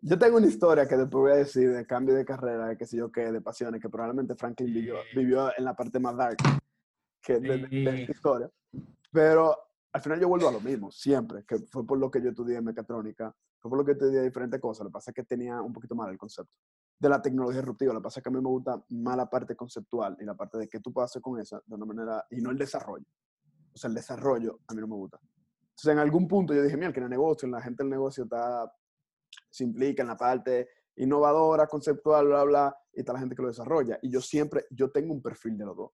[0.00, 2.86] Yo tengo una historia que después voy a decir de cambio de carrera, de qué
[2.86, 6.36] sé yo qué, de pasiones, que probablemente Franklin vivió, vivió en la parte más dark
[7.24, 8.50] que de, de, esta historia.
[9.10, 9.56] Pero
[9.92, 12.60] al final yo vuelvo a lo mismo, siempre, que fue por lo que yo estudié
[12.60, 14.84] mecatrónica, fue por lo que estudié diferentes cosas.
[14.84, 16.52] Lo que pasa es que tenía un poquito mal el concepto
[16.98, 17.92] de la tecnología disruptiva.
[17.92, 20.34] Lo que pasa es que a mí me gusta más la parte conceptual y la
[20.34, 23.06] parte de qué tú puedes hacer con esa de una manera, y no el desarrollo.
[23.72, 25.18] O sea, el desarrollo a mí no me gusta.
[25.22, 28.24] Entonces, en algún punto yo dije, mira, que en el negocio, la gente del negocio
[28.24, 28.72] está,
[29.50, 33.48] se implica en la parte innovadora, conceptual, bla, bla, y está la gente que lo
[33.48, 33.98] desarrolla.
[34.02, 35.90] Y yo siempre, yo tengo un perfil de los dos.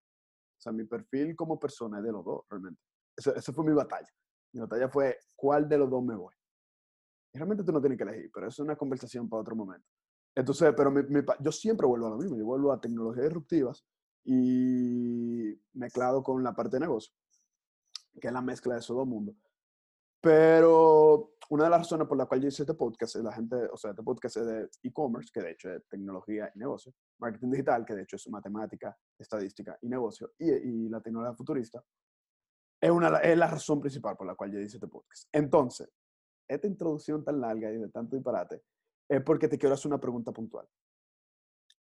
[0.60, 2.82] O sea, mi perfil como persona es de los dos, realmente.
[3.16, 4.08] Esa fue mi batalla.
[4.52, 6.34] Mi batalla fue, ¿cuál de los dos me voy?
[7.32, 9.86] Y realmente tú no tienes que elegir, pero eso es una conversación para otro momento.
[10.34, 10.92] Entonces, pero
[11.40, 13.86] yo siempre vuelvo a lo mismo, yo vuelvo a tecnologías disruptivas
[14.22, 17.14] y mezclado con la parte de negocio,
[18.20, 19.34] que es la mezcla de esos dos mundos.
[20.20, 23.76] Pero una de las razones por las cuales yo hice este podcast la gente, o
[23.76, 27.84] sea, este podcast es de e-commerce, que de hecho es tecnología y negocio, marketing digital,
[27.84, 31.82] que de hecho es matemática, estadística y negocio, y, y la tecnología futurista,
[32.80, 35.28] es, una, es la razón principal por la cual yo hice este podcast.
[35.32, 35.90] Entonces,
[36.48, 38.62] esta introducción tan larga y de tanto disparate
[39.08, 40.66] es porque te quiero hacer una pregunta puntual.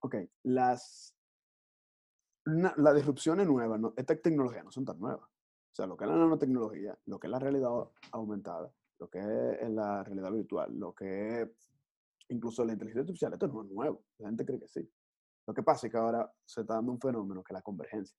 [0.01, 1.15] Ok, las,
[2.45, 5.29] las disrupciones nuevas, no, estas tecnologías no son tan nuevas.
[5.73, 7.71] O sea, lo que es la nanotecnología, lo que es la realidad
[8.11, 11.49] aumentada, lo que es la realidad virtual, lo que es
[12.29, 14.03] incluso la inteligencia artificial, esto no es nuevo.
[14.19, 14.87] La gente cree que sí.
[15.47, 18.15] Lo que pasa es que ahora se está dando un fenómeno que es la convergencia.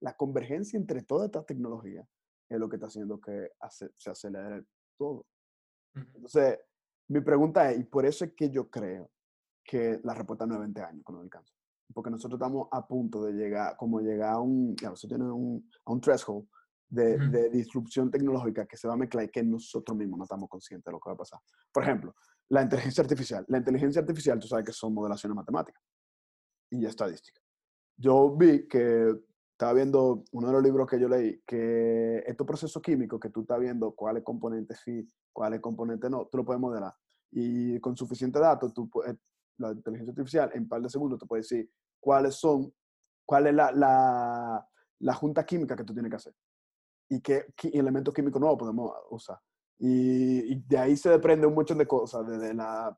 [0.00, 2.06] La convergencia entre todas estas tecnologías
[2.46, 3.52] es lo que está haciendo que
[3.96, 4.64] se acelere
[4.98, 5.24] todo.
[5.94, 6.60] Entonces,
[7.08, 9.10] mi pregunta es, y por eso es que yo creo
[9.64, 11.56] que la respuesta no es 20 años con el cáncer.
[11.92, 15.92] Porque nosotros estamos a punto de llegar, como llegar a un, ya, tiene un, a
[15.92, 16.46] un threshold
[16.88, 20.48] de, de, disrupción tecnológica que se va a mezclar y que nosotros mismos no estamos
[20.48, 21.40] conscientes de lo que va a pasar.
[21.72, 22.14] Por ejemplo,
[22.48, 23.44] la inteligencia artificial.
[23.48, 25.82] La inteligencia artificial, tú sabes que son modelaciones matemáticas
[26.70, 27.40] y estadística.
[27.96, 29.14] Yo vi que
[29.52, 33.42] estaba viendo uno de los libros que yo leí, que estos procesos químicos que tú
[33.42, 36.94] estás viendo cuáles componentes sí, cuáles componentes no, tú lo puedes modelar.
[37.30, 38.90] Y con suficiente datos, tú
[39.58, 41.70] la inteligencia artificial en par de segundos te puede decir
[42.00, 42.72] cuáles son,
[43.26, 44.68] cuál es la, la,
[45.00, 46.34] la junta química que tú tienes que hacer
[47.08, 49.38] y qué, elementos químicos nuevos podemos usar.
[49.78, 52.96] Y, y, de ahí se desprende un montón de cosas, desde la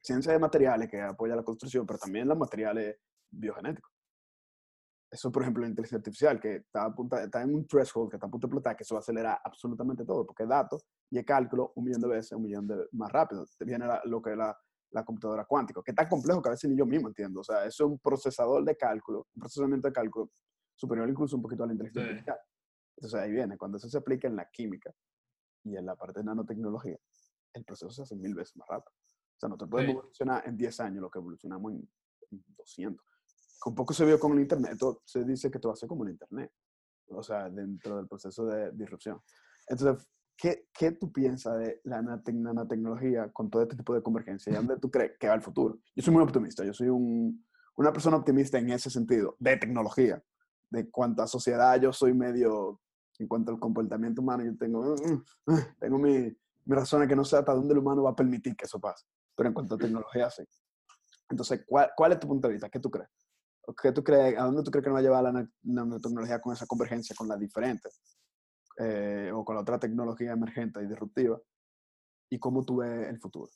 [0.00, 2.96] ciencia de materiales que apoya la construcción, pero también los materiales
[3.30, 3.92] biogenéticos.
[5.10, 8.26] Eso, por ejemplo, la inteligencia artificial, que está, a está en un threshold, que está
[8.26, 11.24] a punto de explotar, que eso va a acelerar absolutamente todo, porque datos y el
[11.24, 13.46] cálculo un millón de veces, un millón de más rápido.
[13.60, 14.56] Viene lo que es la,
[14.90, 17.40] la computadora cuántica, que es tan complejo que a veces ni yo mismo entiendo.
[17.40, 20.30] O sea, eso es un procesador de cálculo, un procesamiento de cálculo
[20.74, 22.38] superior incluso un poquito a la inteligencia artificial.
[22.96, 24.92] Entonces ahí viene, cuando eso se aplica en la química
[25.64, 26.98] y en la parte de nanotecnología,
[27.52, 28.92] el proceso se hace mil veces más rápido.
[28.92, 31.88] O sea, nosotros podemos evolucionar en 10 años lo que evolucionamos en
[32.30, 33.04] 200.
[33.66, 36.52] un poco se vio con el Internet, se dice que todo ser como el Internet,
[37.08, 39.20] o sea, dentro del proceso de disrupción.
[39.68, 44.52] Entonces, ¿qué, qué tú piensas de la nanotecnología con todo este tipo de convergencia?
[44.52, 45.78] ¿Y dónde tú crees que va el futuro?
[45.94, 47.44] Yo soy muy optimista, yo soy un,
[47.76, 50.22] una persona optimista en ese sentido, de tecnología.
[50.70, 52.80] De cuanto a sociedad, yo soy medio,
[53.18, 57.16] en cuanto al comportamiento humano, yo tengo, mm, mm, mm, tengo mi, mi razón que
[57.16, 59.06] no sé hasta dónde el humano va a permitir que eso pase.
[59.34, 60.42] Pero en cuanto a tecnología, sí.
[61.28, 62.68] Entonces, ¿cuál, cuál es tu punto de vista?
[62.68, 63.08] ¿Qué tú crees?
[63.82, 66.52] ¿Qué tú crees, ¿A dónde tú crees que nos va a llevar la nanotecnología con
[66.52, 68.00] esa convergencia con las diferentes?
[68.78, 71.40] Eh, o con la otra tecnología emergente y disruptiva?
[72.30, 73.50] ¿Y cómo tú ves el futuro?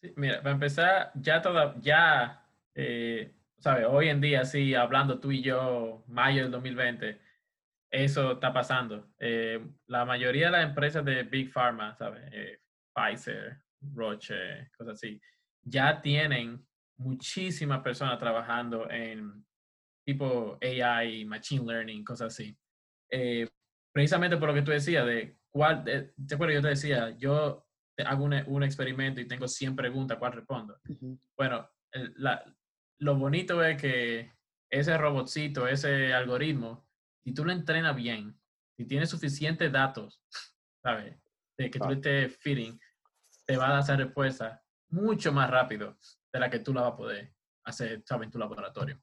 [0.00, 3.86] Sí, mira, para empezar, ya, toda, ya eh, ¿sabes?
[3.88, 7.20] Hoy en día, sí, hablando tú y yo, mayo del 2020,
[7.90, 9.12] eso está pasando.
[9.18, 12.22] Eh, la mayoría de las empresas de Big Pharma, ¿sabes?
[12.94, 13.62] Pfizer,
[13.94, 15.20] Roche, cosas así,
[15.62, 16.66] ya tienen
[16.96, 19.44] muchísimas personas trabajando en
[20.04, 22.56] tipo AI, Machine Learning, cosas así.
[23.10, 23.48] Eh,
[23.94, 26.56] precisamente por lo que tú decías, de cuál, ¿te acuerdas?
[26.56, 27.64] Yo te decía, yo
[28.04, 30.80] hago un, experimento y tengo 100 preguntas, ¿cuál respondo?
[31.36, 31.70] Bueno,
[32.98, 34.32] lo bonito es que
[34.68, 36.88] ese robotcito, ese algoritmo,
[37.22, 38.36] si tú lo entrenas bien,
[38.76, 40.20] si tienes suficientes datos,
[40.82, 41.16] ¿sabes?
[41.56, 42.80] De que tú le estés feeding,
[43.46, 45.96] te va a dar esa respuesta mucho más rápido
[46.32, 48.26] de la que tú la vas a poder hacer, ¿sabes?
[48.26, 49.00] En tu laboratorio.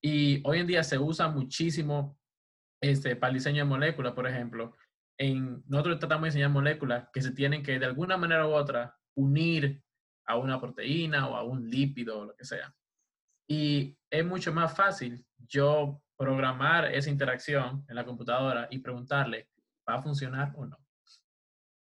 [0.00, 2.18] Y hoy en día se usa muchísimo
[2.80, 4.76] este, para el diseño de moléculas, por ejemplo.
[5.18, 8.96] En, nosotros tratamos de diseñar moléculas que se tienen que de alguna manera u otra
[9.14, 9.82] unir
[10.26, 12.74] a una proteína o a un lípido o lo que sea.
[13.48, 19.48] Y es mucho más fácil yo programar esa interacción en la computadora y preguntarle,
[19.88, 20.78] ¿va a funcionar o no?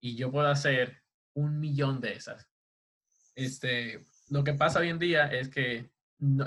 [0.00, 1.02] Y yo puedo hacer
[1.34, 2.48] un millón de esas.
[3.34, 5.90] Este, lo que pasa hoy en día es que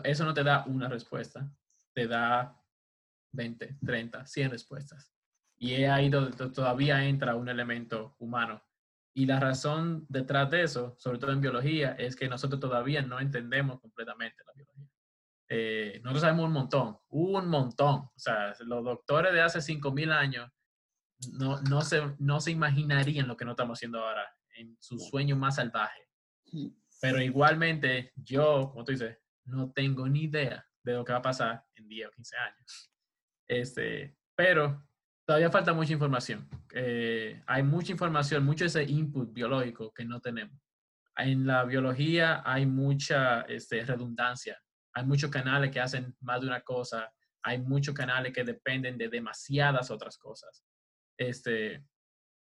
[0.03, 1.49] eso no te da una respuesta,
[1.93, 2.62] te da
[3.33, 5.11] 20, 30, 100 respuestas.
[5.57, 8.63] Y es ahí donde todavía entra un elemento humano.
[9.15, 13.19] Y la razón detrás de eso, sobre todo en biología, es que nosotros todavía no
[13.19, 14.89] entendemos completamente la biología.
[15.49, 17.95] Eh, nosotros sabemos un montón, un montón.
[17.95, 20.49] O sea, los doctores de hace 5.000 años
[21.31, 25.35] no, no, se, no se imaginarían lo que no estamos haciendo ahora en su sueño
[25.35, 26.09] más salvaje.
[27.01, 31.23] Pero igualmente, yo, como tú dices, no tengo ni idea de lo que va a
[31.23, 32.92] pasar en 10 o 15 años.
[33.47, 34.83] Este, pero
[35.25, 36.47] todavía falta mucha información.
[36.73, 40.59] Eh, hay mucha información, mucho ese input biológico que no tenemos.
[41.17, 44.59] En la biología hay mucha este, redundancia.
[44.93, 47.11] Hay muchos canales que hacen más de una cosa.
[47.43, 50.63] Hay muchos canales que dependen de demasiadas otras cosas.
[51.17, 51.85] Este,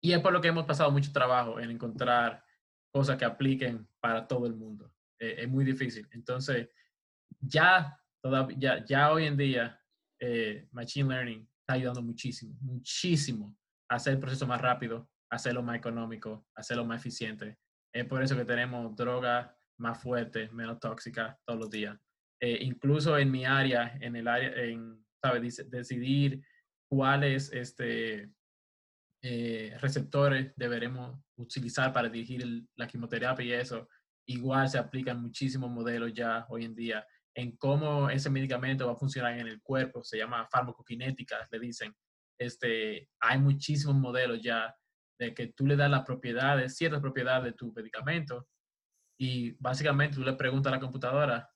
[0.01, 2.43] y es por lo que hemos pasado mucho trabajo en encontrar
[2.91, 4.93] cosas que apliquen para todo el mundo.
[5.19, 6.07] Eh, es muy difícil.
[6.11, 6.69] Entonces,
[7.39, 9.78] ya, todavía, ya, hoy en día,
[10.19, 13.55] eh, Machine Learning está ayudando muchísimo, muchísimo
[13.89, 17.57] a hacer el proceso más rápido, a hacerlo más económico, a hacerlo más eficiente.
[17.93, 21.97] Es por eso que tenemos drogas más fuertes, menos tóxicas todos los días.
[22.41, 25.69] Eh, incluso en mi área, en el área, en, ¿sabes?
[25.69, 26.41] Decidir
[26.89, 28.31] cuáles este,
[29.21, 33.89] eh, receptores deberemos utilizar para dirigir la quimioterapia y eso.
[34.27, 37.05] Igual se aplican muchísimos modelos ya hoy en día
[37.35, 40.03] en cómo ese medicamento va a funcionar en el cuerpo.
[40.03, 41.95] Se llama farmacokinética, le dicen.
[42.37, 44.73] Este, hay muchísimos modelos ya
[45.19, 48.47] de que tú le das las propiedades, ciertas propiedades de tu medicamento
[49.19, 51.49] y básicamente tú le preguntas a la computadora,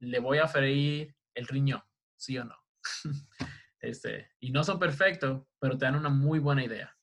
[0.00, 1.82] ¿le voy a freír el riñón?
[2.16, 2.56] ¿Sí o no?
[3.82, 6.94] Este, y no son perfectos, pero te dan una muy buena idea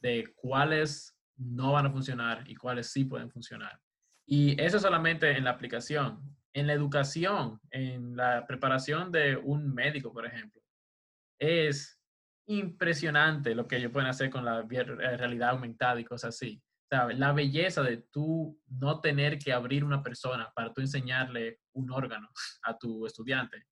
[0.00, 3.78] de cuáles no van a funcionar y cuáles sí pueden funcionar.
[4.26, 6.34] Y eso solamente en la aplicación.
[6.56, 10.62] En la educación, en la preparación de un médico, por ejemplo,
[11.38, 12.00] es
[12.48, 16.62] impresionante lo que ellos pueden hacer con la eh, realidad aumentada y cosas así.
[16.90, 22.30] La belleza de tú no tener que abrir una persona para tú enseñarle un órgano
[22.62, 23.66] a tu estudiante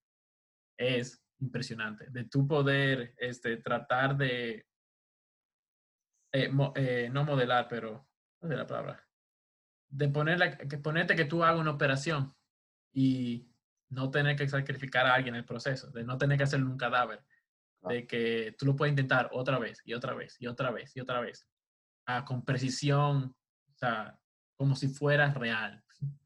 [0.77, 4.67] es impresionante, de tu poder este, tratar de,
[6.35, 8.07] eh, eh, no modelar, pero,
[8.43, 9.09] no sé la palabra,
[9.89, 12.35] de ponerle, que ponerte que tú hagas una operación
[12.95, 13.51] y
[13.91, 16.79] no tener que sacrificar a alguien en el proceso, de no tener que hacerle un
[16.79, 17.23] cadáver,
[17.83, 21.01] de que tú lo puedes intentar otra vez y otra vez y otra vez y
[21.01, 21.47] otra vez,
[22.07, 23.37] ah, con precisión,
[23.69, 24.19] o sea,
[24.57, 25.83] como si fuera real.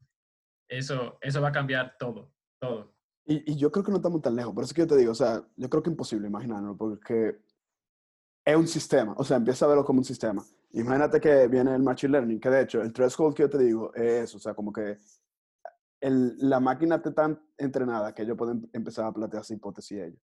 [0.69, 2.31] Eso, eso va a cambiar todo,
[2.61, 2.93] todo.
[3.25, 5.15] Y, yo creo que no estamos tan lejos, por eso que yo te digo, o
[5.15, 7.39] sea, yo creo que es imposible imaginarlo, porque
[8.45, 10.43] es un sistema, o sea, empieza a verlo como un sistema.
[10.73, 13.93] Imagínate que viene el Machine Learning, que de hecho, el threshold que yo te digo
[13.95, 14.97] es, o sea, como que
[16.01, 20.21] la máquina está tan entrenada que ellos pueden empezar a plantear esa hipótesis ellos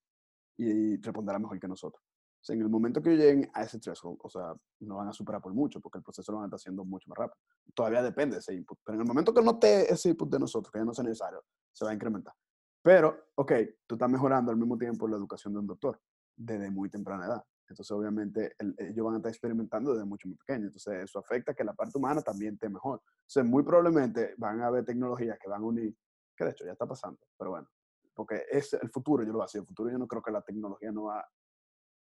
[0.57, 2.03] y responderá mejor que nosotros.
[2.47, 5.41] O en el momento que lleguen a ese threshold, o sea, no van a superar
[5.41, 7.37] por mucho porque el proceso lo van a estar haciendo mucho más rápido.
[7.73, 10.39] Todavía depende de ese input, pero en el momento que no esté ese input de
[10.39, 12.33] nosotros, que ya no sea necesario, se va a incrementar.
[12.81, 13.51] Pero, ok,
[13.85, 15.99] tú estás mejorando al mismo tiempo la educación de un doctor
[16.35, 17.43] desde muy temprana edad.
[17.69, 20.65] Entonces, obviamente, ellos van a estar experimentando desde mucho muy pequeño.
[20.65, 23.01] Entonces, eso afecta que la parte humana también esté mejor.
[23.21, 25.95] Entonces, muy probablemente van a haber tecnologías que van a unir,
[26.35, 27.67] que de hecho ya está pasando, pero bueno,
[28.13, 30.91] porque es el futuro, yo lo decir, el futuro yo no creo que la tecnología
[30.91, 31.27] no va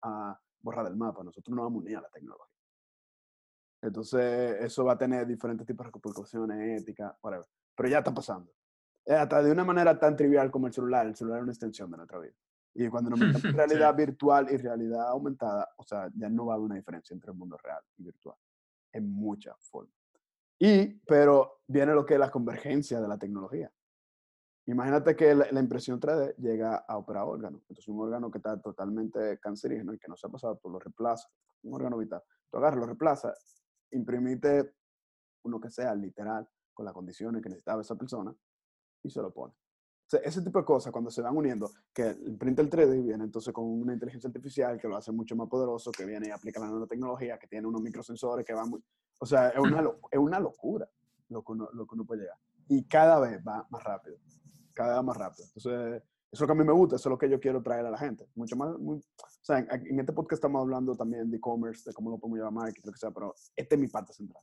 [0.02, 2.54] a borrar del mapa, nosotros no vamos a unir a la tecnología.
[3.82, 7.46] Entonces, eso va a tener diferentes tipos de repercusiones éticas, whatever.
[7.76, 8.52] Pero ya está pasando.
[9.06, 11.96] Hasta de una manera tan trivial como el celular, el celular es una extensión de
[11.96, 12.34] nuestra vida.
[12.74, 16.54] Y cuando nos metemos en realidad virtual y realidad aumentada, o sea, ya no va
[16.54, 18.36] a haber una diferencia entre el mundo real y virtual,
[18.92, 19.94] en muchas formas.
[20.58, 23.72] Y, pero viene lo que es la convergencia de la tecnología.
[24.66, 27.62] Imagínate que la, impresión 3D llega a operar órganos.
[27.62, 30.78] Entonces, un órgano que está totalmente cancerígeno y que no se ha pasado, tú lo
[30.78, 31.30] reemplazas.
[31.62, 32.22] Un órgano vital.
[32.50, 34.74] Tú agarras, lo reemplazas, imprimite
[35.44, 38.34] uno que sea literal, con las condiciones que necesitaba esa persona,
[39.02, 39.54] y se lo pone
[40.16, 43.64] ese tipo de cosas, cuando se van uniendo, que el printer 3D viene entonces con
[43.64, 47.38] una inteligencia artificial que lo hace mucho más poderoso, que viene y aplica la nanotecnología,
[47.38, 48.82] que tiene unos microsensores que van muy...
[49.18, 50.88] O sea, es una, es una locura
[51.28, 52.38] lo que, uno, lo que uno puede llegar.
[52.68, 54.16] Y cada vez va más rápido.
[54.72, 55.46] Cada vez más rápido.
[55.54, 57.62] Entonces, eso es lo que a mí me gusta, eso es lo que yo quiero
[57.62, 58.28] traer a la gente.
[58.34, 58.68] Mucho más...
[58.68, 59.00] o
[59.40, 62.54] sea, en, este podcast estamos hablando también de e-commerce, de cómo lo podemos llevar a
[62.54, 64.42] marketing, lo que sea, pero esta es mi parte central.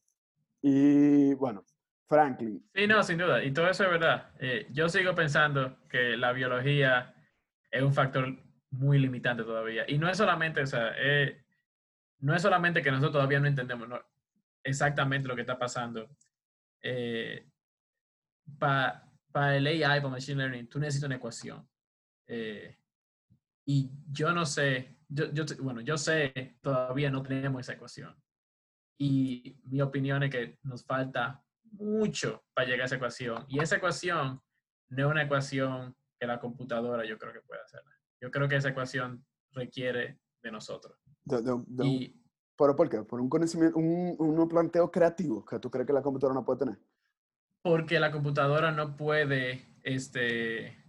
[0.62, 1.64] Y bueno,
[2.08, 2.64] Franklin.
[2.74, 3.44] Sí, no, sin duda.
[3.44, 4.32] Y todo eso es verdad.
[4.40, 7.16] Eh, yo sigo pensando que la biología
[7.72, 8.36] es un factor
[8.72, 9.86] muy limitante todavía.
[9.88, 11.44] Y no es solamente, o sea, eh,
[12.20, 13.88] no es solamente que nosotros todavía no entendemos
[14.64, 16.10] exactamente lo que está pasando.
[16.82, 17.50] Eh,
[18.60, 21.68] para el AI, para Machine Learning, tú necesitas una ecuación.
[23.68, 28.16] y yo no sé, yo, yo, bueno, yo sé, todavía no tenemos esa ecuación.
[28.98, 33.46] Y mi opinión es que nos falta mucho para llegar a esa ecuación.
[33.48, 34.42] Y esa ecuación
[34.90, 37.92] no es una ecuación que la computadora yo creo que puede hacerla.
[38.22, 40.98] Yo creo que esa ecuación requiere de nosotros.
[42.58, 43.02] ¿Pero por qué?
[43.04, 46.60] ¿Por un conocimiento, un, un planteo creativo que tú crees que la computadora no puede
[46.60, 46.80] tener?
[47.62, 50.86] Porque la computadora no puede este,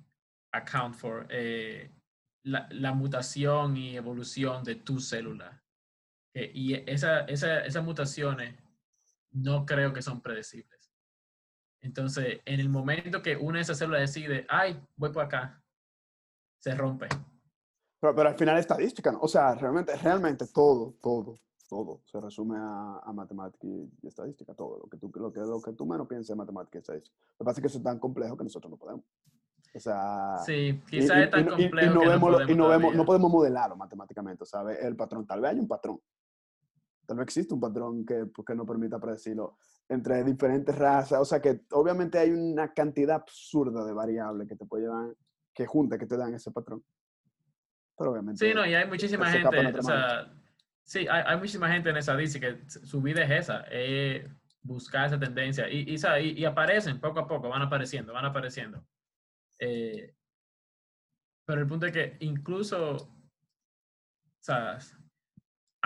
[0.52, 1.90] account for eh,
[2.44, 5.62] la, la, mutación y evolución de tu célula.
[6.34, 8.54] y esa, esa, esas mutaciones
[9.36, 10.90] no creo que son predecibles.
[11.80, 15.62] Entonces, en el momento que una de esas células decide, ay, voy por acá,
[16.58, 17.08] se rompe.
[18.00, 19.20] Pero, pero al final estadística, ¿no?
[19.20, 21.38] O sea, realmente, realmente todo, todo,
[21.68, 24.78] todo se resume a, a, matemática y estadística, todo.
[24.78, 27.16] Lo que, tú, lo, que, lo que tú menos pienses en matemática y estadística.
[27.38, 29.04] Lo que pasa es que eso es tan complejo que nosotros no podemos.
[29.74, 32.68] O sea, sí, quizás es tan complejo y, no, que vemos, no, podemos y no,
[32.68, 34.78] vemos, no podemos modelarlo matemáticamente, ¿sabes?
[34.82, 36.00] El patrón, tal vez hay un patrón,
[37.06, 39.58] tal vez existe un patrón que, pues, que no permita predecirlo
[39.88, 41.20] entre diferentes razas.
[41.20, 45.14] O sea que obviamente hay una cantidad absurda de variables que te puede llevar,
[45.54, 46.84] que juntas, que te dan ese patrón.
[47.96, 48.46] Pero obviamente.
[48.46, 49.78] Sí, no, y hay muchísima gente.
[49.78, 50.32] O sea,
[50.84, 54.28] sí, hay, hay, muchísima gente en esa dice que su vida es esa, es
[54.62, 55.70] buscar esa tendencia.
[55.70, 58.84] Y, y, y, aparecen poco a poco, van apareciendo, van apareciendo.
[59.58, 60.14] Eh,
[61.46, 63.08] pero el punto es que incluso, o
[64.40, 64.78] sea,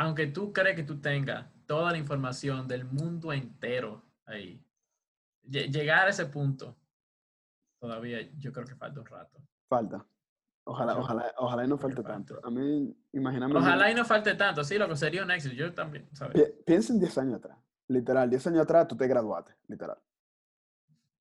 [0.01, 4.65] aunque tú crees que tú tengas toda la información del mundo entero ahí,
[5.43, 6.75] llegar a ese punto,
[7.79, 9.39] todavía yo creo que falta un rato.
[9.69, 10.07] Falta.
[10.65, 12.41] Ojalá, ojalá, ojalá y no falte tanto.
[12.43, 13.55] A mí, imagíname.
[13.55, 15.55] Ojalá y no falte tanto, sí, lo que sería un éxito.
[15.55, 16.51] Yo también, ¿sabes?
[16.65, 17.59] Piensa en 10 años atrás.
[17.89, 19.99] Literal, 10 años atrás tú te graduaste, literal.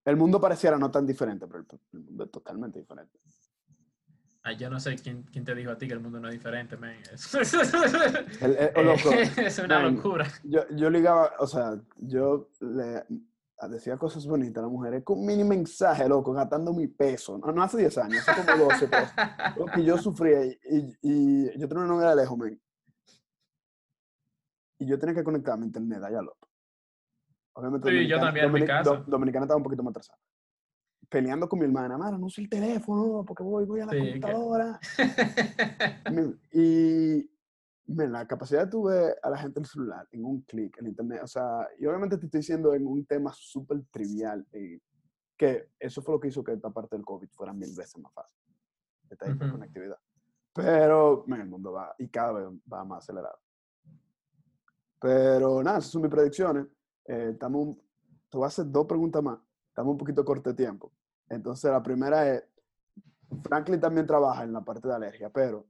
[0.06, 3.20] El mundo pareciera no tan diferente, pero el mundo es totalmente diferente
[4.58, 6.78] yo no sé quién, quién, te dijo a ti que el mundo no es diferente,
[6.78, 6.94] man.
[7.12, 7.44] Es,
[9.38, 10.28] es una locura.
[10.44, 13.04] Yo, yo ligaba, o sea, yo le
[13.70, 17.38] decía cosas bonitas a las mujeres con un mini mensaje, loco, gastando mi peso.
[17.38, 19.12] No, no hace 10 años, hace como 12, pues.
[19.58, 20.46] Lo que yo sufría.
[20.46, 22.60] Y, y, yo tenía una novia de lejos, man.
[24.80, 26.48] Y yo tenía que conectarme a internet allá, loco.
[27.54, 29.04] Obviamente, sí, yo también en mi caso.
[29.06, 30.20] Dominicana estaba un poquito más atrasada
[31.10, 34.80] peleando con mi hermana, Mara, no uso el teléfono porque voy, voy a la computadora.
[36.54, 37.30] y
[37.88, 41.68] la capacidad tuve a la gente el celular en un clic, en internet, o sea,
[41.80, 44.80] y obviamente te estoy diciendo en un tema súper trivial, eh,
[45.36, 48.14] que eso fue lo que hizo que esta parte del COVID fuera mil veces más
[48.14, 48.38] fácil,
[49.10, 49.98] esta hiperconectividad.
[50.54, 53.40] Pero el mundo va, y cada vez va más acelerado.
[55.02, 56.68] Pero nada, esas son mis predicciones.
[57.06, 57.78] Eh, estamos,
[58.30, 59.40] te voy a hacer dos preguntas más.
[59.70, 60.92] Estamos un poquito corto de tiempo.
[61.30, 62.44] Entonces, la primera es,
[63.44, 65.66] Franklin también trabaja en la parte de alergia, pero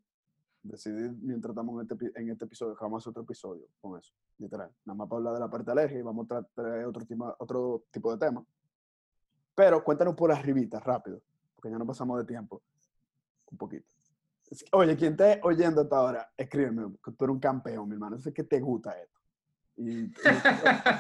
[0.64, 3.99] decidí mientras estamos en este, en este episodio, que vamos a hacer otro episodio con
[3.99, 4.72] eso, literal.
[4.86, 7.06] Nada más para hablar de la parte de alergia y vamos a traer otro,
[7.40, 8.44] otro tipo de tema.
[9.56, 11.22] Pero cuéntanos por arribita, rápido,
[11.56, 12.61] porque ya no pasamos de tiempo.
[13.52, 13.88] Un poquito.
[14.72, 18.18] Oye, quien esté oyendo hasta ahora, escríbeme, que tú eres un campeón, mi hermano.
[18.19, 19.19] Sé que te gusta esto.
[19.81, 20.11] Y,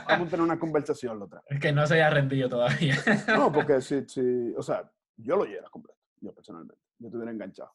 [0.07, 1.43] vamos a tener una conversación la otra.
[1.47, 2.95] Es que no se haya rendido todavía.
[3.27, 6.81] no, porque sí, sí, o sea, yo lo llevo completo, yo personalmente.
[6.97, 7.71] Yo estuviera enganchado.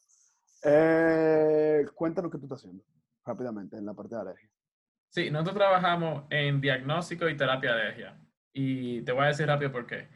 [0.63, 2.83] Eh, cuéntanos qué tú estás haciendo
[3.25, 4.49] rápidamente en la parte de alergia.
[5.11, 8.21] Sí, nosotros trabajamos en diagnóstico y terapia de alergia.
[8.55, 10.09] Y te voy a decir rápido por qué.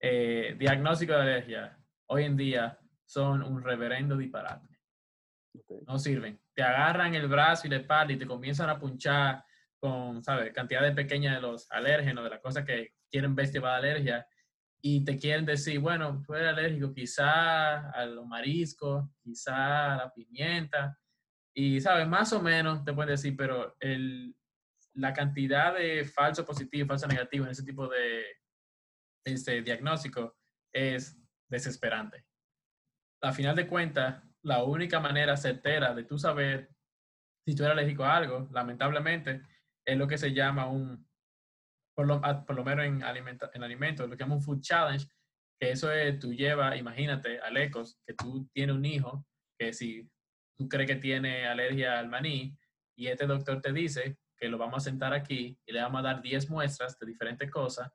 [0.00, 4.66] Eh, diagnóstico de alergia hoy en día son un reverendo disparate.
[5.86, 6.40] No sirven.
[6.54, 9.44] Te agarran el brazo y la espalda y te comienzan a punchar
[9.80, 10.52] con, ¿sabes?
[10.52, 14.26] Cantidades pequeñas de los alérgenos, de las cosas que quieren ver si va alergia
[14.82, 20.12] y te quieren decir, bueno, tú eres alérgico quizá a los mariscos, quizá a la
[20.12, 20.98] pimienta,
[21.54, 24.34] y sabes, más o menos te pueden decir, pero el,
[24.94, 28.24] la cantidad de falso positivo, falso negativo en ese tipo de
[29.24, 30.36] este, diagnóstico
[30.72, 32.24] es desesperante.
[33.22, 36.70] A final de cuentas, la única manera certera de tú saber
[37.44, 39.42] si tú eres alérgico a algo, lamentablemente,
[39.84, 41.08] es lo que se llama un
[41.94, 45.06] por lo, por lo menos en, alimenta, en alimentos, lo que llama un food challenge,
[45.60, 49.26] que eso es, tú llevas, imagínate, Alecos, que tú tienes un hijo,
[49.58, 50.08] que si
[50.56, 52.56] tú crees que tiene alergia al maní,
[52.96, 56.02] y este doctor te dice que lo vamos a sentar aquí y le vamos a
[56.02, 57.90] dar 10 muestras de diferentes cosas,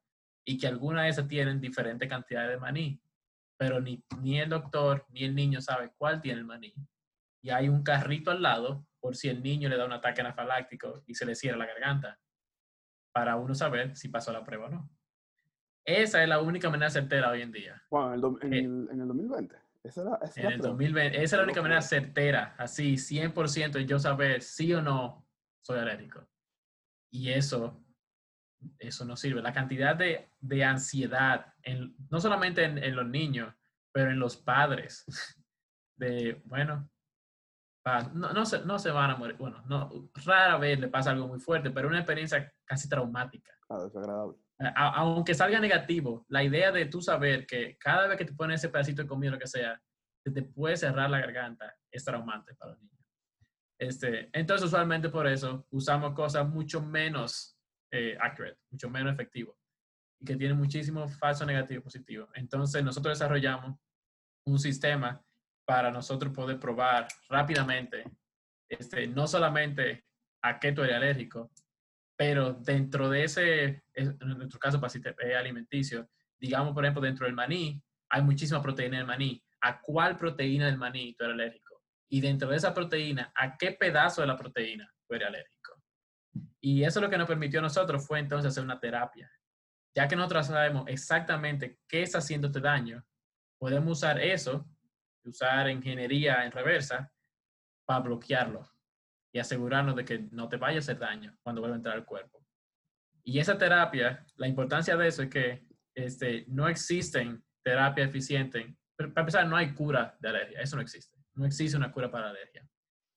[0.48, 3.02] y que algunas de esas tienen diferentes cantidades de maní,
[3.57, 6.76] pero ni, ni el doctor ni el niño sabe cuál tiene el maní.
[7.41, 11.03] Y hay un carrito al lado por si el niño le da un ataque anafaláctico
[11.06, 12.19] y se le cierra la garganta
[13.14, 14.90] para uno saber si pasó la prueba o no.
[15.86, 17.84] Esa es la única manera certera hoy en día.
[18.41, 19.56] En, el, en, el, 2020.
[19.84, 23.99] Esa, era, esa, en el 2020, esa es la única manera certera, así, 100% yo
[23.99, 25.23] saber si o no
[25.61, 26.27] soy alérgico.
[27.11, 27.80] Y eso,
[28.80, 29.44] eso no sirve.
[29.44, 33.53] La cantidad de, de ansiedad, en, no solamente en, en, los niños,
[33.91, 35.06] pero en los padres,
[35.95, 36.90] de, bueno,
[38.14, 39.38] no, no, se, no se van a morir.
[39.38, 43.53] Bueno, no, rara vez le pasa algo muy fuerte, pero una experiencia casi traumática.
[43.70, 44.38] Ah, desagradable.
[44.76, 48.70] aunque salga negativo, la idea de tú saber que cada vez que te pones ese
[48.70, 49.80] pedacito de comida, lo que sea,
[50.24, 52.95] te, te puede cerrar la garganta, es traumante para los niños.
[53.78, 57.60] Este, entonces, usualmente por eso usamos cosas mucho menos
[57.91, 59.57] eh, accurate, mucho menos efectivo
[60.20, 62.30] y que tienen muchísimo falso negativo positivo.
[62.34, 63.78] Entonces, nosotros desarrollamos
[64.48, 65.22] un sistema
[65.66, 68.04] para nosotros poder probar rápidamente,
[68.70, 70.06] este, no solamente
[70.42, 71.52] a qué tú eres alérgico,
[72.16, 74.80] pero dentro de ese, en nuestro caso
[75.38, 76.10] alimenticio,
[76.40, 79.44] digamos, por ejemplo, dentro del maní, hay muchísima proteína del maní.
[79.62, 81.82] ¿A cuál proteína del maní tú eres alérgico?
[82.10, 85.74] Y dentro de esa proteína, ¿a qué pedazo de la proteína tú eres alérgico?
[86.62, 89.30] Y eso lo que nos permitió a nosotros fue entonces hacer una terapia.
[89.96, 93.04] Ya que nosotros sabemos exactamente qué está haciéndote daño,
[93.58, 94.68] podemos usar eso
[95.26, 97.11] usar ingeniería en reversa
[97.85, 98.69] para bloquearlo
[99.31, 102.06] y asegurarnos de que no te vaya a hacer daño cuando vuelva a entrar al
[102.06, 102.45] cuerpo.
[103.23, 108.77] Y esa terapia, la importancia de eso es que este, no existen terapia eficiente.
[108.95, 111.18] Para empezar, no hay cura de alergia, eso no existe.
[111.34, 112.65] No existe una cura para alergia.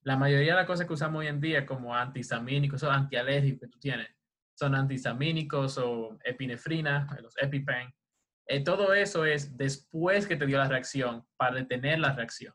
[0.03, 3.69] La mayoría de las cosas que usamos hoy en día como antihistamínicos o antialérgicos que
[3.69, 4.09] tú tienes
[4.55, 7.95] son antihistamínicos o epinefrina, los EpiPen,
[8.49, 12.55] eh, todo eso es después que te dio la reacción, para detener la reacción.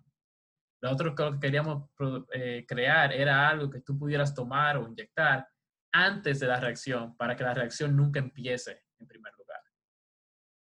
[0.81, 1.89] Lo otro que queríamos
[2.33, 5.47] eh, crear era algo que tú pudieras tomar o inyectar
[5.93, 9.59] antes de la reacción, para que la reacción nunca empiece en primer lugar.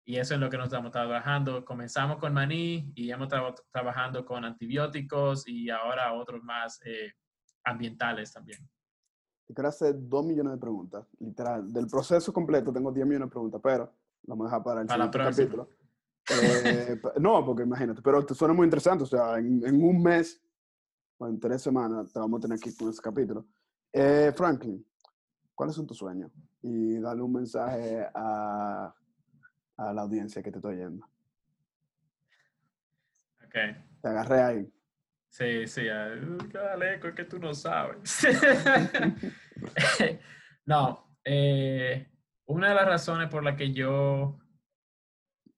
[0.05, 1.65] Y eso es lo que nos estamos trabajando.
[1.65, 7.11] Comenzamos con maní y hemos estado trabajando con antibióticos y ahora otros más eh,
[7.65, 8.59] ambientales también.
[9.53, 11.71] quiero hacer dos millones de preguntas, literal.
[11.73, 15.17] Del proceso completo tengo 10 millones de preguntas, pero vamos a dejar para el siguiente
[15.17, 15.69] capítulo.
[16.29, 20.41] Eh, no, porque imagínate, pero te suena muy interesante, o sea, en, un mes
[21.17, 23.45] o en tres semanas te vamos a tener aquí con ese capítulo.
[23.91, 24.85] Eh, Franklin,
[25.55, 26.31] ¿cuáles son tus sueños?
[26.61, 28.93] Y dale un mensaje a,
[29.77, 31.05] a la audiencia que te estoy oyendo.
[33.45, 33.55] Ok.
[34.01, 34.73] Te agarré ahí.
[35.29, 38.25] Sí, sí, dale, es que tú no sabes.
[40.65, 42.11] no, eh,
[42.49, 44.39] una de las razones por las que yo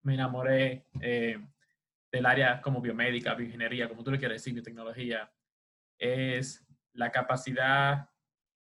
[0.03, 1.39] me enamoré eh,
[2.11, 5.31] del área como biomédica, bioingeniería, como tú le quieras decir, biotecnología,
[5.97, 8.09] es la capacidad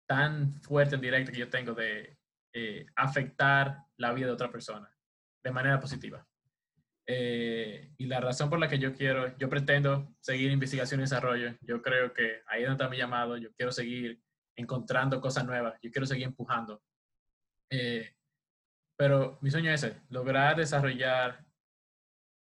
[0.08, 2.18] tan fuerte en directo que yo tengo de
[2.54, 4.92] eh, afectar la vida de otra persona
[5.44, 6.26] de manera positiva.
[7.06, 11.56] Eh, y la razón por la que yo quiero, yo pretendo seguir investigación y desarrollo,
[11.60, 14.20] yo creo que ahí es donde está mi llamado, yo quiero seguir
[14.56, 16.82] encontrando cosas nuevas, yo quiero seguir empujando.
[17.70, 18.14] Eh,
[18.96, 21.46] pero mi sueño es ese, lograr desarrollar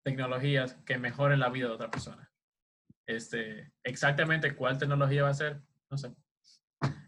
[0.06, 2.32] tecnologías que mejoren la vida de otra persona.
[3.08, 6.16] Este, exactamente cuál tecnología va a ser, no sé.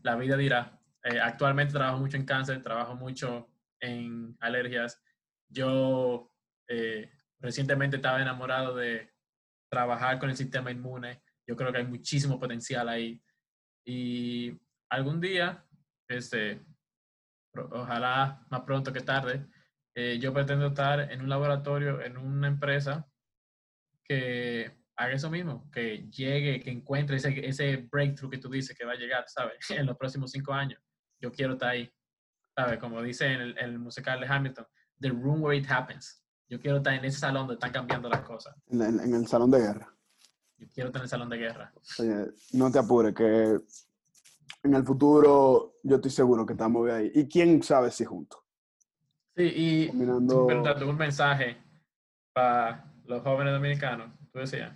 [0.01, 0.79] La vida dirá.
[1.03, 5.01] Eh, actualmente trabajo mucho en cáncer, trabajo mucho en alergias.
[5.49, 6.33] Yo
[6.67, 9.13] eh, recientemente estaba enamorado de
[9.69, 11.21] trabajar con el sistema inmune.
[11.47, 13.21] Yo creo que hay muchísimo potencial ahí.
[13.85, 14.59] Y
[14.89, 15.65] algún día,
[16.09, 16.65] este,
[17.57, 19.47] ojalá más pronto que tarde,
[19.95, 23.07] eh, yo pretendo estar en un laboratorio, en una empresa
[24.03, 28.85] que haga eso mismo, que llegue, que encuentre ese, ese breakthrough que tú dices que
[28.85, 29.57] va a llegar, ¿sabes?
[29.69, 30.81] En los próximos cinco años.
[31.19, 31.91] Yo quiero estar ahí,
[32.55, 32.79] ¿sabes?
[32.79, 34.65] Como dice en el, musical de Hamilton,
[34.99, 36.23] the room where it happens.
[36.49, 38.55] Yo quiero estar en ese salón donde están cambiando las cosas.
[38.67, 39.93] En, en el salón de guerra.
[40.57, 41.73] Yo quiero estar en el salón de guerra.
[41.99, 43.59] Oye, no te apures, que
[44.63, 47.11] en el futuro yo estoy seguro que estamos ahí.
[47.13, 48.39] Y quién sabe si juntos.
[49.35, 51.57] Sí, y un mensaje
[52.33, 54.73] para los jóvenes dominicanos, tú decías.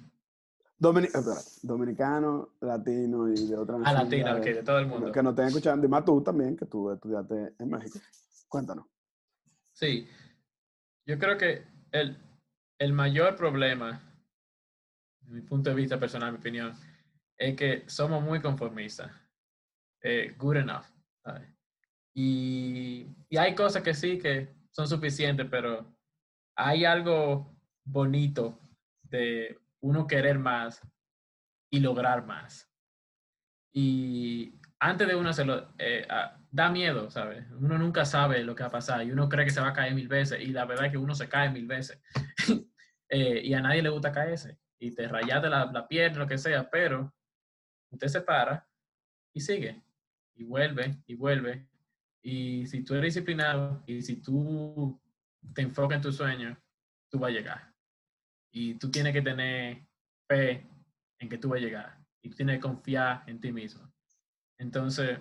[0.77, 5.11] dominicano, latino y de otras Ah, latino, ok, de todo el mundo.
[5.11, 7.99] Que nos estén escuchando, y más tú también, que tú estudiaste en México.
[8.47, 8.85] Cuéntanos.
[9.73, 10.07] Sí,
[11.05, 12.17] yo creo que el,
[12.77, 14.01] el mayor problema,
[15.21, 16.73] desde mi punto de vista personal, mi opinión,
[17.37, 19.11] es que somos muy conformistas.
[20.03, 20.85] Eh, good enough.
[22.13, 25.95] Y, y, hay cosas que sí que son suficientes, pero
[26.55, 27.55] hay algo
[27.85, 28.59] bonito
[29.03, 30.81] de uno querer más
[31.69, 32.69] y lograr más.
[33.73, 36.05] Y antes de uno hacerlo, eh,
[36.49, 37.45] da miedo, ¿sabes?
[37.51, 39.73] Uno nunca sabe lo que va a pasar y uno cree que se va a
[39.73, 42.01] caer mil veces y la verdad es que uno se cae mil veces.
[43.09, 46.37] eh, y a nadie le gusta caerse y te rayaste la, la pierna, lo que
[46.37, 47.13] sea, pero
[47.91, 48.67] usted se para
[49.33, 49.81] y sigue
[50.41, 51.67] y vuelve y vuelve.
[52.23, 54.99] Y si tú eres disciplinado y si tú
[55.53, 56.57] te enfocas en tu sueño,
[57.09, 57.73] tú vas a llegar.
[58.51, 59.85] Y tú tienes que tener
[60.27, 60.67] fe
[61.19, 61.97] en que tú vas a llegar.
[62.23, 63.91] Y tú tienes que confiar en ti mismo.
[64.59, 65.19] Entonces,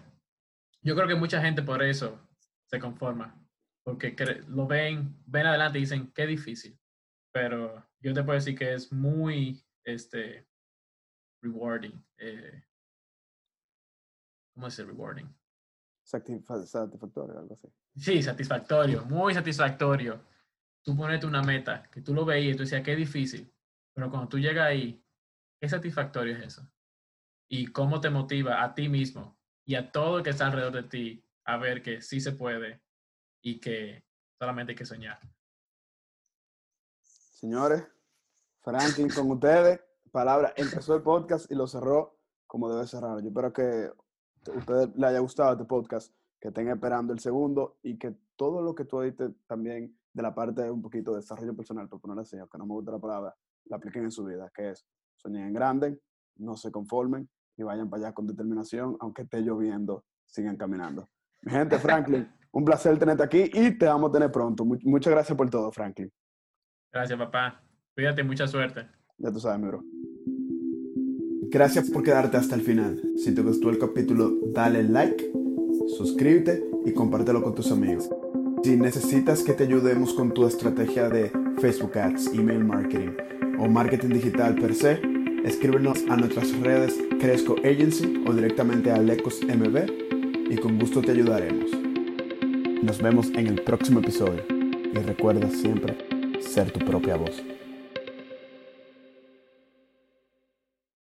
[0.82, 2.18] yo creo que mucha gente por eso
[2.66, 3.36] se conforma.
[3.84, 4.14] Porque
[4.48, 6.78] lo ven, ven adelante y dicen, qué difícil.
[7.32, 10.47] Pero yo te puedo decir que es muy este,
[11.42, 12.02] rewarding.
[12.18, 12.62] Eh,
[14.60, 15.34] ¿Cómo es el rewarding?
[16.04, 17.66] satisfactorio, algo así.
[17.96, 20.22] Sí, satisfactorio, muy satisfactorio.
[20.82, 23.50] Tú ponete una meta, que tú lo veías y tú decías, qué difícil.
[23.94, 25.02] Pero cuando tú llegas ahí,
[25.58, 26.70] qué satisfactorio es eso.
[27.48, 30.82] Y cómo te motiva a ti mismo y a todo el que está alrededor de
[30.82, 32.82] ti a ver que sí se puede
[33.40, 34.04] y que
[34.38, 35.20] solamente hay que soñar.
[37.00, 37.82] Señores,
[38.60, 39.80] Franklin, con ustedes,
[40.12, 43.22] palabra, empezó el podcast y lo cerró como debe cerrar.
[43.22, 43.90] Yo espero que
[44.46, 48.74] ustedes les haya gustado este podcast, que estén esperando el segundo y que todo lo
[48.74, 52.22] que tú dices también de la parte de un poquito de desarrollo personal, por ponerle
[52.22, 53.36] así, aunque no me gusta la palabra,
[53.66, 54.86] la apliquen en su vida, que es
[55.16, 56.00] sueñen en grande,
[56.36, 61.08] no se conformen y vayan para allá con determinación, aunque esté lloviendo, sigan caminando.
[61.42, 64.64] Mi gente, Franklin, un placer tenerte aquí y te vamos a tener pronto.
[64.64, 66.10] muchas gracias por todo, Franklin.
[66.92, 67.62] Gracias, papá.
[67.94, 68.88] Cuídate, mucha suerte.
[69.18, 69.82] Ya tú sabes, mi bro.
[71.52, 73.02] Gracias por quedarte hasta el final.
[73.16, 75.32] Si te gustó el capítulo, dale like,
[75.98, 78.09] suscríbete y compártelo con tus amigos.
[78.62, 83.10] Si necesitas que te ayudemos con tu estrategia de Facebook Ads, email marketing
[83.59, 85.01] o marketing digital per se,
[85.44, 91.10] escríbenos a nuestras redes Cresco Agency o directamente a Lecos MB y con gusto te
[91.10, 91.72] ayudaremos.
[92.81, 95.98] Nos vemos en el próximo episodio y recuerda siempre
[96.40, 97.43] ser tu propia voz.